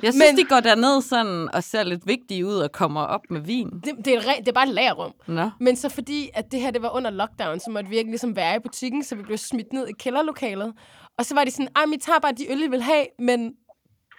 jeg 0.02 0.12
synes, 0.12 0.16
men- 0.30 0.36
de 0.36 0.44
går 0.44 0.60
derned 0.60 1.02
sådan 1.02 1.48
og 1.54 1.64
ser 1.64 1.82
lidt 1.82 2.06
vigtige 2.06 2.46
ud 2.46 2.54
og 2.54 2.72
kommer 2.72 3.00
op 3.02 3.20
med 3.30 3.40
vin. 3.40 3.70
Det, 3.84 4.04
det, 4.04 4.14
er, 4.14 4.20
re- 4.20 4.40
det 4.40 4.48
er 4.48 4.52
bare 4.52 4.68
et 4.68 4.74
lagerrum. 4.74 5.12
Nå. 5.26 5.50
Men 5.60 5.76
så 5.76 5.88
fordi, 5.88 6.30
at 6.34 6.52
det 6.52 6.60
her 6.60 6.70
det 6.70 6.82
var 6.82 6.96
under 6.96 7.10
lockdown, 7.10 7.60
så 7.60 7.70
måtte 7.70 7.90
vi 7.90 7.96
ikke 7.96 8.10
ligesom 8.10 8.36
være 8.36 8.56
i 8.56 8.58
butikken, 8.58 9.04
så 9.04 9.16
vi 9.16 9.22
blev 9.22 9.38
smidt 9.38 9.72
ned 9.72 9.88
i 9.88 9.92
kælderlokalet. 9.98 10.72
Og 11.18 11.24
så 11.24 11.34
var 11.34 11.44
de 11.44 11.50
sådan, 11.50 11.68
ej, 11.76 11.82
vi 11.90 11.96
tager 11.96 12.18
bare 12.18 12.32
de 12.32 12.52
øl, 12.52 12.62
I 12.62 12.66
vil 12.68 12.82
have, 12.82 13.06
men 13.18 13.52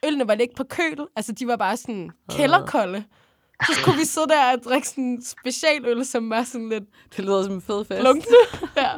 ølene 0.06 0.28
var 0.28 0.34
ikke 0.34 0.56
på 0.56 0.64
køl. 0.64 1.06
Altså, 1.16 1.32
de 1.32 1.48
var 1.48 1.56
bare 1.56 1.78
sådan 1.78 2.10
kælderkolde. 2.32 3.04
Så 3.68 3.74
skulle 3.74 3.98
vi 4.00 4.06
sidde 4.06 4.28
der 4.28 4.54
og 4.58 4.64
drikke 4.64 4.88
sådan 4.88 5.04
en 5.04 5.24
specialøl, 5.26 6.06
som 6.06 6.30
var 6.30 6.44
sådan 6.44 6.70
lidt 6.70 6.84
Det 7.18 7.26
lyder 7.26 7.44
som 7.44 7.54
en 7.54 7.62
fed 7.62 7.86
fest. 7.86 8.04
lunkende. 8.04 8.38
ja. 8.78 8.90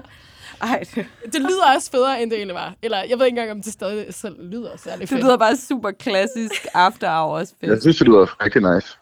Ej, 0.62 0.80
det, 0.96 1.06
Det 1.34 1.42
lyder 1.42 1.74
også 1.76 1.92
federe, 1.92 2.22
end 2.22 2.32
det 2.32 2.38
egentlig 2.38 2.56
var. 2.56 2.74
Eller 2.82 2.98
jeg 2.98 3.20
ved 3.20 3.26
ikke 3.26 3.40
engang, 3.40 3.52
om 3.52 3.62
det 3.62 3.74
stadig 3.74 4.14
så 4.14 4.30
lyder 4.40 4.78
særlig 4.78 5.02
det 5.02 5.10
fedt. 5.10 5.24
lyder 5.24 5.38
bare 5.38 5.56
super 5.56 5.92
klassisk 5.92 6.66
after 6.74 7.10
hours 7.22 7.56
Jeg 7.62 7.70
fest. 7.70 7.82
synes, 7.82 7.98
det 7.98 8.08
lyder 8.08 8.44
rigtig 8.46 8.62
nice. 8.62 8.98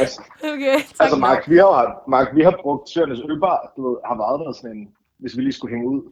nice. 0.00 0.20
Okay, 0.44 0.78
tak 0.80 1.00
Altså. 1.00 1.16
Mark, 1.16 1.50
vi 1.50 1.56
har, 1.56 2.04
Mark, 2.08 2.28
vi 2.34 2.42
har 2.42 2.58
brugt 2.62 2.90
Sørendes 2.90 3.20
Ølbar, 3.30 3.72
du 3.76 3.88
ved, 3.88 3.96
har 4.06 4.16
været 4.16 4.46
der 4.46 4.52
sådan 4.52 4.76
en, 4.76 4.88
hvis 5.18 5.36
vi 5.36 5.42
lige 5.42 5.52
skulle 5.52 5.74
hænge 5.74 5.88
ud. 5.90 6.02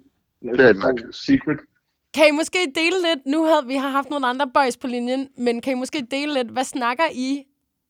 Det 0.42 0.60
er 0.60 0.72
nok. 0.72 0.98
Secret. 1.12 1.58
Kan 2.14 2.24
I 2.28 2.30
måske 2.30 2.58
dele 2.74 2.96
lidt, 3.08 3.26
nu 3.26 3.44
havde 3.44 3.66
vi 3.66 3.74
har 3.74 3.88
haft 3.88 4.10
nogle 4.10 4.26
andre 4.26 4.50
boys 4.54 4.76
på 4.76 4.86
linjen, 4.86 5.28
men 5.38 5.60
kan 5.60 5.72
I 5.72 5.74
måske 5.74 6.06
dele 6.10 6.34
lidt, 6.34 6.48
hvad 6.50 6.64
snakker 6.64 7.04
I 7.14 7.44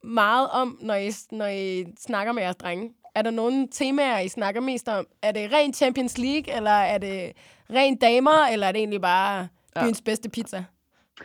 meget 0.04 0.48
om, 0.50 0.78
når 0.82 0.94
I, 0.94 1.12
når 1.32 1.46
I 1.46 1.84
snakker 2.06 2.32
med 2.32 2.42
jeres 2.42 2.56
drenge? 2.56 2.92
Er 3.14 3.22
der 3.22 3.30
nogle 3.30 3.68
temaer, 3.72 4.18
I 4.18 4.28
snakker 4.28 4.60
mest 4.60 4.88
om? 4.88 5.06
Er 5.22 5.32
det 5.32 5.52
rent 5.52 5.76
Champions 5.76 6.18
League, 6.18 6.56
eller 6.56 6.70
er 6.70 6.98
det 6.98 7.32
rent 7.70 8.00
damer, 8.00 8.52
eller 8.52 8.66
er 8.66 8.72
det 8.72 8.78
egentlig 8.78 9.00
bare 9.00 9.48
byens 9.80 10.02
bedste 10.02 10.30
pizza? 10.30 10.64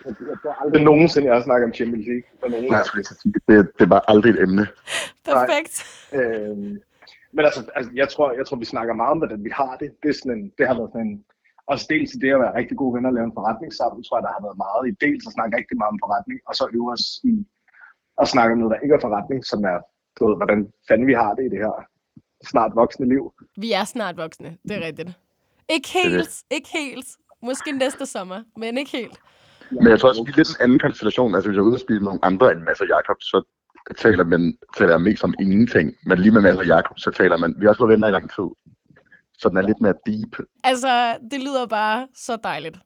Jeg 0.05 0.15
tror 0.43 0.63
aldrig 0.63 0.83
nogensinde, 0.83 1.27
jeg 1.27 1.35
har 1.35 1.43
snakket 1.43 1.65
om 1.65 1.73
Champions 1.73 2.05
League. 2.07 2.69
Nej, 2.69 2.83
det, 3.47 3.71
det 3.79 3.89
var 3.89 4.03
aldrig 4.07 4.29
et 4.29 4.41
emne. 4.41 4.67
Perfekt. 5.25 5.75
Øhm, 6.13 6.79
men 7.35 7.45
altså, 7.45 7.61
altså 7.75 7.91
jeg, 7.95 8.09
tror, 8.09 8.31
jeg 8.31 8.45
tror, 8.45 8.57
vi 8.57 8.65
snakker 8.65 8.93
meget 8.93 9.11
om, 9.11 9.17
hvordan 9.17 9.43
vi 9.43 9.51
har 9.53 9.77
det. 9.81 9.89
Det, 10.03 10.09
er 10.09 10.13
sådan 10.13 10.37
en, 10.37 10.51
det 10.57 10.67
har 10.67 10.75
været 10.79 10.91
sådan 10.93 11.07
en, 11.07 11.25
også 11.67 11.85
dels 11.89 12.13
i 12.15 12.19
det 12.23 12.31
at 12.33 12.39
være 12.39 12.57
rigtig 12.59 12.77
gode 12.77 12.93
venner 12.95 13.09
og 13.09 13.15
lave 13.15 13.27
en 13.29 13.37
forretning 13.39 13.73
sammen, 13.73 14.03
tror 14.03 14.17
jeg, 14.17 14.25
der 14.27 14.33
har 14.37 14.43
været 14.47 14.61
meget 14.65 14.83
i 14.91 14.93
dels 15.05 15.27
at 15.27 15.33
snakke 15.37 15.57
rigtig 15.59 15.77
meget 15.77 15.93
om 15.93 16.01
forretning, 16.03 16.39
og 16.47 16.53
så 16.59 16.63
øve 16.77 16.91
os 16.95 17.05
i 17.31 17.33
at 18.21 18.27
snakke 18.33 18.51
om 18.53 18.59
noget, 18.59 18.73
der 18.73 18.83
ikke 18.83 18.95
er 18.95 19.05
forretning, 19.07 19.39
som 19.51 19.61
er, 19.73 19.77
du 20.19 20.27
ved, 20.27 20.35
hvordan 20.35 20.71
fanden 20.87 21.07
vi 21.07 21.13
har 21.13 21.33
det 21.33 21.43
i 21.45 21.49
det 21.49 21.57
her 21.57 21.85
snart 22.51 22.71
voksne 22.75 23.09
liv. 23.09 23.33
Vi 23.57 23.71
er 23.71 23.83
snart 23.83 24.17
voksne, 24.17 24.57
det 24.63 24.71
er 24.71 24.85
rigtigt. 24.85 25.09
Ikke 25.69 25.89
helt, 26.03 26.43
ikke 26.51 26.69
helt. 26.73 27.07
Måske 27.41 27.71
næste 27.71 28.05
sommer, 28.05 28.43
men 28.57 28.77
ikke 28.77 28.91
helt. 28.91 29.17
Men 29.71 29.87
jeg 29.87 29.99
tror 29.99 30.09
også, 30.09 30.23
vi 30.23 30.31
er 30.31 30.37
lidt 30.37 30.49
en 30.49 30.55
anden 30.63 30.79
konstellation. 30.79 31.35
Altså, 31.35 31.49
hvis 31.49 31.55
jeg 31.55 31.61
er 31.61 31.65
ude 31.65 31.75
og 31.75 31.79
spise 31.79 31.99
med 31.99 32.05
nogle 32.05 32.25
andre 32.25 32.51
end 32.51 32.59
Mads 32.59 32.81
og 32.81 32.87
Jacob, 32.87 33.17
så 33.21 33.43
taler 33.97 34.23
man 34.23 34.57
taler 34.77 34.91
jeg 34.91 35.01
mest 35.01 35.23
om 35.23 35.33
ingenting. 35.39 35.95
Men 36.05 36.19
lige 36.19 36.31
med 36.31 36.41
Mads 36.41 36.57
og 36.57 36.67
Jacob, 36.67 36.99
så 36.99 37.11
taler 37.11 37.37
man... 37.37 37.55
Vi 37.57 37.65
har 37.65 37.69
også 37.69 37.81
været 37.81 37.93
venner 37.93 38.07
i 38.07 38.11
lang 38.11 38.29
tid. 38.29 38.49
Så 39.37 39.49
den 39.49 39.57
er 39.57 39.61
lidt 39.61 39.81
mere 39.81 39.93
deep. 40.05 40.47
Altså, 40.63 41.17
det 41.31 41.39
lyder 41.39 41.67
bare 41.67 42.07
så 42.15 42.37
dejligt. 42.43 42.77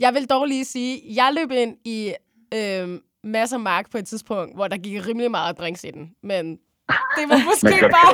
Jeg 0.00 0.14
vil 0.14 0.26
dog 0.30 0.46
lige 0.46 0.64
sige, 0.64 1.02
jeg 1.16 1.36
løb 1.38 1.50
ind 1.50 1.76
i 1.84 2.14
øh, 2.54 2.98
masser 3.24 3.56
af 3.56 3.60
mark 3.60 3.90
på 3.90 3.98
et 3.98 4.06
tidspunkt, 4.06 4.54
hvor 4.54 4.68
der 4.68 4.76
gik 4.76 5.06
rimelig 5.06 5.30
meget 5.30 5.58
drinks 5.58 5.84
i 5.84 5.90
den. 5.90 6.10
Men 6.22 6.58
det 7.16 7.24
var 7.32 7.38
måske 7.50 7.74
bare, 7.96 8.12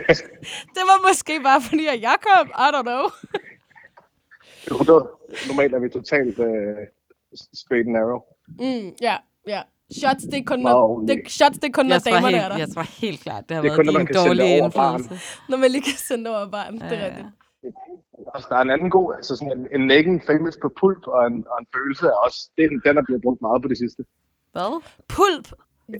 det 0.76 0.82
var 0.90 0.98
måske 1.08 1.34
bare 1.48 1.60
fordi, 1.68 1.86
at 1.86 2.00
jeg 2.08 2.16
kom. 2.28 2.46
I 2.64 2.68
don't 2.74 2.82
know. 2.90 3.04
100. 4.66 5.08
Normalt 5.48 5.74
er 5.74 5.78
vi 5.78 5.88
totalt 5.88 6.38
øh, 6.38 6.76
straight 7.62 7.86
and 7.86 7.94
narrow. 7.96 8.20
Mm, 8.48 8.88
ja, 9.00 9.16
ja. 9.46 9.62
Shots, 10.00 10.24
det 10.24 10.38
er 10.38 10.44
kun, 10.46 10.58
når, 10.60 11.00
det, 11.08 11.16
shots, 11.28 11.58
det 11.58 11.68
er 11.68 11.72
kun, 11.72 11.86
når 11.86 11.98
damerne 11.98 12.36
er 12.36 12.40
helt, 12.40 12.52
der. 12.52 12.58
jeg 12.58 12.68
tror 12.74 12.82
helt 13.04 13.20
klart, 13.20 13.48
det 13.48 13.54
har 13.56 13.62
Det 13.62 13.70
er 13.70 13.76
været 13.76 14.08
kun, 14.08 14.40
over 14.40 14.70
baren. 14.70 15.00
indflydelse. 15.00 15.38
Når 15.48 15.56
man 15.56 15.70
lige 15.70 15.82
kan 15.82 15.98
sende 16.10 16.30
over 16.30 16.50
barn. 16.50 16.74
Det 16.74 16.82
er 16.82 16.96
Ja, 16.96 17.06
rigtigt. 17.06 17.26
Altså, 18.34 18.46
der 18.50 18.56
er 18.56 18.62
en 18.68 18.70
anden 18.70 18.90
god, 18.90 19.14
altså 19.16 19.36
sådan 19.36 19.52
en, 19.58 19.80
en 19.80 19.86
nagging 19.86 20.22
famous 20.26 20.56
på 20.62 20.68
pulp, 20.80 21.02
og 21.06 21.26
en, 21.26 21.36
og 21.50 21.56
en 21.60 21.66
følelse 21.76 22.06
er 22.06 22.16
også, 22.26 22.38
den, 22.58 22.70
den 22.86 22.98
er 22.98 23.02
blevet 23.02 23.22
brugt 23.22 23.40
meget 23.46 23.62
på 23.62 23.68
det 23.68 23.78
sidste. 23.78 24.02
Hvad? 24.52 24.82
Pulp. 25.08 25.46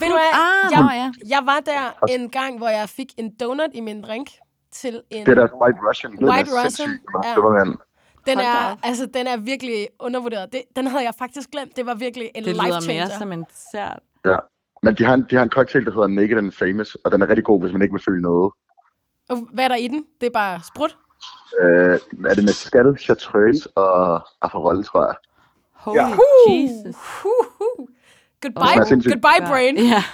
Ved 0.01 0.09
du 0.09 0.15
hvad? 0.15 0.33
Ah, 0.33 0.73
jeg, 0.73 1.13
ja. 1.23 1.29
jeg 1.37 1.47
var 1.47 1.61
der 1.61 2.07
en 2.15 2.31
gang, 2.31 2.59
hvor 2.59 2.69
jeg 2.69 2.89
fik 2.89 3.13
en 3.17 3.35
donut 3.41 3.71
i 3.75 3.81
min 3.81 4.03
drink 4.03 4.29
til 4.73 5.03
en... 5.11 5.27
Det 5.27 5.37
der 5.37 5.43
White 5.63 5.79
Russian. 5.89 6.13
den 6.17 6.29
White 6.29 6.51
er 6.51 6.65
Russian, 6.65 6.91
ja. 7.25 7.35
Det. 7.65 7.79
Den 8.27 8.39
er, 8.39 8.77
altså, 8.83 9.07
den 9.15 9.27
er 9.27 9.37
virkelig 9.37 9.89
undervurderet. 10.01 10.53
Det, 10.53 10.63
den 10.77 10.87
havde 10.87 11.05
jeg 11.05 11.15
faktisk 11.19 11.51
glemt. 11.51 11.77
Det 11.77 11.87
var 11.87 11.95
virkelig 11.95 12.31
en 12.35 12.45
Det 12.45 12.53
life 12.53 12.67
lyder 12.67 12.81
changer. 12.81 13.05
mere 13.05 13.19
som 13.19 13.33
en 13.33 13.45
dessert. 13.51 13.99
Ja. 14.25 14.37
Men 14.83 14.95
de 14.95 15.05
har, 15.05 15.15
en, 15.15 15.27
de 15.31 15.37
har 15.37 15.43
en 15.43 15.51
cocktail, 15.51 15.85
der 15.85 15.91
hedder 15.93 16.07
Naked 16.07 16.39
and 16.39 16.53
Famous, 16.53 16.95
og 16.95 17.13
den 17.13 17.23
er 17.23 17.29
rigtig 17.29 17.45
god, 17.45 17.61
hvis 17.61 17.73
man 17.73 17.83
ikke 17.83 17.93
vil 17.93 18.03
føle 18.03 18.23
noget. 18.23 18.53
Og 19.29 19.37
hvad 19.53 19.65
er 19.65 19.69
der 19.69 19.77
i 19.77 19.89
den? 19.89 20.05
Det 20.21 20.27
er 20.27 20.31
bare 20.31 20.61
sprut. 20.75 20.97
Øh, 21.61 21.99
er 22.31 22.35
det 22.35 22.45
med 22.45 22.53
skal, 22.53 22.97
chartreuse 22.99 23.69
og 23.77 24.21
Aperol, 24.43 24.85
tror 24.85 25.07
jeg. 25.07 25.15
Holy 25.75 25.97
Ja. 25.97 26.07
Jesus. 26.49 26.97
Huh, 27.23 27.31
huh. 27.41 27.47
Goodbye, 28.43 28.81
er 28.81 28.85
sindssyg. 28.85 29.11
goodbye 29.11 29.47
brain. 29.47 29.77
Ja. 29.77 30.05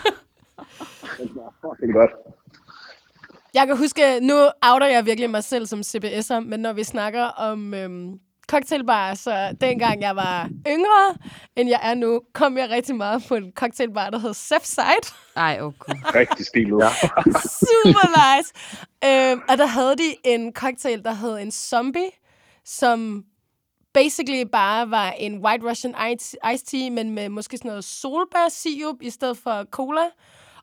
Det 1.81 1.89
er 1.89 1.93
godt. 1.93 2.11
Jeg 3.55 3.67
kan 3.67 3.77
huske, 3.77 4.21
nu 4.21 4.35
outer 4.63 4.87
jeg 4.87 5.07
virkelig 5.07 5.31
mig 5.31 5.45
selv 5.45 5.67
som 5.67 5.81
CBS'er, 5.81 6.41
men 6.41 6.61
når 6.61 6.73
vi 6.73 6.85
snakker 6.85 7.23
om 7.23 7.75
øhm, 7.75 8.19
cocktailbar, 8.51 9.15
så 9.15 9.57
dengang 9.61 10.03
jeg 10.03 10.17
var 10.17 10.51
yngre, 10.69 11.17
end 11.57 11.69
jeg 11.69 11.81
er 11.83 11.95
nu, 11.95 12.21
kom 12.35 12.59
jeg 12.59 12.71
rigtig 12.71 12.97
meget 12.97 13.25
på 13.29 13.35
en 13.35 13.53
cocktailbar, 13.57 14.11
der 14.11 14.19
hed 14.19 14.35
Side. 14.35 15.15
Ej, 15.37 15.59
oh 15.61 15.73
gud. 15.79 15.95
Rigtig 16.15 16.47
stilet. 16.47 16.79
Ja. 16.79 16.89
Super 17.67 18.09
nice. 18.19 18.53
øhm, 19.05 19.43
og 19.49 19.59
der 19.59 19.67
havde 19.67 19.97
de 19.97 20.15
en 20.25 20.53
cocktail, 20.53 21.05
der 21.05 21.13
hed 21.13 21.39
en 21.39 21.51
zombie, 21.51 22.11
som 22.65 23.25
basically 23.95 24.43
bare 24.53 24.91
var 24.91 25.11
en 25.11 25.45
White 25.45 25.69
Russian 25.69 25.95
ice- 25.95 26.53
iced 26.55 26.67
tea, 26.67 26.91
men 26.91 27.15
med 27.15 27.29
måske 27.29 27.57
sådan 27.57 27.69
noget 27.69 27.85
solbærsirup 27.85 28.97
i 29.03 29.11
stedet 29.11 29.39
for 29.39 29.65
cola. 29.71 30.01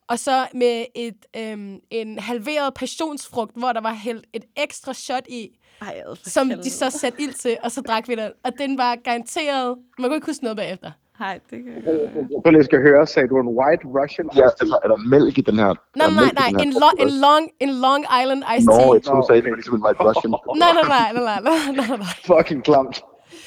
Og 0.07 0.19
så 0.19 0.47
med 0.53 0.85
et, 0.95 1.15
øhm, 1.38 1.79
en 1.89 2.19
halveret 2.19 2.73
passionsfrugt, 2.73 3.51
hvor 3.57 3.71
der 3.71 3.81
var 3.81 3.93
hældt 3.93 4.25
et 4.33 4.43
ekstra 4.57 4.93
shot 4.93 5.27
i, 5.29 5.49
Ej, 5.81 6.01
som 6.23 6.47
helvede. 6.47 6.65
de 6.65 6.71
så 6.71 6.89
satte 6.89 7.21
ild 7.21 7.33
til, 7.33 7.57
og 7.63 7.71
så 7.71 7.81
drak 7.81 8.07
vi 8.07 8.15
den. 8.15 8.31
Og 8.43 8.51
den 8.57 8.77
var 8.77 8.95
garanteret... 8.95 9.77
Man 9.99 10.09
kunne 10.09 10.15
ikke 10.15 10.27
huske 10.27 10.43
noget 10.43 10.57
bagefter. 10.57 10.91
Ej, 11.19 11.39
det 11.49 11.63
kan 11.63 11.73
jeg 11.75 11.83
godt 11.85 12.15
være. 12.15 12.41
Jeg 12.45 12.53
lige, 12.53 12.63
skal 12.63 12.81
høre, 12.81 13.07
sagde 13.07 13.27
du 13.27 13.39
en 13.39 13.47
white 13.47 13.83
Russian? 13.97 14.29
Ja, 14.35 14.43
altså, 14.43 14.79
er 14.83 14.88
der 14.88 14.97
mælk 14.97 15.38
i 15.38 15.41
den 15.41 15.55
her? 15.55 15.73
Nej, 15.95 16.09
nej, 16.09 16.31
nej. 16.51 16.61
En, 16.63 16.73
lo- 16.73 16.97
en, 17.05 17.09
long, 17.25 17.49
en 17.59 17.69
Long 17.69 18.03
Island 18.21 18.43
iced 18.57 18.65
Nå, 18.67 18.73
tea. 18.73 18.93
jeg 18.93 19.03
troede, 19.03 19.21
du 19.21 19.27
sagde, 19.27 19.41
det 19.41 19.49
var 19.51 19.55
ligesom 19.55 19.75
en 19.75 19.83
White 19.85 19.99
Russian. 20.07 20.29
Nej, 20.31 20.71
nej, 20.77 20.83
nej, 20.95 21.13
nej, 21.13 21.23
nej, 21.23 21.57
nej, 21.75 21.88
nej, 21.88 21.97
nej. 21.97 22.13
Fucking 22.31 22.63
klamt. 22.63 22.95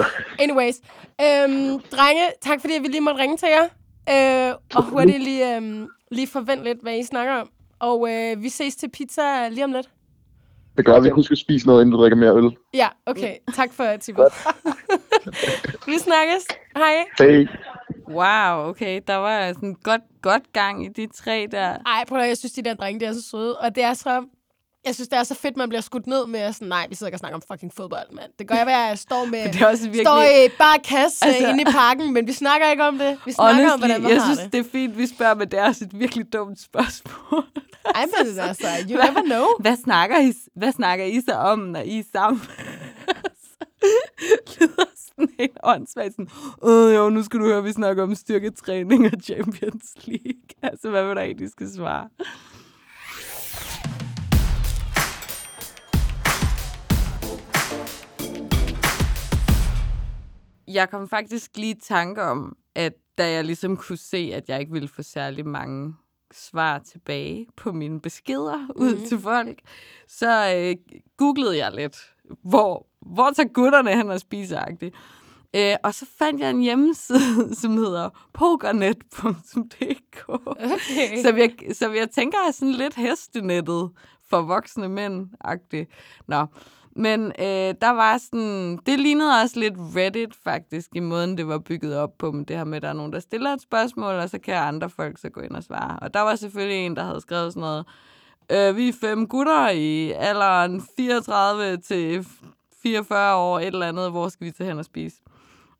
Anyways. 0.42 0.76
Øhm, 1.20 1.80
drenge, 1.80 2.22
tak 2.40 2.61
fordi 2.61 2.74
vi 2.82 2.88
lige 2.88 3.00
måtte 3.00 3.20
ringe 3.20 3.37
til 3.37 3.48
jer. 3.48 3.68
Øh, 4.50 4.54
og 4.74 4.82
hurtigt 4.82 5.22
lige, 5.22 5.56
øhm, 5.56 5.88
lige 6.11 6.26
forvent 6.26 6.64
lidt, 6.64 6.78
hvad 6.82 6.98
I 6.98 7.04
snakker 7.04 7.34
om. 7.34 7.50
Og 7.78 8.08
øh, 8.11 8.42
vi 8.42 8.48
ses 8.48 8.76
til 8.76 8.90
pizza 8.90 9.48
lige 9.48 9.64
om 9.64 9.72
lidt. 9.72 9.88
Det 10.76 10.87
gør, 10.87 10.94
at 10.94 11.04
vi 11.04 11.08
husker 11.08 11.32
at 11.32 11.38
spise 11.38 11.66
noget, 11.66 11.82
inden 11.82 11.92
du 11.92 12.00
drikker 12.00 12.16
mere 12.16 12.34
øl. 12.34 12.56
Ja, 12.74 12.88
okay. 13.06 13.37
Tak 13.54 13.72
for 13.72 13.96
tippet. 13.96 14.24
vi 15.87 15.98
snakkes. 15.98 16.46
Hej. 16.76 17.04
Hey. 17.18 17.48
Wow, 18.08 18.68
okay. 18.68 19.00
Der 19.06 19.14
var 19.16 19.52
sådan 19.52 19.76
godt, 19.82 20.00
godt 20.22 20.52
gang 20.52 20.84
i 20.84 20.88
de 20.88 21.06
tre 21.14 21.48
der. 21.50 21.78
Ej, 21.87 22.04
prøv 22.08 22.18
at 22.18 22.22
høre, 22.22 22.28
jeg 22.28 22.37
synes, 22.37 22.52
de 22.52 22.62
der 22.62 22.74
drenge, 22.74 23.00
de 23.00 23.04
er 23.04 23.12
så 23.12 23.22
søde. 23.30 23.58
Og 23.58 23.74
det 23.74 23.82
er 23.82 23.94
så... 23.94 24.24
Jeg 24.86 24.94
synes, 24.94 25.08
det 25.08 25.18
er 25.18 25.22
så 25.22 25.34
fedt, 25.34 25.56
man 25.56 25.68
bliver 25.68 25.80
skudt 25.82 26.06
ned 26.06 26.26
med 26.26 26.52
sådan, 26.52 26.68
nej, 26.68 26.86
vi 26.88 26.94
sidder 26.94 27.08
ikke 27.08 27.14
og 27.14 27.18
snakker 27.18 27.36
om 27.36 27.42
fucking 27.52 27.72
fodbold, 27.74 28.12
mand. 28.12 28.30
Det 28.38 28.48
gør 28.48 28.54
jeg, 28.54 28.62
at 28.68 28.88
jeg 28.88 28.98
står 28.98 29.24
med... 29.24 29.44
Det 29.52 29.62
er 29.62 29.66
også 29.66 29.82
virkelig... 29.84 30.06
Står 30.06 30.22
i 30.22 30.48
bare 30.58 30.78
kasse 30.78 31.24
Altså- 31.24 31.26
altså, 31.38 31.48
inde 31.50 31.62
i 31.62 31.64
parken, 31.64 32.12
men 32.14 32.26
vi 32.26 32.32
snakker 32.32 32.70
ikke 32.70 32.84
om 32.84 32.98
det. 32.98 33.18
Vi 33.26 33.32
snakker 33.32 33.50
om, 33.50 33.56
Honestly, 33.56 33.78
hvordan 33.78 34.02
man 34.02 34.10
jeg 34.10 34.22
har 34.22 34.34
synes, 34.34 34.38
det. 34.38 34.52
det 34.52 34.58
er 34.66 34.70
fint, 34.72 34.98
vi 34.98 35.06
spørger, 35.06 35.34
men 35.34 35.48
det 35.50 35.58
er 35.58 35.64
også 35.64 35.84
et 35.84 35.98
virkelig 36.00 36.32
dumt 36.32 36.60
spørgsmål. 36.60 37.44
Ej, 37.94 38.04
men 38.06 38.38
altså, 38.48 38.66
you 38.90 38.96
never 38.96 39.22
know. 39.24 39.46
Hvad 39.60 39.76
snakker 39.84 40.18
I, 40.20 40.32
hvad 40.56 40.72
snakker 40.72 41.04
I 41.04 41.20
så 41.28 41.32
om, 41.34 41.58
når 41.58 41.80
I 41.80 41.98
er 41.98 42.02
sammen? 42.12 42.42
Lyder 44.60 44.84
sådan 44.96 45.28
helt 45.38 45.58
åndssvagt. 45.62 46.12
Sådan, 46.12 46.28
Åh, 46.62 46.94
jo, 46.94 47.10
nu 47.10 47.22
skal 47.22 47.40
du 47.40 47.44
høre, 47.44 47.62
vi 47.62 47.72
snakker 47.72 48.02
om 48.02 48.14
styrketræning 48.14 49.04
og 49.06 49.12
Champions 49.22 49.92
League. 50.04 50.48
Altså, 50.62 50.90
hvad 50.90 51.04
vil 51.04 51.16
der 51.16 51.22
egentlig 51.22 51.50
skal 51.50 51.70
svare? 51.74 52.08
Jeg 60.68 60.90
kom 60.90 61.09
faktisk 61.09 61.57
lige 61.57 61.74
i 61.76 61.81
tanke 61.81 62.22
om, 62.22 62.57
at 62.74 62.92
da 63.18 63.31
jeg 63.31 63.44
ligesom 63.44 63.76
kunne 63.76 63.98
se, 63.98 64.31
at 64.35 64.48
jeg 64.48 64.61
ikke 64.61 64.72
ville 64.72 64.88
få 64.88 65.02
særlig 65.02 65.46
mange 65.46 65.94
svar 66.33 66.78
tilbage 66.78 67.46
på 67.57 67.72
mine 67.72 68.00
beskeder 68.00 68.66
ud 68.76 68.94
Mhm. 68.94 69.04
til 69.07 69.18
folk, 69.18 69.59
så 70.09 70.54
øh, 70.57 70.76
googlede 71.16 71.57
jeg 71.59 71.72
lidt, 71.72 71.96
hvor, 72.42 72.87
hvor 73.00 73.31
tager 73.31 73.48
gutterne 73.48 73.96
hen 73.96 74.11
og 74.11 74.20
spiseagtigt. 74.20 74.94
Øh, 75.57 75.74
og 75.85 75.94
så 75.94 76.07
fandt 76.18 76.40
jeg 76.40 76.50
en 76.50 76.61
hjemmeside, 76.61 77.54
som 77.61 77.76
hedder 77.76 78.28
pokernet.dk. 78.33 80.28
Okay. 80.28 81.22
Så 81.22 81.35
jeg, 81.37 81.54
så 81.72 81.92
jeg 81.92 82.11
tænker 82.11 82.38
er 82.48 82.50
sådan 82.50 82.74
lidt 82.74 82.94
hestenettet 82.94 83.90
for 84.31 84.42
voksne 84.42 84.88
mænd-agtigt. 84.88 85.90
Nå, 86.26 86.46
men 86.98 87.32
øh, 87.38 87.74
der 87.80 87.90
var 87.90 88.18
sådan, 88.18 88.76
det 88.87 89.00
lignede 89.00 89.40
også 89.42 89.61
lidt 89.61 89.74
Reddit 89.96 90.34
faktisk, 90.44 90.90
i 90.94 91.00
måden 91.00 91.38
det 91.38 91.48
var 91.48 91.58
bygget 91.58 91.96
op 91.96 92.18
på, 92.18 92.32
men 92.32 92.44
det 92.44 92.56
her 92.56 92.64
med, 92.64 92.76
at 92.76 92.82
der 92.82 92.88
er 92.88 92.92
nogen, 92.92 93.12
der 93.12 93.20
stiller 93.20 93.50
et 93.50 93.62
spørgsmål, 93.62 94.14
og 94.14 94.30
så 94.30 94.38
kan 94.38 94.54
andre 94.54 94.90
folk 94.90 95.18
så 95.18 95.28
gå 95.28 95.40
ind 95.40 95.56
og 95.56 95.62
svare. 95.62 95.98
Og 96.02 96.14
der 96.14 96.20
var 96.20 96.34
selvfølgelig 96.34 96.87
en, 96.87 96.96
der 96.96 97.02
havde 97.02 97.20
skrevet 97.20 97.52
sådan 97.52 97.61
noget, 97.61 97.87
øh, 98.52 98.76
vi 98.76 98.88
er 98.88 98.92
fem 99.00 99.26
gutter 99.28 99.70
i 99.70 100.12
alderen 100.12 100.82
34 100.96 101.76
til 101.76 102.26
44 102.82 103.37
år, 103.37 103.58
et 103.58 103.66
eller 103.66 103.88
andet, 103.88 104.11
hvor 104.11 104.28
skal 104.28 104.46
vi 104.46 104.50
tage 104.50 104.68
hen 104.68 104.78
og 104.78 104.84
spise? 104.84 105.16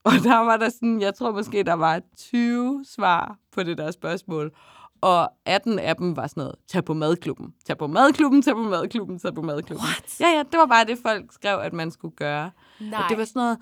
Og 0.05 0.13
der 0.25 0.39
var 0.39 0.57
der 0.57 0.69
sådan, 0.69 1.01
jeg 1.01 1.15
tror 1.15 1.33
måske, 1.33 1.63
der 1.63 1.73
var 1.73 2.01
20 2.17 2.85
svar 2.89 3.37
på 3.53 3.63
det 3.63 3.79
der 3.79 3.91
spørgsmål. 3.91 4.53
Og 5.01 5.31
18 5.47 5.79
af 5.79 5.97
dem 5.97 6.17
var 6.17 6.27
sådan 6.27 6.41
noget, 6.41 6.55
tag 6.69 6.85
på 6.85 6.95
madklubben, 6.95 7.55
tag 7.67 7.79
på 7.79 7.87
madklubben, 7.87 8.43
tag 8.43 8.55
på 8.55 8.63
madklubben, 8.63 9.19
tag 9.19 9.35
på 9.35 9.43
madklubben. 9.43 9.87
What? 9.87 10.21
Ja, 10.21 10.29
ja, 10.29 10.43
det 10.53 10.59
var 10.59 10.67
bare 10.67 10.85
det, 10.85 10.99
folk 11.03 11.33
skrev, 11.33 11.59
at 11.59 11.73
man 11.73 11.91
skulle 11.91 12.17
gøre. 12.17 12.51
Nej. 12.81 13.03
Og 13.03 13.09
det 13.09 13.19
var 13.19 13.25
sådan 13.25 13.41
noget, 13.41 13.59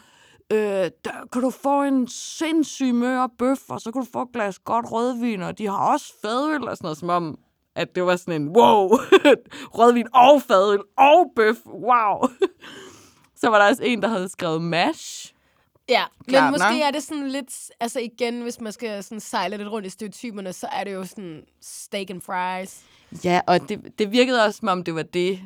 øh, 0.53 0.91
der 1.05 1.27
kan 1.33 1.43
du 1.43 1.51
få 1.51 1.83
en 1.83 2.09
sindssyg 2.09 2.95
mør 2.95 3.27
bøf, 3.39 3.59
og 3.69 3.81
så 3.81 3.93
kan 3.93 4.03
du 4.03 4.09
få 4.13 4.23
et 4.23 4.29
glas 4.33 4.59
godt 4.59 4.93
rødvin, 4.93 5.43
og 5.43 5.59
de 5.59 5.67
har 5.67 5.93
også 5.93 6.13
fadøl, 6.23 6.69
og 6.69 6.77
sådan 6.77 6.85
noget, 6.85 6.99
som 6.99 7.09
om, 7.09 7.39
at 7.77 7.95
det 7.95 8.07
var 8.07 8.17
sådan 8.17 8.43
en, 8.43 8.49
wow, 8.49 8.89
rødvin 9.79 10.07
og 10.15 10.43
fadøl 10.43 10.81
og 10.99 11.33
bøf, 11.37 11.57
wow. 11.67 12.29
så 13.41 13.49
var 13.49 13.59
der 13.59 13.69
også 13.69 13.83
en, 13.85 14.03
der 14.03 14.09
havde 14.09 14.29
skrevet 14.29 14.63
mash. 14.63 15.36
Ja, 15.89 16.05
men 16.19 16.33
Klart 16.33 16.53
måske 16.53 16.71
nok. 16.71 16.81
er 16.83 16.91
det 16.91 17.03
sådan 17.03 17.29
lidt, 17.29 17.71
altså 17.81 18.01
igen, 18.01 18.43
hvis 18.43 18.61
man 18.61 18.73
skal 18.73 19.05
sådan 19.05 19.21
sejle 19.21 19.57
lidt 19.57 19.69
rundt 19.69 19.87
i 19.87 19.91
stereotyperne, 19.91 20.53
så 20.53 20.67
er 20.73 20.85
det 20.85 20.95
jo 20.95 21.05
sådan 21.05 21.43
steak 21.61 22.11
and 22.11 22.21
fries. 22.21 22.85
Ja, 23.25 23.41
og 23.47 23.69
det, 23.69 23.99
det 23.99 24.13
virkede 24.13 24.45
også, 24.45 24.59
som 24.59 24.69
om 24.69 24.85
det 24.85 24.95
var 24.95 25.03
det, 25.03 25.41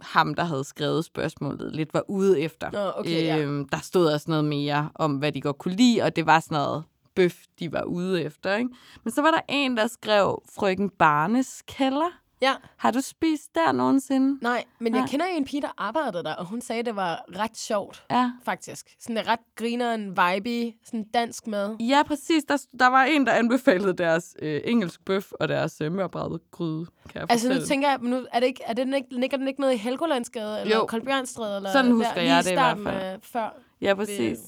ham, 0.00 0.34
der 0.34 0.44
havde 0.44 0.64
skrevet 0.64 1.04
spørgsmålet, 1.04 1.74
lidt 1.76 1.94
var 1.94 2.02
ude 2.08 2.40
efter. 2.40 2.70
Nå, 2.70 2.92
okay, 2.96 3.24
ja. 3.24 3.38
øhm, 3.38 3.68
Der 3.68 3.78
stod 3.78 4.06
også 4.12 4.24
noget 4.28 4.44
mere 4.44 4.90
om, 4.94 5.16
hvad 5.16 5.32
de 5.32 5.40
godt 5.40 5.58
kunne 5.58 5.76
lide, 5.76 6.02
og 6.02 6.16
det 6.16 6.26
var 6.26 6.40
sådan 6.40 6.54
noget 6.54 6.84
bøf, 7.14 7.36
de 7.58 7.72
var 7.72 7.82
ude 7.82 8.22
efter. 8.22 8.56
Ikke? 8.56 8.70
Men 9.04 9.12
så 9.12 9.22
var 9.22 9.30
der 9.30 9.40
en, 9.48 9.76
der 9.76 9.86
skrev 9.86 10.42
Frøken 10.54 10.90
Barnes 10.90 11.62
kælder. 11.66 12.10
Ja, 12.42 12.54
Har 12.76 12.90
du 12.90 13.00
spist 13.00 13.54
der 13.54 13.72
nogensinde? 13.72 14.38
nej, 14.42 14.64
men 14.78 14.92
jeg 14.94 15.00
Nej. 15.00 15.10
kender 15.10 15.26
en 15.26 15.44
pige, 15.44 15.62
der 15.62 15.68
arbejdede 15.78 16.22
der, 16.24 16.34
og 16.34 16.46
hun 16.46 16.60
sagde, 16.60 16.82
det 16.82 16.96
var 16.96 17.24
ret 17.38 17.56
sjovt, 17.58 18.04
Ja. 18.10 18.30
faktisk. 18.44 18.94
Sådan 19.00 19.18
en 19.18 19.26
ret 19.28 19.38
grineren, 19.56 20.08
vibe, 20.10 20.76
sådan 20.84 21.04
dansk 21.14 21.46
mad. 21.46 21.76
Ja, 21.80 22.02
præcis. 22.06 22.44
Der, 22.44 22.56
der 22.78 22.86
var 22.86 23.04
en, 23.04 23.26
der 23.26 23.32
anbefalede 23.32 23.92
deres 23.92 24.36
øh, 24.42 24.60
engelsk 24.64 25.04
bøf 25.04 25.32
og 25.32 25.48
deres 25.48 25.80
øh, 25.80 25.92
mørbrædet 25.92 26.40
gryde, 26.50 26.86
kan 26.86 27.20
jeg 27.20 27.26
Altså 27.30 27.48
nu 27.48 27.52
fortælle. 27.54 27.68
tænker 27.68 27.88
jeg, 27.88 27.98
nu, 28.02 28.26
er 28.32 28.40
det 28.40 28.46
ikke, 28.46 28.62
er 28.66 28.72
det 28.72 28.94
ikke, 28.94 29.14
ligger 29.18 29.36
den 29.36 29.48
ikke 29.48 29.60
noget 29.60 29.74
i 29.74 29.76
Helgolandsgade, 29.76 30.60
eller 30.60 30.76
Jo. 30.76 30.86
Koldbjørnstræde, 30.86 31.56
eller 31.56 31.72
Sådan 31.72 31.90
husker 31.92 32.14
der, 32.14 32.22
jeg 32.22 32.44
det 32.44 32.50
i 32.50 32.54
hvert 32.54 32.78
fald. 32.84 32.96
af 33.02 33.18
før? 33.22 33.54
Ja, 33.80 33.94
præcis. 33.94 34.38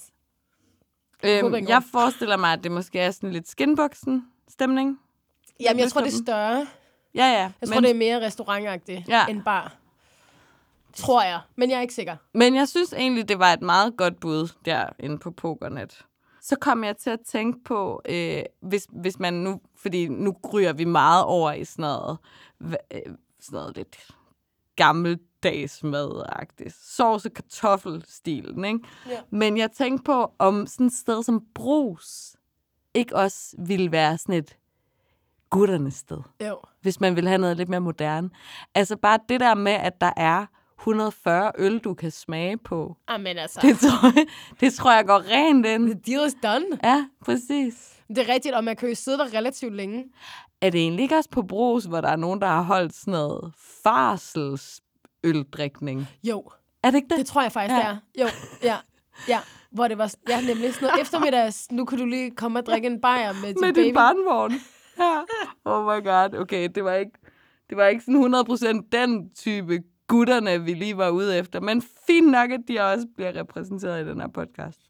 Jeg 1.22 1.40
håber 1.42 1.58
Øhm, 1.58 1.68
jeg 1.68 1.82
forestiller 1.92 2.36
mig, 2.36 2.52
at 2.52 2.64
det 2.64 2.72
måske 2.72 2.98
er 3.00 3.10
sådan 3.10 3.32
lidt 3.32 3.48
skinboksen-stemning. 3.48 5.00
Jamen, 5.60 5.80
jeg 5.80 5.90
tror, 5.90 6.00
det 6.00 6.12
er 6.12 6.22
større. 6.24 6.66
Ja, 7.16 7.26
ja. 7.26 7.38
Jeg 7.40 7.52
men, 7.60 7.68
tror, 7.72 7.80
det 7.80 7.90
er 7.90 7.94
mere 7.94 8.20
restaurantagtigt 8.26 9.08
Ja. 9.08 9.26
end 9.26 9.42
bar. 9.42 9.74
Tror 10.94 11.22
jeg, 11.22 11.40
men 11.56 11.70
jeg 11.70 11.76
er 11.76 11.80
ikke 11.80 11.94
sikker. 11.94 12.16
men 12.34 12.54
jeg 12.54 12.68
synes 12.68 12.92
egentlig, 12.92 13.28
det 13.28 13.38
var 13.38 13.52
et 13.52 13.62
meget 13.62 13.96
godt 13.96 14.20
bud 14.20 14.48
derinde 14.64 15.18
på 15.18 15.30
Pokernet. 15.30 16.04
Så 16.40 16.56
kom 16.60 16.84
jeg 16.84 16.96
til 16.96 17.10
at 17.10 17.20
tænke 17.26 17.64
på, 17.64 18.02
øh, 18.08 18.42
hvis, 18.60 18.86
hvis 18.92 19.18
man 19.18 19.34
nu, 19.34 19.60
fordi 19.76 20.08
nu 20.08 20.36
ryger 20.52 20.72
vi 20.72 20.84
meget 20.84 21.24
over 21.24 21.52
i 21.52 21.64
sådan 21.64 21.82
noget, 21.82 22.18
hva- 22.64 22.86
øh, 22.96 23.14
sådan 23.40 23.56
noget 23.56 23.76
lidt 23.76 23.96
gammeldags 24.76 25.82
madagtigt. 25.82 26.74
Sovs- 26.74 27.24
og 27.26 27.32
kartoffelstilen, 27.34 28.64
ikke? 28.64 28.78
Ja. 29.08 29.18
Men 29.30 29.56
jeg 29.58 29.70
tænkte 29.72 30.04
på, 30.04 30.32
om 30.38 30.66
sådan 30.66 30.86
et 30.86 30.92
sted 30.92 31.22
som 31.22 31.44
Brus 31.54 32.36
ikke 32.94 33.16
også 33.16 33.56
ville 33.58 33.92
være 33.92 34.18
sådan 34.18 34.34
et 34.34 34.56
gutternes 35.50 35.94
sted 35.94 36.18
Jo. 36.46 36.56
hvis 36.82 37.00
man 37.00 37.16
vil 37.16 37.28
have 37.28 37.38
noget 37.38 37.56
lidt 37.56 37.68
mere 37.68 37.80
moderne. 37.80 38.30
Altså 38.74 38.96
bare 38.96 39.18
det 39.28 39.40
der 39.40 39.54
med, 39.54 39.72
at 39.72 40.00
der 40.00 40.10
er 40.16 40.46
140 40.80 41.52
øl, 41.58 41.78
du 41.78 41.94
kan 41.94 42.10
smage 42.10 42.58
på. 42.58 42.96
Amen 43.08 43.38
altså, 43.38 43.58
Det 43.62 43.78
tror 43.78 44.12
jeg, 44.16 44.26
det 44.60 44.72
tror 44.74 44.92
jeg 44.92 45.06
går 45.06 45.22
rent 45.30 45.66
ind. 45.66 45.90
the 45.90 46.00
deal 46.16 46.26
is 46.26 46.34
done. 46.42 46.64
Ja, 46.84 47.06
præcis. 47.24 47.92
Det 48.08 48.18
er 48.18 48.28
rigtigt, 48.34 48.54
og 48.54 48.64
man 48.64 48.76
kan 48.76 48.88
jo 48.88 48.94
sidde 48.94 49.18
der 49.18 49.34
relativt 49.34 49.74
længe. 49.74 50.04
Er 50.60 50.70
det 50.70 50.80
egentlig 50.80 51.02
ikke 51.02 51.16
også 51.16 51.30
på 51.30 51.42
Brus, 51.42 51.84
hvor 51.84 52.00
der 52.00 52.08
er 52.08 52.16
nogen, 52.16 52.40
der 52.40 52.46
har 52.46 52.62
holdt 52.62 52.94
sådan 52.94 53.12
noget 53.12 53.52
farselsøldrikning? 53.82 56.08
Jo, 56.24 56.50
Er 56.82 56.90
det 56.90 56.96
ikke 56.98 57.08
det? 57.08 57.18
det 57.18 57.26
tror 57.26 57.42
jeg 57.42 57.52
faktisk, 57.52 57.72
Ja. 57.74 57.78
det 57.78 57.86
er. 57.86 57.96
Jo, 58.22 58.26
ja, 58.62 58.76
ja. 59.28 59.38
Hvor 59.70 59.88
det 59.88 59.98
var, 59.98 60.14
ja, 60.28 60.40
nemlig 60.40 60.74
sådan 60.74 60.86
noget 60.88 61.00
eftermiddags, 61.04 61.70
nu 61.72 61.84
kan 61.84 61.98
du 61.98 62.04
lige 62.04 62.30
komme 62.30 62.58
og 62.58 62.66
drikke 62.66 62.86
en 62.88 63.00
bajer 63.00 63.32
med 63.32 63.48
din 63.54 63.60
Med 63.60 63.74
baby. 63.74 63.84
din 63.84 63.94
barnvogn. 63.94 64.52
Ja. 64.98 65.20
Oh 65.64 65.84
my 65.84 66.04
god. 66.04 66.40
Okay, 66.40 66.68
det 66.74 66.84
var 66.84 66.92
ikke, 66.94 67.12
det 67.68 67.76
var 67.76 67.86
ikke 67.86 68.04
sådan 68.04 68.34
100% 68.82 68.88
den 68.92 69.30
type 69.34 69.82
gutterne, 70.08 70.64
vi 70.64 70.74
lige 70.74 70.96
var 70.96 71.08
ude 71.08 71.38
efter. 71.38 71.60
Men 71.60 71.82
fint 72.06 72.30
nok, 72.30 72.50
at 72.50 72.60
de 72.68 72.80
også 72.80 73.06
bliver 73.16 73.36
repræsenteret 73.36 74.04
i 74.06 74.08
den 74.08 74.20
her 74.20 74.28
podcast. 74.28 74.80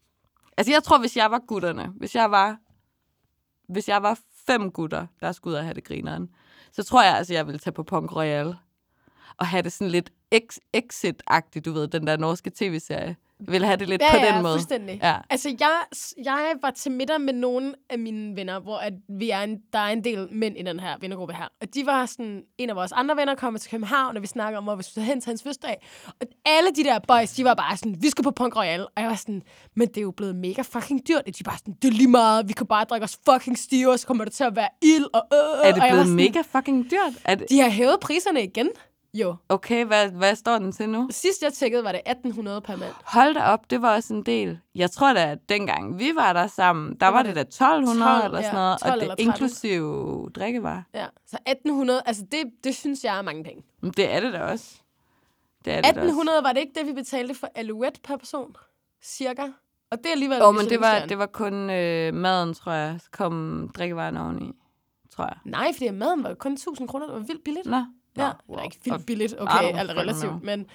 Altså, 0.57 0.73
jeg 0.73 0.83
tror, 0.83 0.99
hvis 0.99 1.17
jeg 1.17 1.31
var 1.31 1.39
gutterne, 1.47 1.87
hvis 1.95 2.15
jeg 2.15 2.31
var, 2.31 2.57
hvis 3.73 3.89
jeg 3.89 4.03
var 4.03 4.19
fem 4.47 4.71
gutter, 4.71 5.07
der 5.21 5.31
skulle 5.31 5.51
ud 5.51 5.57
og 5.57 5.63
have 5.63 5.73
det 5.73 5.83
grineren, 5.83 6.29
så 6.71 6.83
tror 6.83 7.03
jeg, 7.03 7.17
altså, 7.17 7.33
jeg 7.33 7.47
ville 7.47 7.59
tage 7.59 7.73
på 7.73 7.83
Punk 7.83 8.15
Royal 8.15 8.55
og 9.37 9.47
have 9.47 9.61
det 9.61 9.71
sådan 9.71 9.91
lidt 9.91 10.11
ex- 10.35 10.59
exit-agtigt, 10.77 11.61
du 11.65 11.71
ved, 11.71 11.87
den 11.87 12.07
der 12.07 12.17
norske 12.17 12.51
tv-serie. 12.55 13.15
Ville 13.39 13.67
have 13.67 13.77
det 13.77 13.89
lidt 13.89 14.01
Ja, 14.01 14.11
på 14.11 14.17
ja, 14.17 14.33
den 14.33 14.43
måde. 14.43 14.53
fuldstændig. 14.53 14.99
Ja. 15.03 15.15
Altså, 15.29 15.55
jeg, 15.59 15.79
jeg 16.25 16.53
var 16.61 16.71
til 16.71 16.91
middag 16.91 17.21
med 17.21 17.33
nogle 17.33 17.73
af 17.89 17.99
mine 17.99 18.35
venner, 18.35 18.59
hvor 18.59 18.77
at 18.77 18.93
vi 19.19 19.29
er 19.29 19.41
en, 19.41 19.57
der 19.73 19.79
er 19.79 19.87
en 19.87 20.03
del 20.03 20.27
mænd 20.31 20.57
i 20.57 20.61
den 20.61 20.79
her 20.79 20.95
vennergruppe 21.01 21.33
her. 21.33 21.47
Og 21.61 21.73
de 21.75 21.85
var 21.85 22.05
sådan, 22.05 22.41
en 22.57 22.69
af 22.69 22.75
vores 22.75 22.91
andre 22.91 23.15
venner 23.17 23.35
kom 23.35 23.55
til 23.57 23.71
København, 23.71 24.15
og 24.15 24.21
vi 24.21 24.27
snakker 24.27 24.57
om, 24.57 24.63
hvor 24.63 24.75
vi 24.75 24.83
skulle 24.83 25.05
hen 25.05 25.21
til 25.21 25.29
hans 25.29 25.43
fødselsdag. 25.43 25.87
Og 26.07 26.27
alle 26.45 26.69
de 26.75 26.83
der 26.83 26.99
boys, 27.07 27.31
de 27.31 27.43
var 27.43 27.53
bare 27.53 27.77
sådan, 27.77 27.95
vi 28.01 28.09
skal 28.09 28.23
på 28.23 28.31
Punk 28.31 28.55
Royal. 28.55 28.81
Og 28.81 29.01
jeg 29.01 29.07
var 29.09 29.15
sådan, 29.15 29.41
men 29.75 29.87
det 29.87 29.97
er 29.97 30.01
jo 30.01 30.11
blevet 30.11 30.35
mega 30.35 30.61
fucking 30.61 31.07
dyrt. 31.07 31.21
Og 31.27 31.37
de 31.39 31.45
var 31.45 31.51
bare 31.51 31.57
sådan, 31.59 31.73
det 31.81 31.87
er 31.87 31.91
lige 31.91 32.07
meget, 32.09 32.47
vi 32.47 32.53
kan 32.53 32.67
bare 32.67 32.83
drikke 32.83 33.03
os 33.03 33.17
fucking 33.29 33.57
stive, 33.57 33.91
og 33.91 33.99
så 33.99 34.07
kommer 34.07 34.23
der 34.23 34.31
til 34.31 34.43
at 34.43 34.55
være 34.55 34.69
ild. 34.81 35.05
Og, 35.13 35.21
øh, 35.33 35.39
Er 35.67 35.71
det 35.73 35.81
blevet 35.89 36.05
sådan, 36.05 36.15
mega 36.15 36.41
fucking 36.51 36.91
dyrt? 36.91 37.13
Er 37.25 37.35
det, 37.35 37.49
De 37.49 37.59
har 37.59 37.69
hævet 37.69 37.99
priserne 38.01 38.43
igen. 38.43 38.69
Jo. 39.13 39.35
okay, 39.49 39.85
hvad, 39.85 40.09
hvad 40.09 40.35
står 40.35 40.57
den 40.59 40.71
til 40.71 40.89
nu? 40.89 41.07
Sidst 41.11 41.43
jeg 41.43 41.53
tjekkede, 41.53 41.83
var 41.83 41.91
det 41.91 42.01
1800 42.05 42.61
per 42.61 42.75
mand. 42.75 42.93
Hold 43.05 43.33
da 43.33 43.41
op, 43.43 43.69
det 43.69 43.81
var 43.81 43.95
også 43.95 44.13
en 44.13 44.23
del. 44.23 44.59
Jeg 44.75 44.91
tror 44.91 45.13
da, 45.13 45.31
at 45.31 45.49
dengang 45.49 45.99
vi 45.99 46.11
var 46.15 46.33
der 46.33 46.47
sammen, 46.47 46.95
der 46.99 47.05
var, 47.05 47.13
var 47.13 47.23
det 47.23 47.35
da 47.35 47.39
det 47.39 47.47
1200 47.47 48.21
12, 48.21 48.25
eller 48.25 48.39
ja, 48.39 48.43
sådan 48.43 48.55
noget, 48.55 48.79
12 48.79 48.91
og 48.91 48.95
det 48.95 49.01
eller 49.01 49.15
13. 49.15 49.27
inklusive 49.27 50.29
drikkevarer. 50.35 50.81
Ja. 50.93 51.05
Så 51.27 51.37
1800, 51.45 52.01
altså 52.05 52.23
det, 52.31 52.43
det 52.63 52.75
synes 52.75 53.03
jeg 53.03 53.17
er 53.17 53.21
mange 53.21 53.43
penge. 53.43 53.63
Men 53.81 53.91
Det 53.91 54.13
er 54.13 54.19
det 54.19 54.33
da 54.33 54.39
også. 54.39 54.75
Det 55.65 55.73
er 55.73 55.75
det 55.75 55.83
da 55.83 55.89
også. 55.89 55.99
1800 55.99 56.43
var 56.43 56.53
det 56.53 56.59
ikke 56.59 56.79
det, 56.79 56.87
vi 56.87 56.93
betalte 56.93 57.33
for 57.33 57.49
alouette 57.55 57.99
per 58.03 58.17
person? 58.17 58.55
Cirka. 59.03 59.43
Og 59.91 59.97
det 59.97 60.05
er 60.05 60.11
alligevel... 60.11 60.41
Åh, 60.41 60.47
oh, 60.47 60.55
men 60.55 60.69
det 60.69 60.81
var, 60.81 60.99
det 60.99 61.17
var 61.17 61.25
kun 61.25 61.69
øh, 61.69 62.13
maden, 62.13 62.53
tror 62.53 62.71
jeg. 62.71 62.99
Kom 63.11 63.69
drikkevaren 63.77 64.17
oveni, 64.17 64.51
tror 65.15 65.25
jeg. 65.25 65.37
Nej, 65.45 65.73
fordi 65.73 65.89
maden 65.89 66.23
var 66.23 66.29
jo 66.29 66.35
kun 66.35 66.53
1000 66.53 66.87
kroner. 66.87 67.05
Det 67.05 67.15
var 67.15 67.19
vildt 67.19 67.43
billigt. 67.43 67.65
Nå. 67.65 67.85
Ja, 68.17 68.27
Nå, 68.27 68.55
wow. 68.55 68.63
ikke 68.63 68.77
wow. 68.87 68.93
vildt 68.95 69.05
billigt. 69.05 69.35
Okay, 69.39 69.77
alt 69.79 69.91
relativt. 69.91 70.43
Men 70.43 70.65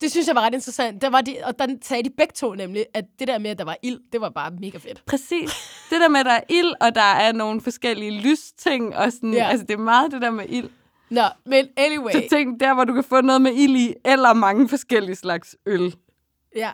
det 0.00 0.10
synes 0.10 0.26
jeg 0.26 0.34
var 0.34 0.40
ret 0.42 0.54
interessant. 0.54 1.02
Der 1.02 1.10
var 1.10 1.20
de, 1.20 1.36
og 1.44 1.58
der 1.58 1.66
sagde 1.82 2.02
de 2.02 2.10
begge 2.16 2.32
to 2.36 2.54
nemlig, 2.54 2.86
at 2.94 3.04
det 3.18 3.28
der 3.28 3.38
med, 3.38 3.50
at 3.50 3.58
der 3.58 3.64
var 3.64 3.76
ild, 3.82 3.98
det 4.12 4.20
var 4.20 4.28
bare 4.28 4.50
mega 4.60 4.78
fedt. 4.78 5.02
Præcis. 5.06 5.50
Det 5.90 6.00
der 6.00 6.08
med, 6.08 6.20
at 6.20 6.26
der 6.26 6.32
er 6.32 6.40
ild, 6.48 6.72
og 6.80 6.94
der 6.94 7.00
er 7.02 7.32
nogle 7.32 7.60
forskellige 7.60 8.20
lysting, 8.20 8.96
og 8.96 9.12
sådan, 9.12 9.32
Ja. 9.32 9.38
ja. 9.44 9.48
altså 9.50 9.66
det 9.66 9.74
er 9.74 9.78
meget 9.78 10.12
det 10.12 10.22
der 10.22 10.30
med 10.30 10.44
ild. 10.48 10.68
Nå, 11.10 11.22
men 11.46 11.66
anyway. 11.76 12.12
Så 12.12 12.22
tænk 12.30 12.60
der, 12.60 12.74
hvor 12.74 12.84
du 12.84 12.94
kan 12.94 13.04
få 13.04 13.20
noget 13.20 13.42
med 13.42 13.52
ild 13.54 13.76
i, 13.76 13.94
eller 14.04 14.32
mange 14.32 14.68
forskellige 14.68 15.16
slags 15.16 15.56
øl. 15.66 15.94
Ja, 16.56 16.70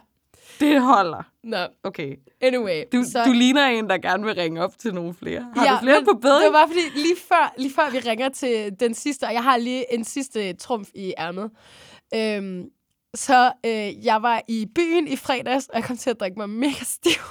Det 0.60 0.82
holder. 0.82 1.22
nå, 1.42 1.56
Okay. 1.82 2.16
anyway. 2.40 2.82
Du, 2.92 3.02
så, 3.12 3.24
du 3.26 3.32
ligner 3.32 3.66
en, 3.66 3.88
der 3.90 3.98
gerne 3.98 4.24
vil 4.24 4.34
ringe 4.34 4.64
op 4.64 4.78
til 4.78 4.94
nogle 4.94 5.14
flere. 5.14 5.48
Har 5.56 5.64
ja, 5.64 5.72
du 5.72 5.78
flere 5.82 6.04
på 6.04 6.18
bedring? 6.22 6.44
Det 6.44 6.52
var 6.52 6.58
bare 6.58 6.68
fordi, 6.68 6.98
lige 7.00 7.16
før, 7.28 7.54
lige 7.58 7.74
før 7.74 7.90
vi 7.90 7.98
ringer 7.98 8.28
til 8.28 8.76
den 8.80 8.94
sidste, 8.94 9.24
og 9.24 9.32
jeg 9.32 9.42
har 9.42 9.56
lige 9.56 9.94
en 9.94 10.04
sidste 10.04 10.52
trumf 10.52 10.88
i 10.94 11.14
ærmet. 11.18 11.50
Øhm, 12.14 12.64
så 13.14 13.52
øh, 13.66 14.04
jeg 14.06 14.22
var 14.22 14.42
i 14.48 14.66
byen 14.74 15.08
i 15.08 15.16
fredags, 15.16 15.66
og 15.66 15.76
jeg 15.76 15.84
kom 15.84 15.96
til 15.96 16.10
at 16.10 16.20
drikke 16.20 16.38
mig 16.38 16.50
mega 16.50 16.84
stiv. 16.84 17.22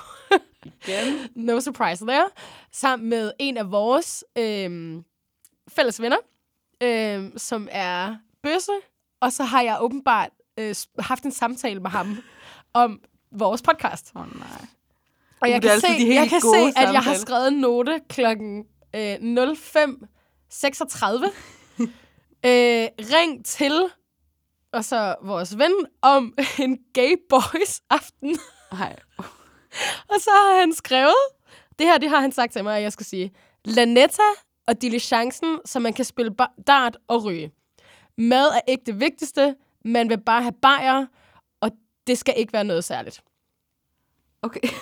Igen. 0.64 1.30
no 1.48 1.60
surprise 1.60 2.06
there. 2.06 2.26
Sammen 2.72 3.10
med 3.10 3.32
en 3.40 3.58
af 3.58 3.72
vores 3.72 4.24
øhm, 4.38 5.04
fælles 5.68 6.02
venner, 6.02 6.18
øhm, 6.84 7.38
som 7.38 7.68
er 7.72 8.16
bøsse. 8.44 8.72
Og 9.22 9.32
så 9.34 9.44
har 9.44 9.62
jeg 9.62 9.78
åbenbart 9.82 10.30
øh, 10.60 10.76
haft 11.00 11.24
en 11.24 11.32
samtale 11.32 11.80
med 11.80 11.90
ham 11.90 12.18
om 12.74 13.00
vores 13.36 13.62
podcast. 13.62 14.12
Åh 14.16 14.22
oh, 14.22 14.28
nej. 14.40 14.48
Og 15.42 15.48
Uh, 15.48 15.52
jeg 15.52 15.62
kan, 15.62 15.72
altid 15.72 15.90
se, 15.90 16.08
jeg 16.10 16.30
kan 16.30 16.42
se, 16.42 16.74
at 16.76 16.94
jeg 16.94 17.02
har 17.02 17.16
skrevet 17.16 17.48
en 17.48 17.54
note 17.54 18.02
klokken 18.10 18.66
øh, 18.96 19.14
05.36. 19.16 19.20
øh, 22.50 22.88
ring 23.00 23.46
til 23.46 23.90
og 24.76 24.86
så 24.86 25.16
vores 25.22 25.58
ven 25.58 25.74
om 26.02 26.34
en 26.64 26.78
gay 26.94 27.16
boys 27.30 27.82
aften. 27.90 28.38
Ej. 28.72 28.96
Og 30.12 30.20
så 30.20 30.30
har 30.30 30.60
han 30.60 30.74
skrevet, 30.74 31.16
det 31.80 31.88
her 31.88 31.98
det 31.98 32.10
har 32.10 32.20
han 32.20 32.32
sagt 32.32 32.54
til 32.54 32.64
mig, 32.64 32.78
at 32.78 32.84
jeg 32.84 32.92
skal 32.92 33.06
sige, 33.06 33.32
Lanetta 33.66 34.22
og 34.68 34.82
diligencen, 34.82 35.60
så 35.66 35.80
man 35.80 35.94
kan 35.94 36.06
spille 36.06 36.36
dart 36.68 36.98
og 37.08 37.26
ryge. 37.26 37.52
Mad 38.18 38.48
er 38.48 38.60
ikke 38.68 38.84
det 38.86 39.00
vigtigste, 39.00 39.56
man 39.86 40.10
vil 40.10 40.22
bare 40.22 40.42
have 40.42 40.54
bajer, 40.62 41.06
det 42.08 42.18
skal 42.18 42.34
ikke 42.38 42.54
være 42.54 42.64
noget 42.64 42.84
særligt. 42.84 43.22
Okay. 44.42 44.60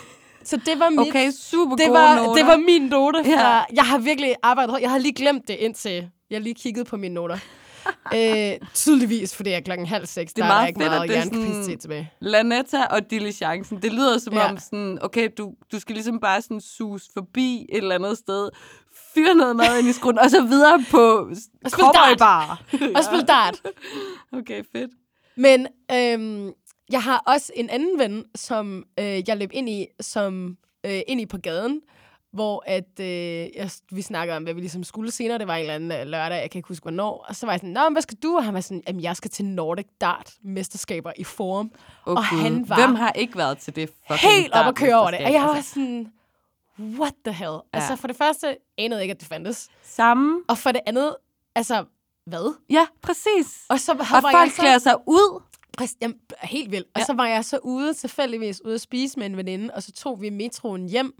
Så 0.45 0.57
det 0.57 0.79
var 0.79 0.89
mit, 0.89 0.99
Okay, 0.99 1.31
super 1.31 1.75
det 1.75 1.91
var, 1.91 2.15
noter. 2.15 2.33
det 2.33 2.45
var 2.47 2.57
min 2.57 2.81
note. 2.81 3.23
Fra, 3.23 3.29
Ja. 3.31 3.63
Jeg 3.73 3.83
har 3.83 3.97
virkelig 3.97 4.35
arbejdet. 4.43 4.77
Jeg 4.81 4.89
har 4.91 4.97
lige 4.97 5.13
glemt 5.13 5.47
det 5.47 5.53
indtil 5.55 6.09
jeg 6.29 6.41
lige 6.41 6.53
kiggede 6.55 6.85
på 6.85 6.97
mine 6.97 7.13
noter. 7.13 7.37
øh, 8.15 8.51
tydeligvis, 8.73 9.35
fordi 9.35 9.49
jeg 9.49 9.55
er 9.57 9.61
klokken 9.61 9.87
halv 9.87 10.05
seks, 10.05 10.33
Det 10.33 10.41
er 10.41 10.45
der 10.45 10.53
er 10.53 10.57
meget 10.57 10.67
ikke 10.67 10.79
fedt, 10.79 10.91
meget 10.91 11.09
er 11.09 11.13
hjernekapacitet 11.13 11.79
tilbage. 11.81 12.11
Lanetta 12.19 12.83
og 12.83 13.11
diligencen. 13.11 13.81
Det 13.81 13.93
lyder 13.93 14.17
som 14.17 14.33
Ja. 14.33 14.49
om 14.51 14.57
sådan, 14.57 14.97
okay, 15.01 15.29
du, 15.37 15.53
du 15.71 15.79
skal 15.79 15.93
ligesom 15.95 16.19
bare 16.19 16.41
sådan 16.41 16.61
sus 16.61 17.03
forbi 17.13 17.65
et 17.69 17.77
eller 17.77 17.95
andet 17.95 18.17
sted, 18.17 18.49
fyre 19.13 19.35
noget 19.35 19.55
mad 19.55 19.79
ind 19.79 19.87
i 19.87 19.93
skruen, 19.93 20.19
og 20.19 20.29
så 20.29 20.41
videre 20.41 20.83
på 20.91 20.97
Og 21.65 21.71
spil 21.71 21.83
cowboybar. 21.85 22.61
Og 22.95 23.03
spille 23.03 23.25
dart. 23.25 23.61
Okay, 24.39 24.63
fedt. 24.75 24.91
Men 25.37 25.67
øhm, 25.91 26.51
jeg 26.91 27.03
har 27.03 27.23
også 27.27 27.51
en 27.55 27.69
anden 27.69 27.99
ven, 27.99 28.25
som 28.35 28.83
øh, 28.99 29.29
jeg 29.29 29.37
løb 29.37 29.49
ind 29.53 29.69
i, 29.69 29.87
som 30.01 30.57
øh, 30.85 31.01
ind 31.07 31.21
i 31.21 31.25
på 31.25 31.37
gaden, 31.37 31.81
hvor 32.31 32.63
at, 32.67 32.99
øh, 32.99 33.07
jeg, 33.55 33.71
vi 33.91 34.01
snakkede 34.01 34.37
om, 34.37 34.43
hvad 34.43 34.53
vi 34.53 34.59
ligesom 34.59 34.83
skulle 34.83 35.11
senere. 35.11 35.37
Det 35.37 35.47
var 35.47 35.55
en 35.55 35.61
eller 35.61 35.73
anden 35.75 35.91
øh, 35.91 36.05
lørdag, 36.07 36.41
jeg 36.41 36.51
kan 36.51 36.59
ikke 36.59 36.67
huske, 36.67 36.83
hvornår. 36.83 37.25
Og 37.29 37.35
så 37.35 37.45
var 37.45 37.53
jeg 37.53 37.59
sådan, 37.59 37.69
Nå, 37.73 37.83
men 37.83 37.93
hvad 37.93 38.01
skal 38.01 38.17
du? 38.23 38.35
Og 38.37 38.45
han 38.45 38.53
var 38.53 38.61
sådan, 38.61 38.83
jamen, 38.87 39.01
jeg 39.01 39.15
skal 39.15 39.31
til 39.31 39.45
Nordic 39.45 39.85
Dart 40.01 40.33
mesterskaber 40.43 41.11
i 41.17 41.23
Forum. 41.23 41.71
Oh, 42.05 42.13
Og 42.15 42.25
han 42.25 42.69
var 42.69 42.75
Hvem 42.75 42.95
har 42.95 43.11
ikke 43.11 43.37
været 43.37 43.57
til 43.57 43.75
det 43.75 43.89
fucking 44.07 44.31
Helt 44.31 44.53
op 44.53 44.67
at 44.67 44.75
køre 44.75 44.99
over 44.99 45.11
det. 45.11 45.19
Og 45.19 45.31
jeg 45.33 45.41
var 45.41 45.47
dartmesterskab? 45.47 45.83
sådan, 45.83 46.11
what 46.99 47.13
the 47.25 47.33
hell? 47.33 47.51
Ja. 47.51 47.59
Altså, 47.73 47.95
for 47.95 48.07
det 48.07 48.17
første 48.17 48.57
anede 48.77 48.97
jeg 48.97 49.03
ikke, 49.03 49.13
at 49.13 49.19
det 49.19 49.27
fandtes. 49.27 49.69
Samme. 49.83 50.41
Og 50.47 50.57
for 50.57 50.71
det 50.71 50.81
andet, 50.85 51.15
altså, 51.55 51.85
hvad? 52.25 52.55
Ja, 52.69 52.87
præcis. 53.01 53.47
Og 53.69 53.79
så 53.79 53.91
Og 53.91 54.05
folk 54.07 54.33
jeg 54.33 54.51
så... 54.55 54.61
klæder 54.61 54.77
sig 54.77 54.95
ud. 55.07 55.41
Præcis, 55.77 55.97
jamen, 56.01 56.17
helt 56.41 56.71
vildt. 56.71 56.87
Og 56.95 56.99
Ja. 57.01 57.05
så 57.05 57.13
var 57.13 57.27
jeg 57.27 57.45
så 57.45 57.57
ude, 57.63 57.93
tilfældigvis 57.93 58.61
ude 58.65 58.73
at 58.75 58.81
spise 58.81 59.19
med 59.19 59.25
en 59.25 59.37
veninde, 59.37 59.73
og 59.73 59.83
så 59.83 59.91
tog 59.91 60.21
vi 60.21 60.29
metroen 60.29 60.89
hjem. 60.89 61.13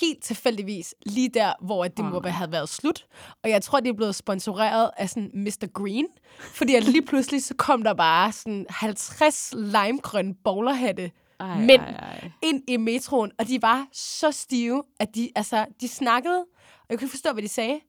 Helt 0.00 0.22
tilfældigvis, 0.24 0.94
lige 1.06 1.28
der, 1.28 1.52
hvor 1.60 1.88
det 1.88 2.04
må 2.04 2.20
have 2.24 2.52
været 2.52 2.68
slut. 2.68 3.06
Og 3.44 3.50
jeg 3.50 3.62
tror, 3.62 3.80
det 3.80 3.88
er 3.88 3.92
blevet 3.92 4.14
sponsoreret 4.14 4.90
af 4.96 5.10
sådan 5.10 5.30
Mr. 5.34 5.66
Green. 5.74 6.06
Fordi 6.40 6.74
at 6.74 6.84
lige 6.84 7.02
pludselig, 7.06 7.44
så 7.44 7.54
kom 7.54 7.82
der 7.82 7.94
bare 7.94 8.32
sådan 8.32 8.66
50 8.70 9.54
limegrønne 9.56 10.34
bowlerhatte 10.44 11.10
Ej, 11.40 11.58
Mænd. 11.58 11.80
Ej, 11.82 11.90
ej. 11.90 12.30
ind 12.42 12.62
i 12.68 12.76
metroen, 12.76 13.30
og 13.38 13.48
de 13.48 13.62
var 13.62 13.86
så 13.92 14.30
stive, 14.30 14.82
at 15.00 15.14
de, 15.14 15.30
altså, 15.36 15.66
de 15.80 15.88
snakkede, 15.88 16.38
og 16.38 16.86
jeg 16.88 16.98
kunne 16.98 17.04
ikke 17.06 17.10
forstå, 17.12 17.32
hvad 17.32 17.42
de 17.42 17.48
sagde. 17.48 17.80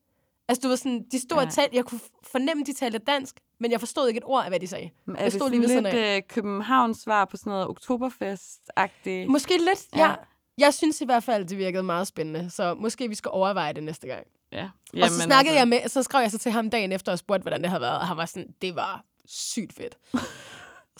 Altså, 0.50 0.62
du 0.62 0.68
var 0.68 0.76
sådan, 0.76 1.06
de 1.12 1.20
stod 1.20 1.38
Ja. 1.38 1.45
og 1.45 1.52
talte, 1.54 1.76
jeg 1.76 1.86
kunne 1.86 2.00
fornemme, 2.32 2.64
de 2.64 2.74
talte 2.74 2.97
dansk, 2.97 3.36
men 3.60 3.72
jeg 3.72 3.80
forstod 3.80 4.08
ikke 4.08 4.18
et 4.18 4.24
ord 4.26 4.43
af, 4.43 4.50
hvad 4.52 4.60
de 4.60 4.68
sagde. 4.68 4.89
Men 5.06 5.16
Er 5.16 5.20
Jeg 5.20 5.26
det 5.26 5.34
stod 5.34 5.47
sådan 5.50 5.60
lige 5.62 5.76
ved 5.76 5.82
lidt 5.82 5.93
siden 5.95 6.16
øh, 6.18 6.22
Københavns 6.30 6.97
svar 6.97 7.26
på 7.26 7.38
sådan 7.38 7.52
noget 7.52 7.68
oktoberfest-agtigt? 7.68 9.28
Måske 9.28 9.58
lidt, 9.58 9.88
Ja. 9.95 10.08
ja. 10.10 10.16
Jeg 10.58 10.74
synes 10.74 11.02
i 11.02 11.06
hvert 11.06 11.24
fald, 11.24 11.45
det 11.45 11.58
virkede 11.58 11.84
meget 11.84 12.08
spændende, 12.08 12.50
så 12.50 12.74
måske 12.74 13.08
vi 13.10 13.16
skal 13.16 13.32
overveje 13.34 13.74
det 13.74 13.84
næste 13.84 14.08
gang. 14.08 14.26
Ja. 14.52 14.70
Jamen, 14.93 15.04
og 15.04 15.10
så 15.10 15.22
snakkede 15.22 15.38
altså, 15.58 15.60
jeg 15.60 15.68
med, 15.68 15.89
så 15.89 16.04
skrev 16.04 16.22
jeg 16.22 16.32
så 16.32 16.38
til 16.38 16.52
ham 16.52 16.70
dagen 16.70 16.91
efter 16.91 17.12
og 17.12 17.20
spurgte, 17.20 17.41
hvordan 17.41 17.62
det 17.62 17.70
havde 17.70 17.82
været, 17.82 18.00
og 18.00 18.08
han 18.08 18.18
var 18.18 18.26
sådan, 18.26 18.47
det 18.62 18.76
var 18.76 19.04
sygt 19.26 19.74
fedt. 19.74 19.97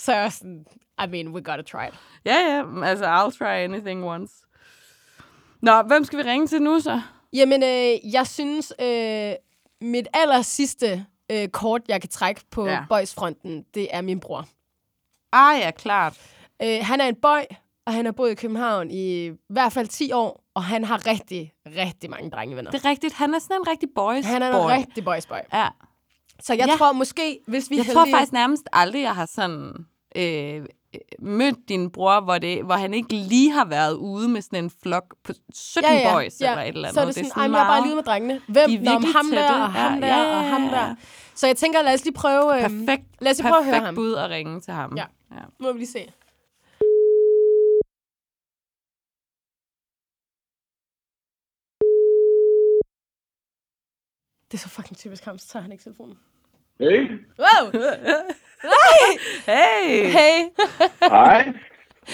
så 0.04 0.14
jeg 0.14 0.24
var 0.24 0.30
sådan, 0.30 0.66
I 1.04 1.08
mean, 1.10 1.28
we 1.28 1.42
gotta 1.42 1.62
try 1.62 1.88
it. 1.88 1.94
Ja, 2.26 2.36
ja. 2.36 2.86
Altså, 2.86 3.06
I'll 3.06 3.38
try 3.38 3.46
anything 3.64 4.06
once. 4.06 4.34
Nå, 5.62 5.82
hvem 5.82 6.04
skal 6.04 6.20
vi 6.20 6.24
ringe 6.24 6.48
til 6.48 6.62
nu 6.62 6.80
så? 6.80 7.02
Jamen, 7.34 7.64
øh, 7.64 8.14
jeg 8.14 8.28
synes, 8.28 8.74
øh, 8.82 9.34
mit 9.82 10.08
aller 10.14 10.42
sidste 10.42 11.06
øh, 11.32 11.48
kort, 11.48 11.82
jeg 11.88 12.02
kan 12.02 12.10
trække 12.10 12.42
på 12.52 12.68
Ja. 12.68 12.84
boysfronten, 12.90 13.66
det 13.74 13.88
er 13.92 14.02
min 14.02 14.20
bror. 14.20 14.48
Ah 15.32 15.60
ja, 15.60 15.72
klart. 15.72 16.20
Øh, 16.64 16.80
han 16.82 17.02
er 17.02 17.06
en 17.06 17.16
boy, 17.16 17.40
og 17.86 17.94
han 17.94 18.06
har 18.06 18.12
boet 18.12 18.32
i 18.32 18.36
København 18.36 18.92
i 18.92 19.26
i 19.28 19.32
hvert 19.50 19.74
fald 19.74 19.88
10 19.88 20.12
år, 20.12 20.44
og 20.56 20.64
han 20.64 20.84
har 20.84 21.08
rigtig, 21.08 21.54
rigtig 21.66 22.10
mange 22.10 22.30
drengevenner. 22.30 22.72
Det 22.72 22.86
er 22.86 22.90
rigtigt. 22.90 23.14
Han 23.14 23.34
er 23.34 23.40
sådan 23.40 23.56
en 23.58 23.68
rigtig 23.68 23.90
boys 23.96 24.26
Han 24.26 24.42
er 24.42 24.48
en 24.48 24.54
boy. 24.64 24.72
rigtig 24.72 25.04
boys 25.06 25.26
boy. 25.26 25.38
Ja. 25.54 25.68
Så 26.40 26.54
jeg 26.54 26.68
Ja. 26.68 26.76
tror 26.78 26.92
måske, 26.92 27.40
hvis 27.48 27.70
vi 27.70 27.76
Jeg 27.78 27.88
er 27.88 27.94
tror 27.94 28.02
heldige... 28.02 28.16
faktisk 28.18 28.34
nærmest 28.34 28.64
aldrig, 28.74 29.02
jeg 29.02 29.16
har 29.16 29.26
sådan 29.26 29.74
øh, 30.16 30.66
mødt 31.20 31.70
din 31.70 31.92
bror, 31.92 32.22
hvor, 32.22 32.38
det, 32.38 32.64
hvor 32.66 32.76
han 32.76 32.94
ikke 32.94 33.14
lige 33.14 33.52
har 33.52 33.66
været 33.66 33.94
ude 33.94 34.28
med 34.30 34.42
sådan 34.42 34.64
en 34.64 34.70
flok 34.84 35.16
på 35.24 35.34
17 35.54 35.92
ja, 35.92 35.98
ja, 35.98 36.14
boys 36.14 36.42
ja. 36.42 36.50
eller 36.52 36.62
et 36.64 36.68
eller 36.68 36.88
andet. 36.88 36.94
Så 36.94 37.02
er 37.02 37.06
det 37.06 37.16
sådan, 37.16 37.32
ej, 37.36 37.48
men 37.48 37.56
jeg 37.56 37.64
er 37.64 37.68
bare 37.68 37.82
lige 37.82 37.90
ude 37.90 37.96
med 37.96 38.04
drengene. 38.04 38.42
Hvem? 38.48 38.70
De 38.70 38.76
er 38.76 38.82
Nå, 38.82 38.92
om 38.92 39.04
ham 39.16 39.26
der, 39.32 39.52
og 39.62 39.72
ham 39.72 39.94
Ja, 39.94 40.08
der, 40.08 40.08
ja, 40.08 40.38
og 40.38 40.44
ham 40.50 40.62
der. 40.62 40.96
Så 41.36 41.48
jeg 41.48 41.58
tænker, 41.58 41.82
lad 41.82 41.94
os 41.94 42.04
lige 42.04 42.14
prøve... 42.14 42.64
øhm, 42.64 42.86
Perfekt, 42.86 43.04
Lad 43.22 43.32
os 43.32 43.38
lige 43.38 43.48
prøve 43.50 43.58
at 43.60 43.66
høre 43.66 43.74
perfekt 43.74 43.86
ham. 43.86 43.96
bud 43.96 44.14
at 44.16 44.30
ringe 44.30 44.62
til 44.62 44.74
ham. 44.74 44.98
Ja. 44.98 45.06
ja. 45.32 45.42
Nu 45.60 45.66
må 45.68 45.72
vi 45.72 45.80
lige 45.80 45.92
se. 45.92 46.12
Det 54.52 54.58
er 54.58 54.62
så 54.62 54.70
fucking 54.70 54.98
typisk 54.98 55.24
ham, 55.26 55.38
så 55.38 55.48
tager 55.48 55.64
han 55.64 55.72
ikke 55.72 55.84
telefonen. 55.84 56.18
Hey, 56.80 57.08
Wow! 57.40 57.72
Hey! 59.46 60.06
Hey! 60.06 60.50
hej. 61.02 61.54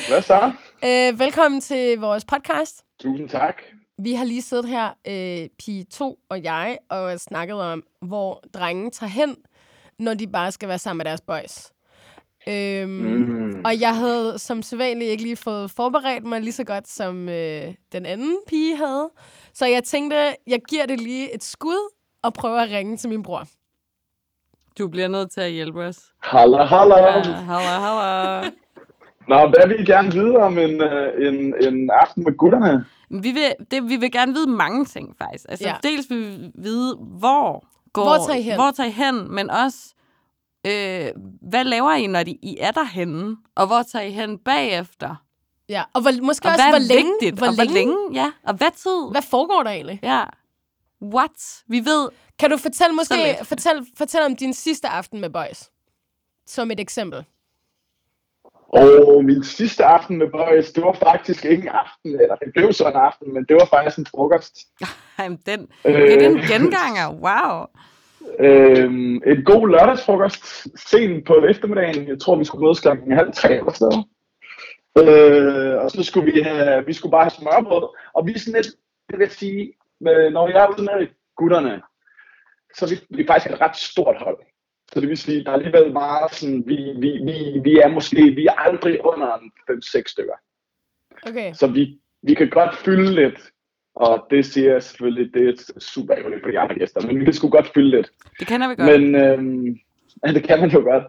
Hvad 0.09 0.21
så? 0.21 0.51
øh, 0.85 1.19
velkommen 1.19 1.61
til 1.61 1.99
vores 1.99 2.25
podcast. 2.25 2.83
Tusind 2.99 3.29
tak. 3.29 3.61
Vi 3.97 4.13
har 4.13 4.25
lige 4.25 4.41
siddet 4.41 4.65
her, 4.69 4.89
øh, 5.07 5.49
Pige 5.59 5.83
2 5.83 6.19
og 6.29 6.43
jeg, 6.43 6.77
og 6.89 7.19
snakket 7.19 7.55
om, 7.61 7.83
hvor 8.01 8.43
drenge 8.53 8.91
tager 8.91 9.09
hen, 9.09 9.35
når 9.99 10.13
de 10.13 10.27
bare 10.27 10.51
skal 10.51 10.69
være 10.69 10.79
sammen 10.79 10.97
med 10.97 11.05
deres 11.05 11.21
boys. 11.21 11.71
Øhm, 12.47 12.89
Mm. 12.91 13.61
Og 13.65 13.79
jeg 13.79 13.95
havde 13.95 14.39
som 14.39 14.61
sædvanligt 14.61 15.11
ikke 15.11 15.23
lige 15.23 15.35
fået 15.35 15.71
forberedt 15.71 16.23
mig 16.25 16.41
lige 16.41 16.53
så 16.53 16.63
godt, 16.63 16.87
som 16.87 17.29
øh, 17.29 17.73
den 17.91 18.05
anden 18.05 18.37
pige 18.47 18.77
havde. 18.77 19.09
Så 19.53 19.65
jeg 19.65 19.83
tænkte, 19.83 20.35
jeg 20.47 20.59
giver 20.69 20.85
det 20.85 20.99
lige 21.01 21.35
et 21.35 21.43
skud 21.43 21.93
og 22.23 22.33
prøver 22.33 22.59
at 22.59 22.69
ringe 22.71 22.97
til 22.97 23.09
min 23.09 23.23
bror. 23.23 23.47
Du 24.77 24.87
bliver 24.87 25.07
nødt 25.07 25.31
til 25.31 25.41
at 25.41 25.51
hjælpe 25.51 25.83
os. 25.83 25.99
Halla, 26.23 26.63
halla. 26.65 26.97
Ja, 26.97 27.11
halla, 27.21 27.79
halla. 27.79 28.49
Nå, 29.29 29.35
hvad 29.47 29.67
vil 29.67 29.79
I 29.79 29.85
gerne 29.85 30.11
vide 30.11 30.35
om 30.35 30.57
en, 30.57 30.81
øh, 30.81 31.27
en, 31.27 31.53
en 31.67 31.89
aften 32.01 32.23
med 32.23 32.37
gutterne? 32.37 32.85
Vi 33.09 33.31
vil, 33.31 33.53
det, 33.71 33.89
vi 33.89 33.95
vil 33.95 34.11
gerne 34.11 34.33
vide 34.33 34.49
mange 34.49 34.85
ting, 34.85 35.15
faktisk. 35.17 35.45
Altså, 35.49 35.67
ja. 35.67 35.75
Dels 35.83 36.09
vil 36.09 36.19
vi 36.41 36.51
vide, 36.55 36.95
hvor 36.95 37.65
går, 37.93 38.03
Hvor 38.03 38.17
tager 38.27 38.39
I 38.39 38.41
hen? 38.41 38.55
Hvor 38.55 38.71
tager 38.71 38.87
I 38.87 38.91
hen, 38.91 39.35
men 39.35 39.49
også, 39.49 39.93
øh, 40.67 41.07
hvad 41.49 41.63
laver 41.63 41.91
I, 41.93 42.07
når 42.07 42.23
de, 42.23 42.31
I 42.31 42.57
er 42.59 42.71
derhenne? 42.71 43.37
Og 43.55 43.67
hvor 43.67 43.81
tager 43.91 44.05
I 44.05 44.11
hen 44.11 44.37
bagefter? 44.39 45.15
Ja, 45.69 45.83
og 45.93 46.01
hvor, 46.01 46.11
måske 46.23 46.47
Og 46.47 46.51
også, 46.51 46.63
hvad 46.63 46.71
hvor 46.71 46.93
er 46.93 46.95
længe, 46.95 47.11
vigtigt? 47.21 47.37
hvor 47.37 47.47
og 47.47 47.53
længe, 47.53 47.71
hvor 47.71 47.79
længe? 47.79 47.95
Ja, 48.21 48.31
og 48.47 48.53
hvad 48.53 48.71
tid? 48.75 49.11
Hvad 49.11 49.21
foregår 49.21 49.63
der 49.63 49.71
egentlig? 49.71 49.99
Ja. 50.03 50.23
What? 51.01 51.63
Vi 51.67 51.79
ved, 51.79 52.09
Kan 52.39 52.49
du 52.49 52.57
fortælle 52.57 52.95
måske 52.95 53.15
fortæl, 53.43 53.85
fortæl 53.97 54.21
om 54.21 54.35
din 54.35 54.53
sidste 54.53 54.87
aften 54.87 55.21
med 55.21 55.29
boys? 55.29 55.69
Som 56.47 56.71
et 56.71 56.79
eksempel. 56.79 57.25
Og 58.69 59.25
min 59.25 59.43
sidste 59.43 59.85
aften 59.85 60.17
med 60.17 60.27
boys, 60.31 60.71
det 60.71 60.83
var 60.83 60.93
faktisk 60.93 61.45
ikke 61.45 61.63
en 61.63 61.69
aften, 61.69 62.21
eller 62.21 62.35
det 62.35 62.53
blev 62.53 62.73
så 62.73 62.87
en 62.87 62.95
aften, 62.95 63.33
men 63.33 63.45
det 63.49 63.55
var 63.55 63.65
faktisk 63.65 63.97
en 63.97 64.05
frokost. 64.05 64.57
jamen, 65.19 65.39
den, 65.45 65.67
det 65.83 66.13
er 66.13 66.19
den 66.29 66.37
Øh. 66.37 66.43
genganger. 66.47 67.07
Wow. 67.25 67.65
Øhm, 68.39 69.15
en 69.15 69.43
god 69.45 69.69
lørdagsfrokost 69.69 70.43
sent 70.89 71.25
på 71.27 71.33
eftermiddagen. 71.49 72.07
Jeg 72.07 72.19
tror, 72.19 72.35
vi 72.35 72.45
skulle 72.45 72.63
mødes 72.65 72.79
klokken 72.79 73.11
halv 73.11 73.33
tre 73.33 73.57
eller 73.57 73.71
sådan 73.73 73.91
noget. 73.91 74.05
Øh, 74.99 75.83
og 75.83 75.91
så 75.91 76.03
skulle 76.03 76.31
vi 76.33 76.41
have, 76.41 76.85
vi 76.85 76.93
skulle 76.93 77.11
bare 77.11 77.23
have 77.23 77.31
smørbrød. 77.39 77.89
Og 78.13 78.25
vi 78.27 78.33
er 78.33 78.39
sådan 78.39 78.61
lidt, 78.61 78.67
det 79.09 79.19
vil 79.19 79.29
sige, 79.31 79.73
med, 80.01 80.29
når 80.29 80.47
jeg 80.47 80.63
er 80.63 80.69
ude 80.69 80.83
med 80.83 81.07
gutterne, 81.35 81.81
så 82.75 82.85
er 82.85 82.89
vi, 82.89 83.15
vi 83.17 83.23
er 83.23 83.27
faktisk 83.27 83.53
et 83.53 83.61
ret 83.61 83.75
stort 83.75 84.17
hold. 84.17 84.37
Så 84.91 85.01
det 85.01 85.09
vil 85.09 85.17
sige, 85.17 85.43
der 85.43 85.49
er 85.51 85.55
alligevel 85.55 85.93
meget 85.93 86.31
sådan, 86.31 86.63
vi, 86.67 86.75
vi, 86.75 87.09
vi, 87.09 87.59
vi 87.63 87.79
er 87.79 87.87
måske, 87.87 88.21
vi 88.35 88.45
er 88.45 88.59
aldrig 88.59 89.05
under 89.05 89.35
en 89.37 89.51
5-6 89.71 90.03
stykker. 90.07 90.33
Okay. 91.29 91.53
Så 91.53 91.67
vi, 91.67 91.99
vi 92.21 92.33
kan 92.33 92.49
godt 92.49 92.75
fylde 92.75 93.13
lidt, 93.13 93.51
og 93.95 94.27
det 94.29 94.45
siger 94.45 94.71
jeg 94.71 94.83
selvfølgelig, 94.83 95.33
det 95.33 95.49
er 95.49 95.79
super 95.79 96.15
ærgerligt 96.17 96.43
for 96.43 96.51
de 96.51 96.59
andre 96.59 96.75
gæster, 96.75 97.07
men 97.07 97.19
vi 97.19 97.25
kan 97.25 97.33
sgu 97.33 97.49
godt 97.49 97.71
fylde 97.73 97.89
lidt. 97.89 98.11
Det 98.39 98.47
kender 98.47 98.67
vi 98.67 98.75
godt. 98.75 98.89
Men 98.91 99.15
øhm, 99.15 99.79
ja, 100.25 100.31
det 100.35 100.43
kan 100.43 100.59
man 100.59 100.69
jo 100.69 100.79
godt. 100.79 101.03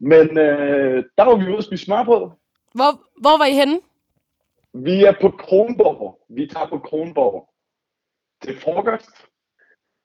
Men 0.00 0.38
øh, 0.38 1.04
der 1.18 1.24
var 1.24 1.36
vi 1.36 1.48
ude 1.48 1.56
og 1.56 1.64
spise 1.64 1.84
smørbrød. 1.84 2.30
Hvor, 2.74 3.20
hvor 3.20 3.38
var 3.38 3.44
I 3.44 3.52
henne? 3.52 3.80
Vi 4.74 5.04
er 5.04 5.14
på 5.20 5.30
Kronborg. 5.30 6.18
Vi 6.28 6.46
tager 6.46 6.66
på 6.66 6.78
Kronborg 6.78 7.47
til 8.42 8.60
frokost 8.60 9.10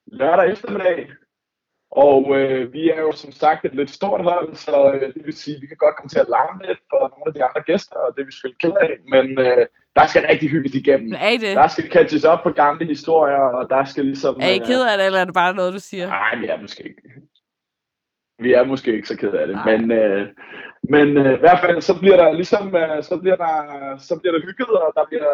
lørdag 0.06 0.52
eftermiddag. 0.52 1.10
Og 1.90 2.36
øh, 2.38 2.72
vi 2.72 2.90
er 2.90 3.00
jo 3.00 3.12
som 3.12 3.32
sagt 3.32 3.64
et 3.64 3.74
lidt 3.74 3.90
stort 3.90 4.22
hold, 4.22 4.54
så 4.54 4.92
øh, 4.92 5.14
det 5.14 5.26
vil 5.26 5.36
sige, 5.36 5.56
at 5.56 5.62
vi 5.62 5.66
kan 5.66 5.76
godt 5.76 5.96
komme 5.96 6.08
til 6.08 6.18
at 6.18 6.28
larme 6.28 6.66
lidt 6.66 6.78
for 6.90 7.00
nogle 7.12 7.26
af 7.26 7.34
de 7.34 7.44
andre 7.44 7.62
gæster, 7.62 7.96
og 7.96 8.14
det 8.14 8.22
er 8.22 8.26
vi 8.26 8.32
selvfølgelig 8.32 8.60
ked 8.60 8.72
af. 8.80 8.92
Men 9.14 9.26
øh, 9.46 9.66
der 9.96 10.06
skal 10.06 10.26
rigtig 10.30 10.50
hygges 10.50 10.74
igennem. 10.74 11.12
er 11.12 11.28
I 11.28 11.36
det? 11.36 11.56
Der 11.56 11.68
skal 11.68 11.90
catches 11.90 12.24
op 12.24 12.42
på 12.42 12.50
gamle 12.50 12.86
historier, 12.86 13.44
og 13.58 13.70
der 13.70 13.84
skal 13.84 14.04
ligesom... 14.04 14.34
Er 14.40 14.50
I 14.50 14.60
øh, 14.60 14.66
ked 14.66 14.82
af 14.90 14.98
det, 14.98 15.06
eller 15.06 15.20
er 15.20 15.24
det 15.24 15.34
bare 15.34 15.54
noget, 15.54 15.72
du 15.72 15.78
siger? 15.78 16.06
Nej, 16.06 16.36
vi 16.40 16.46
er 16.46 16.60
måske 16.60 16.82
ikke. 16.82 17.02
Vi 18.38 18.52
er 18.52 18.64
måske 18.64 18.94
ikke 18.96 19.08
så 19.08 19.16
ked 19.16 19.32
af 19.32 19.46
det, 19.46 19.56
Nej. 19.56 19.76
men, 19.76 19.92
øh, 19.92 20.26
men 20.82 21.16
øh, 21.16 21.34
i 21.34 21.42
hvert 21.44 21.60
fald 21.60 21.80
så 21.80 21.98
bliver 22.00 22.16
der 22.16 22.32
ligesom 22.32 22.76
øh, 22.76 23.02
så 23.02 23.14
bliver 23.22 23.36
der 23.36 23.54
så 24.08 24.18
bliver 24.20 24.32
der 24.34 24.46
hygget 24.46 24.68
og 24.84 24.92
der 24.96 25.04
bliver 25.08 25.28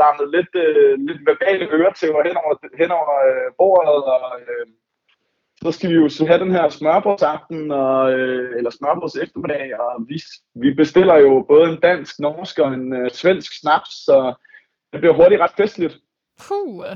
larmet 0.00 0.26
lidt 0.36 0.52
øh, 0.64 0.92
lidt 1.08 1.20
verbale 1.30 1.64
øretæver 1.76 2.22
hen 2.28 2.36
over 2.42 2.54
hen 2.80 2.90
over 2.90 3.14
øh, 3.28 3.48
bordet 3.58 4.04
og 4.16 4.40
øh, 4.40 4.66
så 5.62 5.72
skal 5.72 5.90
vi 5.90 5.94
jo 5.94 6.08
så 6.08 6.26
have 6.26 6.38
den 6.44 6.50
her 6.50 6.68
smørbrødsaften, 6.68 7.70
og, 7.70 8.12
øh, 8.12 8.56
eller 8.56 8.70
smørbrøds 8.70 9.16
eftermiddag, 9.16 9.80
og 9.80 10.04
vi, 10.08 10.22
vi 10.54 10.74
bestiller 10.74 11.16
jo 11.16 11.44
både 11.48 11.70
en 11.70 11.80
dansk, 11.80 12.18
norsk 12.18 12.58
og 12.58 12.68
en 12.74 12.92
øh, 12.92 13.10
svensk 13.10 13.60
snaps, 13.60 13.90
så 14.04 14.34
det 14.92 15.00
bliver 15.00 15.14
hurtigt 15.14 15.40
ret 15.40 15.56
festligt. 15.56 15.98
Puh. 16.48 16.86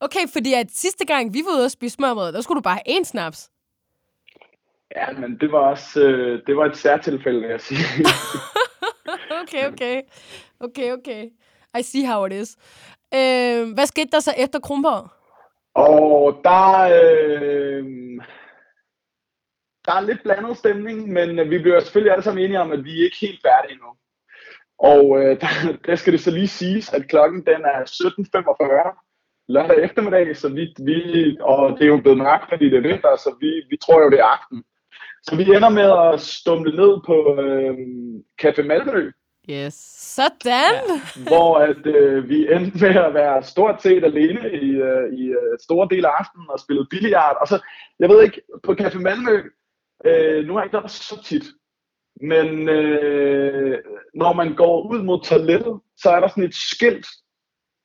Okay, 0.00 0.24
fordi 0.32 0.54
at 0.54 0.70
sidste 0.70 1.06
gang, 1.06 1.34
vi 1.34 1.42
var 1.46 1.56
ude 1.56 1.64
og 1.64 1.70
spise 1.70 1.94
smørbrød, 1.94 2.32
der 2.32 2.40
skulle 2.40 2.56
du 2.56 2.62
bare 2.62 2.78
have 2.86 2.98
én 2.98 3.04
snaps. 3.04 3.50
Ja, 4.96 5.12
men 5.12 5.38
det 5.40 5.52
var 5.52 5.58
også 5.58 6.00
øh, 6.00 6.42
det 6.46 6.56
var 6.56 6.64
et 6.64 6.76
særtilfælde, 6.76 7.40
vil 7.40 7.50
jeg 7.50 7.60
sige. 7.60 7.78
okay, 9.42 9.72
okay. 9.72 10.02
Okay, 10.60 10.92
okay. 10.92 11.24
I 11.78 11.82
see 11.82 12.06
how 12.06 12.26
it 12.26 12.32
is. 12.32 12.56
Øh, 13.14 13.74
hvad 13.74 13.86
skete 13.86 14.10
der 14.12 14.20
så 14.20 14.34
efter 14.38 14.60
Kronborg? 14.60 15.10
Og 15.74 16.40
der, 16.44 16.64
øh, 16.98 17.84
der 19.86 19.92
er 19.92 20.00
lidt 20.00 20.22
blandet 20.22 20.56
stemning, 20.56 21.12
men 21.12 21.38
øh, 21.38 21.50
vi 21.50 21.58
bliver 21.58 21.80
selvfølgelig 21.80 22.12
alle 22.12 22.22
sammen 22.24 22.44
enige 22.44 22.60
om, 22.60 22.72
at 22.72 22.84
vi 22.84 23.00
er 23.00 23.04
ikke 23.04 23.16
helt 23.20 23.40
færdige 23.46 23.72
endnu. 23.72 23.90
Og 24.78 25.18
øh, 25.20 25.32
der, 25.42 25.76
der 25.86 25.96
skal 25.96 26.12
det 26.12 26.20
så 26.20 26.30
lige 26.30 26.48
siges, 26.48 26.92
at 26.92 27.08
klokken 27.08 27.40
den 27.46 27.60
er 27.64 27.80
17.45 27.84 29.06
lørdag 29.48 29.84
eftermiddag, 29.84 30.36
så 30.36 30.48
vi, 30.48 30.74
vi, 30.78 31.36
og 31.40 31.78
det 31.78 31.82
er 31.82 31.92
jo 31.94 32.00
blevet 32.00 32.18
mørkt, 32.18 32.48
fordi 32.48 32.64
det 32.70 32.78
er 32.78 32.88
vinter, 32.88 33.16
så 33.16 33.36
vi, 33.40 33.50
vi 33.70 33.76
tror 33.76 34.02
jo, 34.02 34.10
det 34.10 34.20
er 34.20 34.24
aften. 34.24 34.64
Så 35.28 35.36
vi 35.36 35.42
ender 35.42 35.68
med 35.68 36.12
at 36.14 36.20
stumle 36.20 36.76
ned 36.76 37.00
på 37.06 37.40
øh, 37.42 37.74
Café 38.42 38.62
Malmø, 38.62 39.10
Yes. 39.50 39.74
Sådan. 40.14 40.74
hvor 41.28 41.58
at, 41.58 41.86
øh, 41.86 42.28
vi 42.28 42.52
endte 42.52 42.78
med 42.80 42.96
at 42.96 43.14
være 43.14 43.42
stort 43.42 43.82
set 43.82 44.04
alene 44.04 44.40
i, 44.52 44.70
øh, 44.70 45.18
i 45.18 45.22
øh, 45.26 45.58
store 45.60 45.88
dele 45.90 46.08
af 46.08 46.12
aftenen 46.18 46.46
og 46.50 46.60
spillede 46.60 46.86
billiard. 46.90 47.36
Og 47.40 47.46
så, 47.48 47.60
jeg 47.98 48.08
ved 48.08 48.22
ikke, 48.22 48.40
på 48.62 48.72
Café 48.80 48.98
Malmø, 48.98 49.42
øh, 50.06 50.46
nu 50.46 50.52
har 50.52 50.60
jeg 50.60 50.66
ikke 50.66 50.72
været 50.72 50.82
der 50.82 50.88
så 50.88 51.22
tit, 51.24 51.44
men 52.20 52.68
øh, 52.68 53.78
når 54.14 54.32
man 54.32 54.54
går 54.54 54.90
ud 54.90 55.02
mod 55.02 55.24
toilettet, 55.24 55.80
så 55.96 56.10
er 56.10 56.20
der 56.20 56.28
sådan 56.28 56.44
et 56.44 56.54
skilt, 56.54 57.06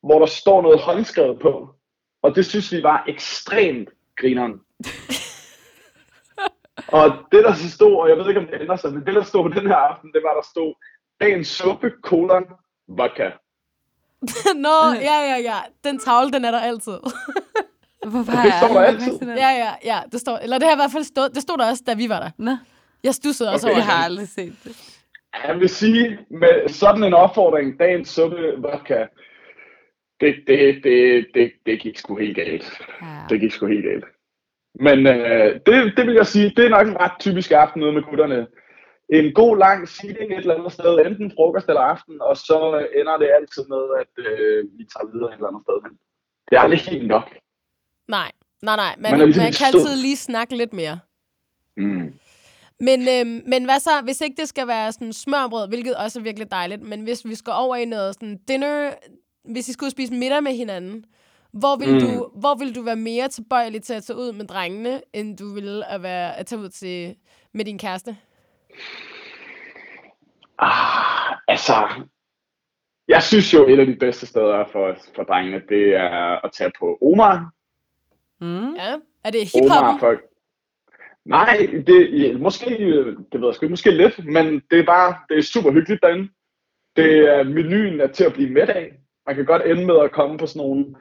hvor 0.02 0.18
der 0.18 0.26
står 0.26 0.62
noget 0.62 0.80
håndskrevet 0.80 1.38
på. 1.40 1.74
Og 2.22 2.36
det 2.36 2.46
synes 2.46 2.72
vi 2.72 2.82
var 2.82 3.04
ekstremt 3.08 3.88
grineren. 4.16 4.60
og 6.92 7.04
det 7.32 7.44
der 7.44 7.54
så 7.54 7.70
stod, 7.70 7.94
og 7.96 8.08
jeg 8.08 8.16
ved 8.16 8.28
ikke 8.28 8.40
om 8.40 8.46
det 8.46 8.60
ændrer 8.60 8.76
sig, 8.76 8.92
men 8.94 9.06
det 9.06 9.14
der 9.14 9.22
stod 9.22 9.42
på 9.50 9.60
den 9.60 9.66
her 9.66 9.76
aften, 9.76 10.12
det 10.12 10.22
var 10.22 10.34
der 10.34 10.42
stod, 10.50 10.74
dagens 11.20 11.48
suppe, 11.48 11.90
kolon, 12.02 12.44
vodka. 12.88 13.30
Nå, 14.66 14.76
ja, 15.00 15.18
ja, 15.30 15.36
ja. 15.50 15.56
Den 15.84 15.98
tavle, 15.98 16.30
den 16.32 16.44
er 16.44 16.50
der 16.50 16.60
altid. 16.60 16.92
Hvorfor 18.10 18.32
Det 18.32 18.52
står 18.62 18.68
der 18.74 18.80
altid. 18.80 19.18
ja, 19.22 19.50
ja, 19.64 19.70
ja. 19.84 19.98
Det 20.12 20.20
står, 20.20 20.38
eller 20.38 20.58
det 20.58 20.66
har 20.68 20.74
i 20.74 20.78
hvert 20.82 20.92
fald 20.92 21.04
stået, 21.04 21.34
det 21.34 21.42
stod 21.42 21.58
der 21.58 21.70
også, 21.70 21.82
da 21.86 21.94
vi 21.94 22.08
var 22.08 22.20
der. 22.20 22.30
Nå, 22.38 22.56
Jeg 23.04 23.14
stussede 23.14 23.50
også 23.52 23.66
Okay. 23.66 23.74
over 23.74 23.84
jeg 23.84 23.94
har 23.96 24.04
aldrig 24.04 24.28
set 24.28 24.54
det. 24.64 24.98
Jeg 25.46 25.60
vil 25.60 25.68
sige, 25.68 26.18
med 26.30 26.68
sådan 26.68 27.04
en 27.04 27.14
opfordring, 27.14 27.78
dagens 27.78 28.08
suppe, 28.08 28.54
vodka, 28.58 29.06
det, 30.20 30.34
det, 30.46 30.80
det, 30.84 31.26
det, 31.34 31.52
det 31.66 31.80
gik 31.80 31.98
sgu 31.98 32.16
helt 32.16 32.36
galt. 32.36 32.80
Ja. 33.02 33.06
Det 33.28 33.40
gik 33.40 33.52
sgu 33.52 33.66
helt 33.66 33.84
galt. 33.84 34.04
Men 34.74 35.06
øh, 35.06 35.60
det, 35.66 35.92
det 35.96 36.06
vil 36.06 36.14
jeg 36.14 36.26
sige, 36.26 36.52
det 36.56 36.64
er 36.64 36.68
nok 36.68 36.86
en 36.86 37.00
ret 37.00 37.12
typisk 37.20 37.50
aften 37.50 37.82
ude 37.82 37.92
med 37.92 38.02
gutterne. 38.02 38.46
En 39.08 39.32
god 39.32 39.58
lang 39.58 39.88
seating 39.88 40.32
et 40.32 40.38
eller 40.38 40.54
andet 40.54 40.72
sted, 40.72 40.98
enten 41.06 41.32
frokost 41.36 41.68
eller 41.68 41.80
aften, 41.80 42.20
og 42.20 42.36
så 42.36 42.58
øh, 42.80 43.00
ender 43.00 43.16
det 43.16 43.28
altid 43.38 43.62
med, 43.68 43.82
at 44.00 44.24
øh, 44.26 44.64
vi 44.78 44.84
tager 44.92 45.12
videre 45.12 45.28
et 45.30 45.34
eller 45.34 45.48
andet 45.48 45.62
sted 45.66 45.74
hen. 45.84 45.98
Det 46.50 46.56
er 46.56 46.60
aldrig 46.60 46.80
helt 46.80 47.06
nok. 47.08 47.26
Nej, 48.08 48.30
nej, 48.62 48.76
nej. 48.76 48.94
Man, 48.98 49.10
Man 49.10 49.20
ligesom 49.20 49.42
man 49.42 49.52
kan 49.52 49.68
stød. 49.72 49.80
altid 49.80 50.02
lige 50.02 50.16
snakke 50.16 50.56
lidt 50.56 50.72
mere. 50.72 50.98
Mm. 51.76 52.12
Men, 52.80 53.00
øhm, 53.08 53.42
men 53.46 53.64
hvad 53.64 53.80
så, 53.80 53.90
hvis 54.04 54.20
ikke 54.20 54.40
det 54.40 54.48
skal 54.48 54.66
være 54.68 54.92
sådan 54.92 55.12
smørbrød, 55.12 55.68
hvilket 55.68 55.94
også 55.96 56.18
er 56.18 56.22
virkelig 56.22 56.50
dejligt, 56.50 56.82
men 56.82 57.00
hvis 57.02 57.24
vi 57.24 57.34
skal 57.34 57.52
over 57.56 57.76
i 57.76 57.84
noget 57.84 58.14
sådan 58.14 58.38
dinner, 58.48 58.90
hvis 59.44 59.68
I 59.68 59.72
skulle 59.72 59.90
spise 59.90 60.12
middag 60.14 60.42
med 60.42 60.52
hinanden, 60.52 61.04
hvor 61.52 61.76
vil, 61.78 61.92
Mm. 61.94 62.00
du, 62.00 62.30
hvor 62.34 62.54
vil 62.58 62.74
du 62.74 62.82
være 62.82 62.96
mere 62.96 63.28
tilbøjelig 63.28 63.82
til 63.82 63.94
at 63.94 64.02
tage 64.02 64.16
ud 64.18 64.32
med 64.32 64.46
drengene, 64.46 65.00
end 65.12 65.38
du 65.38 65.54
ville 65.54 65.90
at, 65.90 66.02
være, 66.02 66.36
at 66.38 66.46
tage 66.46 66.60
ud 66.60 66.68
til, 66.68 67.16
med 67.52 67.64
din 67.64 67.78
kæreste? 67.78 68.16
Ah, 70.58 71.36
altså, 71.48 71.74
jeg 73.08 73.22
synes 73.22 73.54
jo, 73.54 73.68
et 73.68 73.80
af 73.80 73.86
de 73.86 73.96
bedste 73.96 74.26
steder 74.26 74.64
for, 74.72 74.96
for 75.16 75.22
drengene, 75.22 75.62
det 75.68 75.94
er 75.94 76.44
at 76.44 76.52
tage 76.52 76.70
på 76.78 76.98
Omar. 77.02 77.50
Mm. 78.40 78.74
Ja. 78.74 78.96
Er 79.24 79.30
det 79.30 79.40
for... 80.00 80.20
Nej, 81.24 81.68
det, 81.86 82.40
måske, 82.40 82.66
det 83.32 83.40
ved 83.40 83.46
jeg 83.48 83.54
sgu 83.54 83.64
ikke, 83.66 83.72
måske 83.72 83.90
lidt, 83.90 84.26
men 84.26 84.62
det 84.70 84.78
er 84.78 84.84
bare, 84.86 85.16
det 85.28 85.38
er 85.38 85.42
super 85.42 85.70
hyggeligt 85.72 86.02
derinde. 86.02 86.28
Det 86.96 87.18
er, 87.18 87.42
menuen 87.42 88.00
er 88.00 88.06
til 88.06 88.24
at 88.24 88.32
blive 88.32 88.50
mæt 88.50 88.68
af. 88.68 88.92
Man 89.26 89.36
kan 89.36 89.44
godt 89.44 89.62
ende 89.66 89.86
med 89.86 89.98
at 90.04 90.12
komme 90.12 90.38
på 90.38 90.46
sådan 90.46 90.60
nogle, 90.66 90.94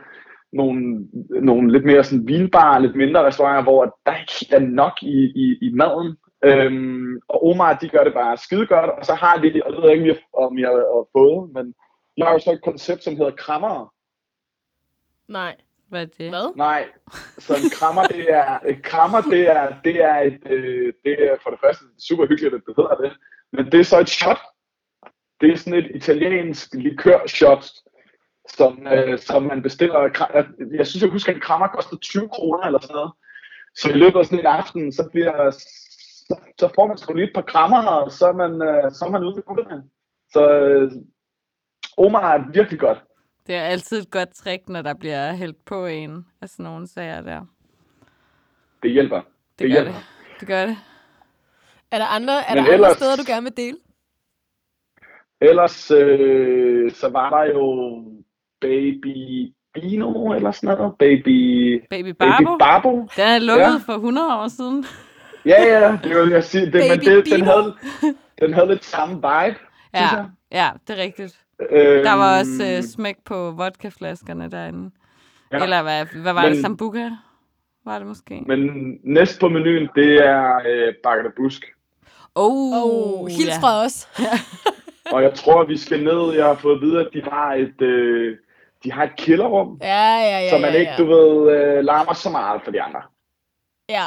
nogle, 0.54 1.08
nogle 1.30 1.72
lidt 1.72 1.86
mere 1.86 2.04
sådan 2.04 2.28
vinbare, 2.28 2.82
lidt 2.82 2.95
mindre 2.95 3.26
restauranter, 3.26 3.64
hvor 3.64 3.99
der 4.06 4.16
ikke 4.18 4.56
er 4.56 4.60
nok 4.60 4.93
i, 5.02 5.32
i, 5.36 5.58
i 5.62 5.74
maden. 5.74 6.18
Øhm, 6.43 7.20
og 7.28 7.45
Omar, 7.49 7.74
de 7.74 7.89
gør 7.89 8.04
det 8.04 8.14
bare 8.14 8.38
skide 8.38 8.66
godt, 8.66 8.89
og 8.89 9.06
så 9.06 9.14
har 9.14 9.38
de, 9.38 9.62
og 9.66 9.72
det 9.72 9.82
ved 9.82 9.89
jeg 9.89 9.97
ikke, 9.97 10.20
om 10.34 10.58
har, 10.58 10.72
har 10.72 11.08
fået, 11.18 11.52
men 11.54 11.76
de 12.18 12.24
har 12.24 12.32
jo 12.32 12.39
så 12.39 12.52
et 12.52 12.64
koncept, 12.64 13.04
som 13.04 13.16
hedder 13.16 13.32
krammer. 13.32 13.93
Nej. 15.28 15.56
Hvad 15.91 16.02
er 16.02 16.06
det? 16.06 16.30
Hvad? 16.30 16.56
Nej, 16.56 16.88
så 17.38 17.54
en 17.54 17.70
krammer, 17.74 18.04
det 18.04 18.34
er, 18.34 18.60
et 18.68 18.84
krammer, 18.84 19.22
det 19.22 19.49
er, 19.49 19.74
det 19.84 20.04
er, 20.04 20.18
et, 20.20 20.39
øh, 20.49 20.93
det 21.04 21.14
er 21.32 21.36
for 21.43 21.49
det 21.49 21.60
første 21.60 21.86
super 21.99 22.28
hyggeligt, 22.28 22.56
at 22.56 22.62
det 22.68 22.74
hedder 22.78 22.95
det, 22.95 23.12
men 23.52 23.66
det 23.66 23.80
er 23.80 23.84
så 23.84 23.99
et 23.99 24.10
shot. 24.10 24.39
Det 25.41 25.52
er 25.52 25.58
sådan 25.58 25.80
et 25.80 25.91
italiensk 25.95 26.74
likør-shot, 26.74 27.66
som, 28.49 28.87
øh, 28.87 29.19
som 29.19 29.43
man 29.43 29.61
bestiller. 29.61 29.99
Jeg 30.77 30.87
synes, 30.87 31.03
jeg 31.03 31.11
husker, 31.11 31.31
at 31.31 31.35
en 31.35 31.41
krammer 31.41 31.67
koster 31.67 31.97
20 31.97 32.29
kroner 32.29 32.63
eller 32.63 32.79
sådan 32.79 32.93
noget. 32.93 33.11
Så 33.75 33.89
i 33.89 33.93
løbet 33.93 34.19
af 34.19 34.25
sådan 34.25 34.39
en 34.39 34.45
aften, 34.45 34.91
så, 34.91 35.09
bliver, 35.11 35.51
så, 35.51 36.39
så 36.59 36.69
får 36.75 36.87
man 36.87 36.97
sgu 36.97 37.13
lige 37.13 37.27
et 37.27 37.31
par 37.35 37.41
krammer, 37.41 37.83
og 37.87 38.11
så 38.11 38.25
er 38.27 38.33
man, 38.33 38.51
øh, 38.61 38.91
så 38.91 39.05
er 39.05 39.09
man 39.09 39.23
ude 39.23 39.35
med 39.35 39.43
gutterne. 39.43 39.83
Så 40.33 40.51
øh, 40.59 40.91
Omar 41.97 42.33
er 42.33 42.51
virkelig 42.53 42.79
godt. 42.79 43.03
Det 43.47 43.55
er 43.55 43.61
altid 43.61 44.01
et 44.01 44.11
godt 44.11 44.29
trick, 44.35 44.69
når 44.69 44.81
der 44.81 44.93
bliver 44.93 45.33
hældt 45.33 45.65
på 45.65 45.85
en 45.85 46.25
af 46.41 46.49
sådan 46.49 46.63
nogle 46.63 46.87
sager 46.87 47.21
der. 47.21 47.45
Det 48.83 48.91
hjælper. 48.91 49.21
Det, 49.21 49.25
Det 49.59 49.67
gør 49.67 49.73
hjælper. 49.73 49.91
det. 49.93 50.03
Det 50.39 50.47
gør 50.47 50.65
det. 50.65 50.77
Er 51.91 51.97
der 51.97 52.05
andre, 52.05 52.33
er 52.33 52.55
Men 52.55 52.57
der 52.57 52.61
andre 52.63 52.73
ellers- 52.73 52.95
steder, 52.97 53.15
du 53.15 53.23
gerne 53.27 53.43
vil 53.43 53.57
dele? 53.57 53.77
Ellers 55.41 55.91
øh, 55.91 56.91
så 56.91 57.09
var 57.09 57.29
der 57.29 57.43
jo 57.53 58.03
Baby 58.62 59.47
Bino 59.74 60.34
eller 60.34 60.51
sådan 60.51 60.78
noget. 60.78 60.93
Baby, 60.99 61.82
Baby 61.89 62.07
Baby 62.20 62.45
Barbo, 62.59 62.95
den 63.16 63.28
er 63.28 63.39
lukket 63.39 63.64
Ja. 63.64 63.78
for 63.86 63.93
100 63.93 64.28
år 64.38 64.47
siden. 64.47 64.86
Ja, 65.45 65.64
ja, 65.80 65.97
det 66.03 66.16
vil 66.24 66.30
jeg 66.30 66.43
sige. 66.43 66.66
Det, 66.66 66.74
men 66.74 66.82
Baby 66.99 67.05
det, 67.16 67.26
den, 67.26 67.34
Bino. 67.34 67.45
havde, 67.45 67.76
den 68.41 68.53
havde 68.53 68.68
lidt 68.68 68.86
samme 68.86 69.16
vibe, 69.16 69.55
synes 69.95 70.12
Ja, 70.12 70.16
jeg. 70.18 70.26
ja, 70.51 70.70
det 70.88 70.99
er 70.99 71.03
rigtigt. 71.03 71.39
Øhm, 71.72 72.03
Der 72.03 72.14
var 72.14 72.39
også 72.39 72.78
uh, 72.78 72.84
smæk 72.84 73.16
på 73.26 73.51
vodkaflaskerne 73.51 74.51
derinde. 74.51 74.91
Ja. 75.51 75.57
Ja. 75.57 75.64
Eller 75.64 75.82
hvad, 75.82 76.05
hvad 76.22 76.34
var 76.34 76.41
men, 76.41 76.49
det? 76.51 76.57
Men- 76.57 76.62
Sambuca? 76.62 77.09
Var 77.86 77.97
det 77.97 78.07
måske? 78.07 78.43
Men 78.47 78.59
næst 79.03 79.39
på 79.39 79.49
menuen, 79.49 79.89
det 79.95 80.28
er 80.28 80.55
øh, 80.70 80.93
Bakker 81.03 81.24
de 81.24 81.32
Busk. 81.38 81.66
Oh, 82.36 82.74
oh, 82.84 83.28
hils 83.28 83.59
fra 83.62 83.84
os. 83.86 84.07
Og 85.14 85.24
jeg 85.24 85.34
tror, 85.34 85.64
vi 85.66 85.78
skal 85.78 86.03
ned. 86.03 86.34
Jeg 86.36 86.45
har 86.45 86.53
fået 86.55 86.76
at 86.76 86.82
vide, 86.82 86.99
at 86.99 87.07
de 87.14 87.22
har 87.32 87.53
et, 87.53 87.82
øh, 87.82 88.38
de 88.84 88.91
har 88.91 89.03
et 89.03 89.15
kælderrum, 89.17 89.77
Ja, 89.82 90.15
ja, 90.17 90.39
ja. 90.39 90.49
så 90.49 90.57
man 90.57 90.73
ja, 90.73 90.79
ikke, 90.79 90.91
ja. 90.91 90.97
du 90.97 91.05
ved, 91.05 91.51
øh, 91.55 91.84
larmer 91.84 92.13
så 92.13 92.29
meget 92.29 92.61
for 92.63 92.71
de 92.71 92.82
andre. 92.82 93.01
Ja. 93.89 94.05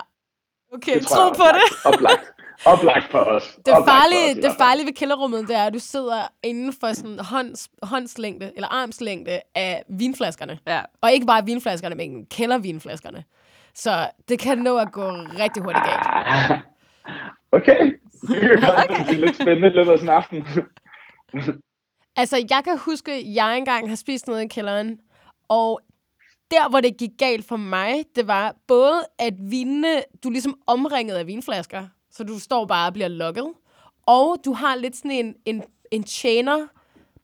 Okay, 0.74 0.94
Det 0.94 1.06
tror 1.06 1.16
tro 1.16 1.22
jeg 1.22 1.30
er 1.30 1.34
på 1.34 1.58
det. 1.58 1.94
Oplagt. 1.94 2.24
Oplagt 2.66 3.10
for 3.10 3.18
os. 3.18 3.58
Det 3.66 3.74
Oplagt 3.74 3.88
os, 3.88 3.92
farlige, 3.92 4.30
i 4.30 4.42
det 4.42 4.52
farlige 4.58 4.86
ved 4.86 4.92
kælderrummet, 4.92 5.48
det 5.48 5.56
er, 5.56 5.64
at 5.64 5.74
du 5.74 5.78
sidder 5.78 6.22
inden 6.42 6.72
for 6.80 6.92
sådan 6.92 7.18
hånds, 7.18 7.68
håndslængde, 7.82 8.52
eller 8.54 8.68
armslængde 8.68 9.40
af 9.54 9.82
vinflaskerne. 9.88 10.58
Ja. 10.66 10.80
Og 11.00 11.12
ikke 11.12 11.26
bare 11.26 11.44
vinflaskerne, 11.44 11.94
men 11.94 12.26
kældervinflaskerne. 12.26 13.24
Så 13.74 14.10
det 14.28 14.38
kan 14.38 14.58
nå 14.58 14.76
at 14.78 14.92
gå 14.92 15.10
rigtig 15.12 15.62
hurtigt 15.62 15.84
galt. 15.84 16.60
Okay. 17.52 17.92
Det 18.28 18.60
kan 18.60 18.70
okay. 18.90 19.04
blive 19.08 19.20
lidt 19.20 19.34
spændende 19.34 19.68
løbet 19.68 19.92
af 19.92 19.98
sådan 19.98 20.08
en 20.08 20.16
aften. 20.16 20.46
Altså, 22.16 22.46
jeg 22.50 22.60
kan 22.64 22.78
huske, 22.78 23.12
at 23.12 23.22
jeg 23.34 23.58
engang 23.58 23.88
har 23.88 23.96
spist 23.96 24.26
noget 24.26 24.42
i 24.44 24.46
kælderen, 24.48 24.98
og 25.48 25.80
der, 26.50 26.68
hvor 26.68 26.80
det 26.80 26.96
gik 26.96 27.10
galt 27.18 27.44
for 27.48 27.56
mig, 27.56 28.04
det 28.16 28.26
var 28.26 28.54
både, 28.68 29.00
at 29.18 29.34
vinene, 29.40 30.02
du 30.22 30.28
er 30.28 30.32
ligesom 30.32 30.58
omringet 30.66 31.14
af 31.16 31.26
vinflasker, 31.26 31.86
så 32.10 32.24
du 32.24 32.38
står 32.38 32.66
bare 32.66 32.88
og 32.88 32.92
bliver 32.92 33.08
lukket, 33.08 33.46
og 34.06 34.36
du 34.44 34.52
har 34.52 34.74
lidt 34.76 34.96
sådan 34.96 35.10
en, 35.10 35.34
en, 35.44 35.62
en 35.90 36.02
tjener 36.04 36.66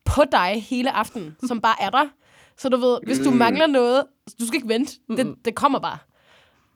på 0.05 0.23
dig 0.33 0.65
hele 0.69 0.91
aftenen, 0.91 1.37
som 1.47 1.61
bare 1.61 1.77
er 1.81 1.91
der. 1.91 2.09
Så 2.57 2.69
du 2.69 2.77
ved, 2.77 2.99
hvis 3.07 3.19
du 3.19 3.31
Mm. 3.31 3.37
mangler 3.37 3.67
noget, 3.67 4.05
du 4.41 4.47
skal 4.47 4.57
ikke 4.57 4.69
vente, 4.69 4.93
det, 5.17 5.35
det 5.45 5.55
kommer 5.55 5.79
bare. 5.79 5.99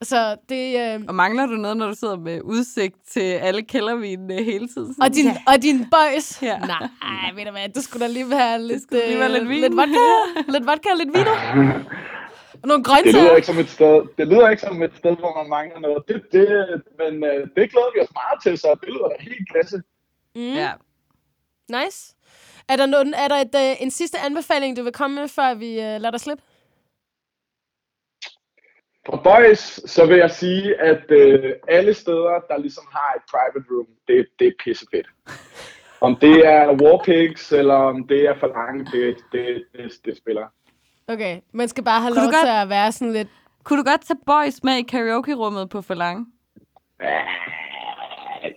Så 0.03 0.37
det... 0.49 0.95
Øh, 0.95 1.01
Og 1.09 1.15
mangler 1.15 1.47
du 1.47 1.53
noget, 1.53 1.77
når 1.77 1.87
du 1.87 1.95
sidder 1.95 2.17
med 2.17 2.41
udsigt 2.43 2.97
til 3.09 3.21
alle 3.21 3.63
kældervinene 3.63 4.35
hele 4.43 4.69
tiden? 4.69 4.95
og, 5.03 5.15
din, 5.15 5.27
og 5.47 5.63
din 5.63 5.79
boys. 5.91 6.43
Ja. 6.43 6.59
Nej, 6.59 7.33
ved 7.35 7.45
du 7.45 7.51
hvad, 7.51 7.69
du 7.69 7.81
skulle 7.83 8.07
da 8.07 8.13
lige 8.13 8.31
være 8.31 8.63
lidt, 8.63 8.83
skulle 8.83 9.07
lige 9.07 9.19
være 9.19 9.33
lidt 9.33 9.43
øh, 9.43 9.49
vin. 9.49 9.61
lidt 9.61 9.73
vodka, 9.77 10.01
lidt 10.55 10.67
vodka 10.67 10.89
og 10.93 10.99
lidt 10.99 11.09
vino. 11.15 11.31
Og 12.63 12.69
nogle 12.69 12.83
Det 12.85 12.87
grøntsager. 12.91 13.23
lyder 13.25 13.37
ikke 13.37 13.47
som 13.47 13.59
et 13.59 13.71
sted, 13.71 14.03
det 14.19 14.29
lyder 14.29 14.49
ikke 14.49 14.63
som 14.63 14.83
et 14.83 14.93
sted, 14.97 15.17
hvor 15.17 15.33
man 15.43 15.49
mangler 15.51 15.81
noget. 15.81 16.03
Det, 16.09 16.23
det, 16.33 16.47
men 17.01 17.25
øh, 17.25 17.41
det 17.57 17.65
glæder 17.73 17.93
vi 17.95 18.01
os 18.05 18.13
meget 18.21 18.39
til, 18.43 18.59
så 18.59 18.69
det 18.81 18.89
lyder 18.89 19.09
helt 19.21 19.49
klasse. 19.53 19.77
Mm. 20.37 20.53
Ja. 20.63 20.71
Nice. 21.69 22.15
Er 22.69 22.77
der, 22.77 22.87
nogen, 22.87 23.15
er 23.15 23.29
der 23.29 23.37
et, 23.37 23.55
øh, 23.57 23.83
en 23.83 23.91
sidste 23.91 24.19
anbefaling, 24.19 24.77
du 24.77 24.83
vil 24.83 24.93
komme 24.93 25.21
med, 25.21 25.29
før 25.29 25.55
vi 25.55 25.71
øh, 25.71 25.77
lader 26.01 26.11
dig 26.11 26.21
slippe? 26.21 26.43
For 29.07 29.17
boys, 29.17 29.91
så 29.91 30.07
vil 30.07 30.17
jeg 30.19 30.31
sige, 30.31 30.81
at 30.81 31.11
øh, 31.11 31.53
alle 31.69 31.95
steder, 31.95 32.41
der 32.49 32.59
ligesom 32.59 32.85
har 32.93 33.13
et 33.17 33.23
private 33.31 33.69
room, 33.71 33.87
det, 34.09 34.27
det 34.39 34.47
er 34.47 34.53
pissefedt. 34.65 35.07
Om 36.01 36.17
det 36.17 36.47
er 36.47 36.73
Warpigs, 36.83 37.53
eller 37.53 37.75
om 37.75 38.07
det 38.09 38.21
er 38.27 38.35
for 38.41 38.47
langt, 38.47 38.89
det, 38.93 39.17
det, 39.33 39.65
det, 39.73 39.93
det 40.05 40.17
spiller. 40.17 40.47
Okay, 41.09 41.41
man 41.53 41.69
skal 41.69 41.85
bare 41.85 42.01
have 42.01 42.13
Kunne 42.13 42.23
lov 42.23 42.33
du 42.33 42.37
godt- 42.37 42.45
til 42.47 42.53
at 42.63 42.69
være 42.69 42.93
sådan 42.93 43.13
lidt... 43.13 43.29
Kunne 43.65 43.79
du 43.79 43.85
godt 43.91 44.01
tage 44.07 44.19
boys 44.27 44.63
med 44.65 44.73
i 44.77 44.83
karaoke-rummet 44.83 45.69
på 45.71 45.83
Forlang? 45.83 46.27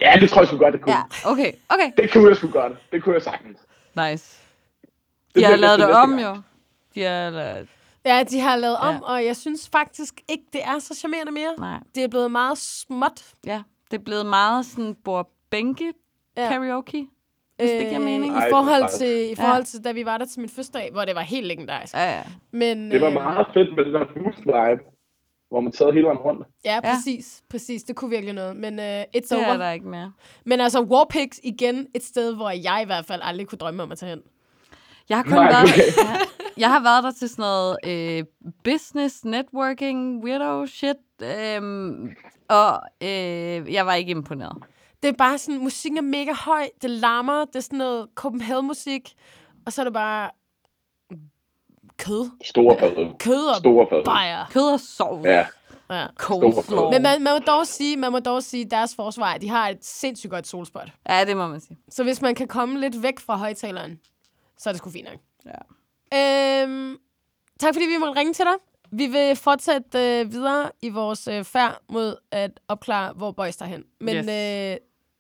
Ja, 0.02 0.14
det 0.22 0.30
tror 0.30 0.42
jeg 0.42 0.48
sgu 0.48 0.58
godt, 0.58 0.74
det 0.74 0.82
kunne. 0.82 0.96
Ja, 0.96 1.32
okay, 1.32 1.52
okay. 1.70 1.92
Det 1.98 2.12
kunne 2.14 2.28
jeg 2.30 2.36
sgu 2.38 2.48
godt. 2.52 2.74
Det 2.92 3.04
kunne 3.04 3.16
jeg 3.16 3.22
sagtens. 3.22 3.60
Nice. 3.96 4.44
Det 5.36 5.36
De 5.36 5.44
har 5.44 5.56
lavet 5.56 5.80
det 5.80 5.90
om, 5.92 6.20
jo. 6.20 6.36
De 6.96 7.04
har 7.04 7.30
lavet... 7.30 7.68
Ja, 8.06 8.24
de 8.24 8.40
har 8.40 8.56
lavet 8.56 8.78
om, 8.78 8.94
Ja. 8.96 9.00
og 9.02 9.26
jeg 9.26 9.36
synes 9.36 9.70
faktisk 9.70 10.22
ikke, 10.30 10.44
det 10.54 10.62
er 10.64 10.80
så 10.80 10.96
charmerende 10.96 11.32
mere. 11.32 11.54
Nej, 11.60 11.80
Det 11.96 12.04
er 12.04 12.08
blevet 12.08 12.32
meget 12.32 12.58
småt. 12.58 13.34
ja. 13.46 13.62
Det 13.92 14.00
er 14.00 14.04
blevet 14.04 14.26
meget 14.26 14.66
sådan 14.66 14.96
bord-bænke 15.04 15.94
Ja. 16.38 16.48
karaoke. 16.50 17.08
Hvis 17.58 17.70
det 17.70 17.88
giver 17.90 18.00
mening. 18.00 18.34
I 18.34 18.38
Ej, 18.38 18.46
er 18.46 18.50
forhold, 18.50 18.98
til, 18.98 19.32
i 19.32 19.36
forhold 19.36 19.64
til, 19.64 19.84
da 19.84 19.92
vi 19.92 20.06
var 20.06 20.18
der 20.18 20.26
til 20.26 20.40
min 20.40 20.50
fødselsdag, 20.50 20.90
hvor 20.92 21.06
det 21.06 21.16
var 21.16 21.22
helt 21.22 21.48
legendarisk. 21.48 21.94
Ja, 21.94 22.18
ja. 22.18 22.24
Men, 22.52 22.92
Det 22.92 23.02
var 23.02 23.08
øh, 23.08 23.14
meget 23.14 23.48
fedt 23.54 23.76
med 23.76 23.86
den 23.86 23.94
der 23.94 24.06
boost 24.06 24.40
vibe, 24.40 24.84
hvor 25.50 25.60
man 25.60 25.74
sad 25.74 25.92
hele 25.94 26.06
vejen 26.06 26.18
rundt. 26.18 26.48
Ja, 26.66 26.74
Ja. 26.76 26.82
præcis. 26.96 27.44
Præcis. 27.50 27.84
Det 27.84 27.96
kunne 27.96 28.10
virkelig 28.10 28.34
noget. 28.36 28.56
Men 28.56 28.80
uh, 28.80 28.86
it's 28.86 29.06
Det 29.14 29.32
over. 29.32 29.46
er 29.46 29.58
der 29.58 29.72
ikke 29.72 29.88
mere. 29.88 30.12
Men 30.46 30.62
altså, 30.62 30.82
Warpigs 30.82 31.40
igen 31.44 31.88
et 31.96 32.04
sted, 32.04 32.36
hvor 32.36 32.50
jeg 32.50 32.80
i 32.84 32.86
hvert 32.86 33.06
fald 33.06 33.22
aldrig 33.24 33.48
kunne 33.48 33.58
drømme 33.60 33.84
om 33.84 33.92
at 33.92 33.98
tage 33.98 34.10
hen. 34.10 34.22
Jeg 35.10 35.18
har 35.18 35.24
kun 35.24 35.34
Nej, 35.34 35.52
været 35.52 35.64
okay. 35.70 35.82
ja, 35.98 36.18
jeg 36.58 36.70
har 36.72 36.80
været 36.80 37.04
der 37.04 37.12
til 37.12 37.30
sådan 37.30 37.42
noget 37.42 37.78
øh, 37.86 38.24
business, 38.64 39.26
networking, 39.26 40.24
weirdo 40.24 40.66
shit. 40.66 40.96
Øhm, 41.22 42.16
og 42.50 42.82
øh, 43.02 43.74
jeg 43.74 43.86
var 43.86 43.94
ikke 43.94 44.12
imponeret. 44.12 44.58
Det 45.04 45.10
er 45.10 45.14
bare 45.14 45.38
sådan, 45.38 45.60
musikken 45.62 45.98
er 45.98 46.02
mega 46.02 46.34
høj, 46.34 46.68
det 46.82 46.90
larmer, 46.90 47.46
det 47.46 47.56
er 47.56 47.60
sådan 47.60 47.80
noget 47.80 48.08
Copenhagen-musik, 48.16 49.14
og 49.66 49.74
så 49.74 49.82
er 49.82 49.84
det 49.84 49.94
bare 49.94 50.30
kød. 51.98 52.30
Store 52.46 52.80
fad. 52.80 53.18
Kød 53.20 53.46
og 53.46 53.56
Store 53.56 53.88
fad. 53.90 54.04
bajer. 54.06 54.46
Kød 54.52 54.74
og 54.74 54.80
sovs. 54.80 55.26
Ja, 55.26 55.46
Ja. 55.90 56.06
Coleslaw. 56.18 56.92
Men 56.92 57.02
man, 57.02 57.24
man, 57.24 57.34
må 57.34 57.40
dog 57.40 57.68
sige, 57.68 57.98
man 57.98 58.12
må 58.12 58.20
dog 58.20 58.44
sige, 58.44 58.66
deres 58.66 58.96
forsvar, 58.96 59.38
de 59.38 59.50
har 59.50 59.70
et 59.70 59.78
sindssygt 59.86 60.32
godt 60.32 60.48
solspot. 60.48 60.90
Ja, 61.10 61.26
det 61.26 61.38
må 61.38 61.48
man 61.48 61.60
sige. 61.60 61.78
Så 61.90 62.04
hvis 62.04 62.22
man 62.22 62.36
kan 62.36 62.48
komme 62.48 62.80
lidt 62.80 63.04
væk 63.04 63.20
fra 63.20 63.36
højtaleren, 63.38 64.00
så 64.58 64.70
er 64.70 64.74
det 64.74 64.78
sgu 64.78 64.90
fint 64.90 65.08
nok. 65.10 65.20
Ja. 65.46 66.64
Øhm, 66.64 66.98
tak 67.60 67.74
fordi 67.74 67.86
vi 67.86 67.98
måtte 68.00 68.20
ringe 68.20 68.34
til 68.34 68.46
dig. 68.46 68.54
Vi 68.92 69.06
vil 69.08 69.36
fortsætte 69.36 70.20
øh, 70.20 70.32
videre 70.32 70.72
i 70.82 70.90
vores 70.90 71.28
øh, 71.28 71.44
færd 71.44 71.82
mod 71.90 72.16
at 72.32 72.52
opklare, 72.68 73.14
hvor 73.14 73.32
boys 73.32 73.62
er 73.62 73.66
hen. 73.66 73.84
Men 74.00 74.16
Yes. 74.16 74.28
øh, 74.28 74.78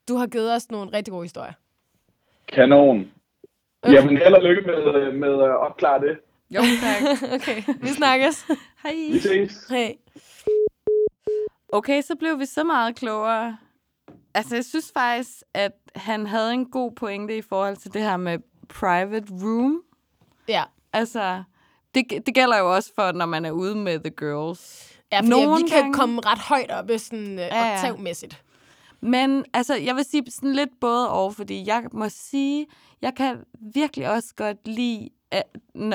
du 0.08 0.16
har 0.16 0.28
givet 0.28 0.54
os 0.56 0.72
nogle 0.72 0.92
rigtig 0.94 1.12
gode 1.12 1.24
historier. 1.24 1.54
kanon. 2.48 3.12
Jamen, 3.86 4.18
held 4.18 4.34
og 4.34 4.44
lykke 4.44 4.62
med, 4.62 5.12
med 5.12 5.34
at 5.44 5.58
opklare 5.58 6.02
det. 6.02 6.20
Jo, 6.50 6.62
tak. 6.82 7.02
okay, 7.36 7.64
vi 7.82 7.88
snakkes. 7.88 8.46
Hej. 8.84 8.94
Vi 9.12 9.20
ses. 9.20 9.68
Hey. 9.70 9.90
Okay, 11.70 12.02
så 12.02 12.16
blev 12.16 12.40
vi 12.40 12.46
så 12.46 12.64
meget 12.64 12.96
klogere. 12.96 13.58
Altså, 14.34 14.56
jeg 14.56 14.66
synes 14.66 14.92
faktisk, 14.94 15.32
at 15.54 15.72
han 15.96 16.28
havde 16.28 16.54
en 16.54 16.66
god 16.72 16.92
pointe 16.92 17.38
i 17.38 17.42
forhold 17.42 17.76
til 17.78 17.94
det 17.94 18.02
her 18.02 18.18
med 18.18 18.40
private 18.70 19.26
room. 19.44 19.82
Ja. 20.48 20.64
Altså, 20.94 21.44
det, 21.96 22.04
det 22.26 22.34
gælder 22.36 22.58
jo 22.58 22.76
også 22.76 22.92
for, 22.96 23.12
når 23.12 23.26
man 23.26 23.46
er 23.46 23.52
ude 23.52 23.76
med 23.76 24.00
the 24.00 24.10
girls. 24.10 24.94
Ja, 25.12 25.18
fordi 25.20 25.30
Nogle 25.30 25.64
vi 25.64 25.70
kan 25.70 25.80
gange- 25.82 25.94
komme 25.94 26.22
ret 26.26 26.40
højt 26.40 26.72
op 26.72 26.86
sådan, 26.98 27.28
øh, 27.32 27.38
Ja, 27.38 27.66
ja. 27.66 27.74
oktavmæssigt. 27.74 28.44
Men 29.02 29.46
altså, 29.54 29.76
jeg 29.76 29.96
vil 29.96 30.06
sige 30.06 30.32
sådan 30.32 30.54
lidt 30.54 30.70
både 30.82 31.10
og, 31.12 31.36
fordi 31.36 31.68
jeg 31.68 31.84
må 31.94 32.10
sige, 32.10 32.68
jeg 33.02 33.16
kan 33.16 33.44
virkelig 33.74 34.10
også 34.10 34.34
godt 34.36 34.68
lide, 34.68 35.10
at, 35.32 35.44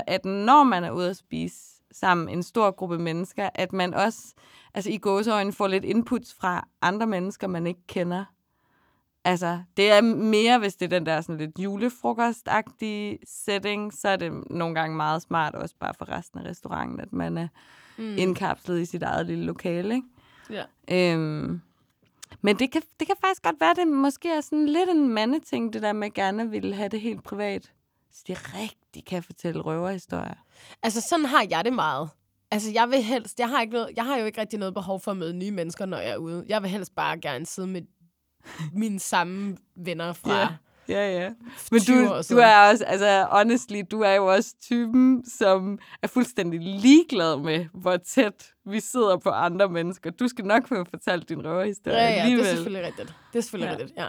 at 0.07 0.25
når 0.25 0.63
man 0.63 0.85
er 0.85 0.91
ude 0.91 1.11
at 1.11 1.17
spise 1.17 1.57
sammen 1.93 2.29
en 2.29 2.43
stor 2.43 2.71
gruppe 2.71 2.99
mennesker, 2.99 3.49
at 3.55 3.73
man 3.73 3.95
også 3.95 4.19
altså 4.75 4.91
i 4.91 4.99
gåseøjne 4.99 5.53
får 5.53 5.67
lidt 5.69 5.85
inputs 5.85 6.35
fra 6.41 6.69
andre 6.83 7.07
mennesker, 7.07 7.47
man 7.47 7.67
ikke 7.67 7.81
kender. 7.87 8.25
Altså, 9.25 9.63
det 9.77 9.91
er 9.91 10.01
mere, 10.01 10.59
hvis 10.59 10.77
det 10.77 10.85
er 10.85 10.99
den 10.99 11.07
der 11.07 11.21
sådan 11.21 11.39
lidt 11.39 11.59
julefrokostagtige 11.59 13.19
setting, 13.25 13.93
så 13.93 14.09
er 14.09 14.17
det 14.17 14.51
nogle 14.51 14.75
gange 14.75 14.97
meget 14.97 15.23
smart 15.23 15.55
også 15.55 15.75
bare 15.81 15.95
for 15.99 16.09
resten 16.09 16.39
af 16.41 16.51
restauranten, 16.51 17.01
at 17.01 17.13
man 17.13 17.39
er 17.39 17.49
mm. 17.99 18.19
indkapslet 18.19 18.81
i 18.81 18.85
sit 18.85 19.03
eget 19.03 19.27
lille 19.27 19.45
lokale, 19.45 19.95
ikke? 19.95 20.07
Ja. 20.51 21.15
Øhm, 21.15 21.61
men 22.41 22.59
det 22.59 22.71
kan, 22.73 22.83
det 23.01 23.07
kan 23.07 23.17
faktisk 23.21 23.43
godt 23.43 23.61
være, 23.61 23.75
det 23.75 23.89
måske 23.89 24.29
er 24.29 24.41
sådan 24.41 24.67
lidt 24.67 24.91
en 24.91 25.09
mandeting, 25.09 25.73
det 25.73 25.83
der 25.83 25.93
med 25.93 26.07
at 26.07 26.15
gerne 26.15 26.51
ville 26.51 26.75
have 26.75 26.89
det 26.89 27.01
helt 27.01 27.25
privat. 27.25 27.73
Så 28.13 28.25
de 28.29 28.35
rigtig 28.35 29.05
kan 29.05 29.23
fortælle 29.23 29.61
røverhistorier. 29.61 30.45
Altså, 30.83 31.01
sådan 31.01 31.25
har 31.25 31.47
jeg 31.51 31.65
det 31.65 31.73
meget. 31.73 32.09
Altså, 32.51 32.71
jeg 32.71 32.91
vil 32.91 33.03
helst... 33.03 33.41
Jeg 33.41 33.49
har, 33.49 33.61
ikke 33.61 33.73
noget, 33.73 33.91
jeg 33.97 34.05
har 34.05 34.17
jo 34.17 34.25
ikke 34.25 34.41
rigtig 34.41 34.59
noget 34.59 34.75
behov 34.75 35.01
for 35.01 35.11
at 35.11 35.17
møde 35.17 35.35
nye 35.35 35.51
mennesker, 35.51 35.87
når 35.87 35.99
jeg 35.99 36.11
er 36.11 36.17
ude. 36.17 36.45
Jeg 36.49 36.63
vil 36.63 36.71
helst 36.71 36.95
bare 36.95 37.19
gerne 37.19 37.47
sidde 37.47 37.69
med 37.69 37.83
mine 38.73 39.01
samme 39.01 39.57
venner 39.77 40.13
fra 40.13 40.39
Ja. 40.41 40.49
Ja, 40.89 41.21
ja. 41.21 41.31
Men 41.71 41.81
20 41.81 41.97
du, 42.09 42.23
du 42.31 42.37
er 42.39 42.69
også, 42.71 42.85
altså 42.85 43.27
honestly, 43.31 43.83
du 43.91 44.01
er 44.01 44.13
jo 44.13 44.27
også 44.33 44.55
typen, 44.63 45.25
som 45.39 45.79
er 46.03 46.07
fuldstændig 46.07 46.61
ligeglad 46.61 47.37
med, 47.37 47.67
hvor 47.75 47.97
tæt 47.97 48.47
vi 48.67 48.81
sidder 48.81 49.17
på 49.17 49.29
andre 49.31 49.69
mennesker. 49.69 50.11
Du 50.11 50.29
skal 50.29 50.45
nok 50.45 50.69
få 50.69 50.85
fortalt 50.91 51.29
din 51.29 51.45
røverhistorie 51.47 51.97
Ja, 51.97 52.03
ja, 52.03 52.11
det 52.11 52.19
er 52.19 52.23
alligevel. 52.23 52.47
selvfølgelig 52.47 52.87
rigtigt. 52.87 53.15
Det 53.33 53.39
er 53.39 53.43
selvfølgelig 53.43 53.73
Ja. 53.77 53.83
rigtigt, 53.83 53.99
ja. 53.99 54.07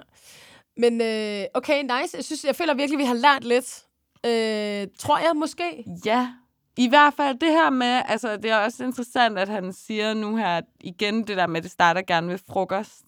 Men 0.77 1.01
øh, 1.01 1.45
okay, 1.53 1.81
nice. 1.81 2.17
Jeg, 2.17 2.23
synes, 2.25 2.43
jeg 2.45 2.55
føler 2.55 2.73
virkelig, 2.73 2.99
vi 2.99 3.05
har 3.05 3.13
lært 3.13 3.43
lidt. 3.43 3.83
Øh, 4.25 4.87
tror 4.99 5.17
jeg 5.17 5.31
måske. 5.35 5.85
Ja, 6.05 6.29
i 6.77 6.89
hvert 6.89 7.13
fald 7.13 7.39
det 7.39 7.49
her 7.49 7.69
med, 7.69 8.01
altså 8.07 8.37
det 8.37 8.51
er 8.51 8.57
også 8.57 8.83
interessant, 8.83 9.39
at 9.39 9.49
han 9.49 9.73
siger 9.73 10.13
nu 10.13 10.35
her, 10.35 10.57
at 10.57 10.63
igen 10.79 11.27
det 11.27 11.37
der 11.37 11.47
med, 11.47 11.57
at 11.57 11.63
det 11.63 11.71
starter 11.71 12.01
gerne 12.01 12.27
ved 12.27 12.37
frokost. 12.49 13.03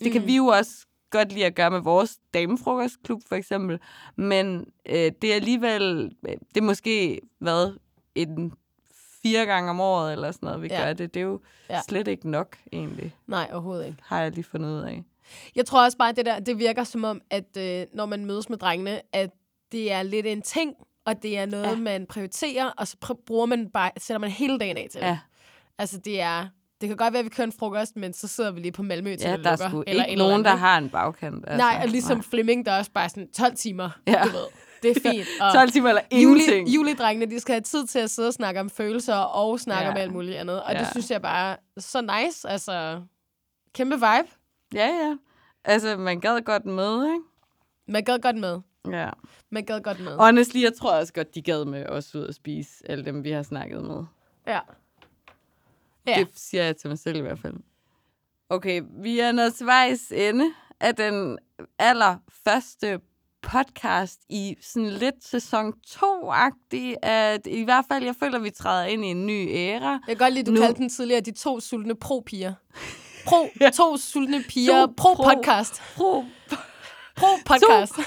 Altså 0.00 0.04
det 0.04 0.12
mm. 0.12 0.18
kan 0.20 0.26
vi 0.26 0.36
jo 0.36 0.46
også 0.46 0.86
godt 1.10 1.32
lide 1.32 1.44
at 1.46 1.54
gøre 1.54 1.70
med 1.70 1.80
vores 1.80 2.18
damefrokostklub 2.34 3.20
for 3.28 3.34
eksempel, 3.34 3.78
men 4.16 4.66
øh, 4.88 5.12
det 5.22 5.24
er 5.24 5.34
alligevel, 5.34 6.12
øh, 6.28 6.32
det 6.54 6.56
er 6.56 6.62
måske, 6.62 7.20
hvad, 7.38 7.76
en 8.14 8.52
fire 9.22 9.46
gange 9.46 9.70
om 9.70 9.80
året 9.80 10.12
eller 10.12 10.30
sådan 10.32 10.46
noget, 10.46 10.62
vi 10.62 10.68
Ja. 10.70 10.84
gør 10.84 10.92
det. 10.92 11.14
Det 11.14 11.20
er 11.20 11.24
jo 11.24 11.40
Ja. 11.70 11.80
slet 11.88 12.08
ikke 12.08 12.30
nok 12.30 12.56
egentlig, 12.72 13.14
Nej, 13.26 13.48
overhovedet 13.52 13.86
ikke. 13.86 13.98
har 14.02 14.22
jeg 14.22 14.30
lige 14.32 14.44
fundet 14.44 14.68
ud 14.70 14.80
af. 14.82 15.02
Jeg 15.56 15.66
tror 15.66 15.84
også 15.84 15.98
bare, 15.98 16.08
at 16.08 16.16
det 16.16 16.26
der, 16.26 16.40
det 16.40 16.58
virker 16.58 16.84
som 16.84 17.04
om, 17.04 17.20
at 17.30 17.56
øh, 17.58 17.86
når 17.94 18.06
man 18.06 18.24
mødes 18.24 18.48
med 18.48 18.58
drengene, 18.58 19.00
at 19.12 19.30
det 19.72 19.92
er 19.92 20.02
lidt 20.02 20.26
en 20.26 20.42
ting, 20.42 20.74
og 21.04 21.22
det 21.22 21.38
er 21.38 21.46
noget, 21.46 21.66
ja. 21.66 21.76
Man 21.76 22.06
prioriterer, 22.06 22.70
og 22.70 22.88
så 22.88 22.96
bruger 23.26 23.46
man 23.46 23.70
bare, 23.70 23.90
sætter 23.98 24.18
man 24.18 24.30
hele 24.30 24.58
dagen 24.58 24.76
af 24.76 24.88
til 24.92 25.00
det. 25.00 25.06
Ja. 25.06 25.18
Altså, 25.78 25.98
det 25.98 26.20
er... 26.20 26.46
Det 26.80 26.88
kan 26.88 26.96
godt 26.96 27.12
være, 27.12 27.18
at 27.18 27.24
vi 27.24 27.30
kører 27.30 27.46
en 27.46 27.52
frokost, 27.52 27.96
men 27.96 28.12
så 28.12 28.28
sidder 28.28 28.50
vi 28.50 28.60
lige 28.60 28.72
på 28.72 28.82
Malmø 28.82 29.16
til 29.16 29.28
Ja, 29.30 29.36
der 29.36 29.50
er 29.50 29.56
sgu 29.56 29.82
eller 29.86 30.02
ikke 30.04 30.08
et 30.08 30.12
eller 30.12 30.28
nogen, 30.28 30.44
der 30.44 30.54
har 30.56 30.78
en 30.78 30.88
bagkant. 30.90 31.44
Altså. 31.48 31.56
Nej, 31.66 31.80
og 31.82 31.88
ligesom 31.88 32.22
Flemming, 32.22 32.66
der 32.66 32.72
er 32.72 32.78
også 32.78 32.90
bare 32.90 33.08
sådan 33.08 33.28
12 33.32 33.56
timer, 33.56 33.90
Ja. 34.06 34.22
du 34.24 34.28
ved. 34.28 34.46
Det 34.82 34.96
er 34.96 35.10
fint. 35.10 35.26
Og 35.40 35.52
12 35.54 35.70
timer 35.70 35.88
eller 35.88 36.02
juli, 36.12 36.40
ingenting. 36.40 36.68
julidrengene, 36.68 37.30
de 37.34 37.40
skal 37.40 37.52
have 37.52 37.60
tid 37.60 37.86
til 37.86 37.98
at 37.98 38.10
sidde 38.10 38.28
og 38.28 38.34
snakke 38.34 38.60
om 38.60 38.70
følelser 38.70 39.14
og 39.14 39.60
snakke 39.60 39.84
Ja. 39.84 39.90
om 39.90 39.96
alt 39.96 40.12
muligt 40.12 40.36
andet. 40.36 40.62
Og 40.62 40.72
ja. 40.72 40.78
det 40.78 40.88
synes 40.90 41.10
jeg 41.10 41.22
bare 41.22 41.56
så 41.78 42.00
nice. 42.00 42.48
Altså, 42.48 43.02
kæmpe 43.74 43.94
vibe. 43.94 44.28
Ja, 44.74 44.86
ja. 44.86 45.16
Altså, 45.64 45.96
man 45.96 46.20
gad 46.20 46.40
godt 46.44 46.66
med, 46.66 47.04
ikke? 47.04 47.20
Man 47.88 48.04
gad 48.04 48.18
godt 48.18 48.36
med. 48.36 48.60
Ja. 48.92 49.10
Man 49.50 49.64
gad 49.64 49.80
godt 49.80 50.00
med. 50.00 50.16
Honestly, 50.16 50.62
jeg 50.62 50.72
tror 50.74 50.92
også 50.92 51.12
godt, 51.12 51.34
de 51.34 51.42
gad 51.42 51.64
med 51.64 51.86
os 51.86 52.14
ud 52.14 52.26
at 52.26 52.34
spise, 52.34 52.70
alle 52.88 53.04
dem, 53.04 53.24
vi 53.24 53.30
har 53.30 53.42
snakket 53.42 53.82
med. 53.84 54.04
Ja. 54.46 54.58
Ja. 56.06 56.18
Ja. 56.18 56.24
Det 56.24 56.28
siger 56.36 56.64
jeg 56.64 56.76
til 56.76 56.88
mig 56.88 56.98
selv 56.98 57.16
i 57.16 57.20
hvert 57.20 57.38
fald. 57.38 57.54
Okay, 58.50 58.82
vi 59.02 59.18
er 59.20 59.32
nået 59.32 59.54
til 59.54 59.66
vejs 59.66 60.00
ende 60.14 60.44
af 60.80 60.94
den 60.96 61.38
allerførste 61.78 63.00
podcast 63.42 64.20
i 64.28 64.56
sådan 64.62 64.88
lidt 64.90 65.24
sæson 65.24 65.72
2-agtig. 65.88 66.94
At 67.02 67.46
I 67.46 67.62
hvert 67.64 67.84
fald, 67.92 68.04
jeg 68.04 68.14
føler, 68.20 68.38
vi 68.38 68.50
træder 68.50 68.86
ind 68.86 69.04
i 69.04 69.08
en 69.08 69.26
ny 69.26 69.48
æra. 69.50 69.90
Jeg 69.90 70.00
kan 70.08 70.16
godt 70.16 70.34
lide, 70.34 70.46
du 70.46 70.50
Nu- 70.50 70.60
kaldte 70.60 70.78
den 70.80 70.88
tidligere 70.88 71.20
de 71.20 71.32
to 71.32 71.60
sultne 71.60 71.94
pro-piger. 71.94 72.52
Pro, 73.26 73.48
to 73.76 73.96
sultne 73.96 74.42
piger, 74.48 74.86
To 74.86 74.92
pro-podcast. 74.96 75.82
Pro, 75.96 76.24
Pro-podcast. 77.16 78.00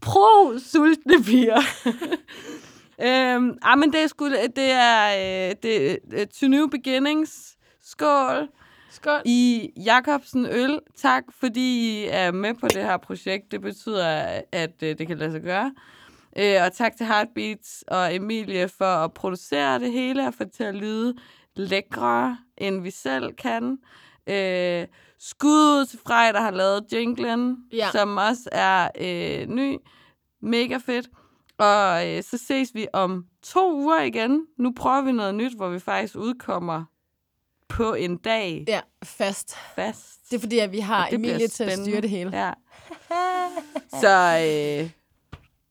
pro 0.00 0.58
sultne 0.58 1.24
piger. 1.24 1.60
øhm, 3.00 3.58
ah, 3.62 3.78
men 3.78 3.92
det 3.92 4.02
er 4.02 4.06
sgu, 4.06 4.28
det 4.30 4.58
er, 4.72 5.06
øh, 5.50 5.54
det 5.62 5.98
er 6.12 6.24
to 6.40 6.46
new 6.48 6.66
beginnings. 6.66 7.56
Skål. 7.82 8.48
Skål. 8.90 9.20
I 9.24 9.70
Jacobsen 9.84 10.46
Øl, 10.46 10.80
tak 10.96 11.24
fordi 11.40 12.00
I 12.02 12.06
er 12.10 12.30
med 12.32 12.54
på 12.54 12.68
det 12.68 12.82
her 12.84 12.96
projekt. 12.96 13.50
Det 13.50 13.60
betyder, 13.60 14.06
at 14.52 14.82
øh, 14.82 14.98
det 14.98 15.06
kan 15.06 15.18
lade 15.18 15.32
sig 15.32 15.42
gøre. 15.42 15.74
Øh, 16.38 16.56
og 16.64 16.72
tak 16.72 16.96
til 16.96 17.06
Heartbeats 17.06 17.84
og 17.88 18.14
Emilie 18.14 18.68
for 18.68 18.84
at 19.04 19.12
producere 19.12 19.78
det 19.78 19.92
hele 19.92 20.26
og 20.26 20.34
få 20.34 20.44
det 20.44 20.52
til 20.52 20.64
at 20.64 20.74
lyde 20.74 21.14
lækre, 21.56 22.38
end 22.58 22.82
vi 22.82 22.90
selv 22.90 23.32
kan. 23.34 23.78
Øh, 24.26 24.86
skud 25.18 25.86
til 25.86 25.98
Frej, 26.06 26.32
der 26.32 26.40
har 26.40 26.50
lavet 26.50 26.84
jinglen, 26.92 27.56
Ja. 27.72 27.88
som 27.92 28.16
også 28.16 28.48
er 28.52 28.88
øh, 29.00 29.48
ny. 29.48 29.76
Mega 30.42 30.76
fedt. 30.76 31.08
Og 31.58 32.08
øh, 32.08 32.22
så 32.22 32.38
ses 32.46 32.74
vi 32.74 32.86
om 32.92 33.26
to 33.42 33.74
uger 33.76 34.02
igen. 34.02 34.46
Nu 34.58 34.72
prøver 34.76 35.00
vi 35.00 35.12
noget 35.12 35.34
nyt, 35.34 35.52
hvor 35.56 35.68
vi 35.68 35.78
faktisk 35.78 36.16
udkommer 36.16 36.84
på 37.68 37.94
en 37.94 38.16
dag 38.16 38.64
Ja, 38.68 38.80
fast. 39.04 39.56
fast. 39.74 40.30
Det 40.30 40.36
er 40.36 40.40
fordi, 40.40 40.58
at 40.58 40.72
vi 40.72 40.78
har 40.78 41.08
Emilie 41.12 41.48
til 41.48 41.64
at 41.64 41.72
styre 41.78 42.00
det 42.00 42.10
hele. 42.10 42.38
Ja. 42.42 42.52
Så 44.00 44.08
øh, 44.38 44.90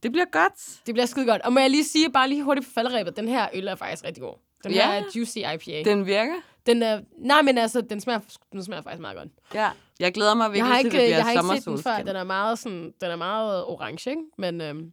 det 0.03 0.11
bliver 0.11 0.25
godt. 0.31 0.81
Det 0.85 0.93
bliver 0.95 1.05
skide 1.05 1.25
godt. 1.25 1.41
Og 1.41 1.53
må 1.53 1.59
jeg 1.59 1.69
lige 1.69 1.83
sige, 1.83 2.11
bare 2.11 2.29
lige 2.29 2.43
hurtigt 2.43 2.67
på 2.67 2.71
falderæbet, 2.73 3.17
den 3.17 3.27
her 3.27 3.47
øl 3.53 3.67
er 3.67 3.75
faktisk 3.75 4.03
rigtig 4.05 4.21
god. 4.23 4.33
Den 4.63 4.71
Ja. 4.71 4.91
her 4.91 4.99
er 4.99 5.03
Juicy 5.15 5.37
IPA. 5.37 5.89
Den, 5.91 6.05
virker. 6.05 6.35
den 6.65 6.83
er, 6.83 7.01
nej, 7.17 7.41
men 7.41 7.57
altså, 7.57 7.81
den 7.81 8.01
smager, 8.01 8.19
den 8.51 8.63
smager 8.63 8.81
faktisk 8.81 9.01
meget 9.01 9.17
godt. 9.17 9.29
Ja. 9.53 9.69
Jeg 9.99 10.13
glæder 10.13 10.33
mig 10.33 10.51
virkelig 10.53 10.59
Jeg 10.59 10.75
har 10.75 10.81
til, 10.81 10.83
det 10.83 10.91
bliver 10.91 11.07
jeg 11.07 11.23
har 11.23 11.31
ikke 11.31 11.61
set 11.61 11.65
den 11.65 11.77
før. 11.83 11.97
Den 11.97 12.15
er 12.15 12.23
meget, 12.23 12.59
sådan, 12.59 12.93
den 13.01 13.11
er 13.11 13.15
meget 13.15 13.65
orange, 13.65 14.09
ikke? 14.09 14.21
Men 14.37 14.61
øhm, 14.61 14.91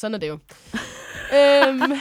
sådan 0.00 0.14
er 0.14 0.18
det 0.18 0.28
jo. 0.28 0.38
øhm, 1.36 1.92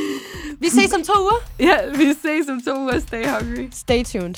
vi 0.62 0.68
ses 0.68 0.92
om 0.92 1.02
to 1.04 1.12
uger. 1.20 1.42
Ja, 1.58 1.76
vi 1.90 2.14
ses 2.22 2.48
om 2.48 2.62
to 2.62 2.78
uger. 2.80 2.98
Stay 3.00 3.24
hungry. 3.26 3.68
Stay 3.72 4.04
tuned. 4.04 4.34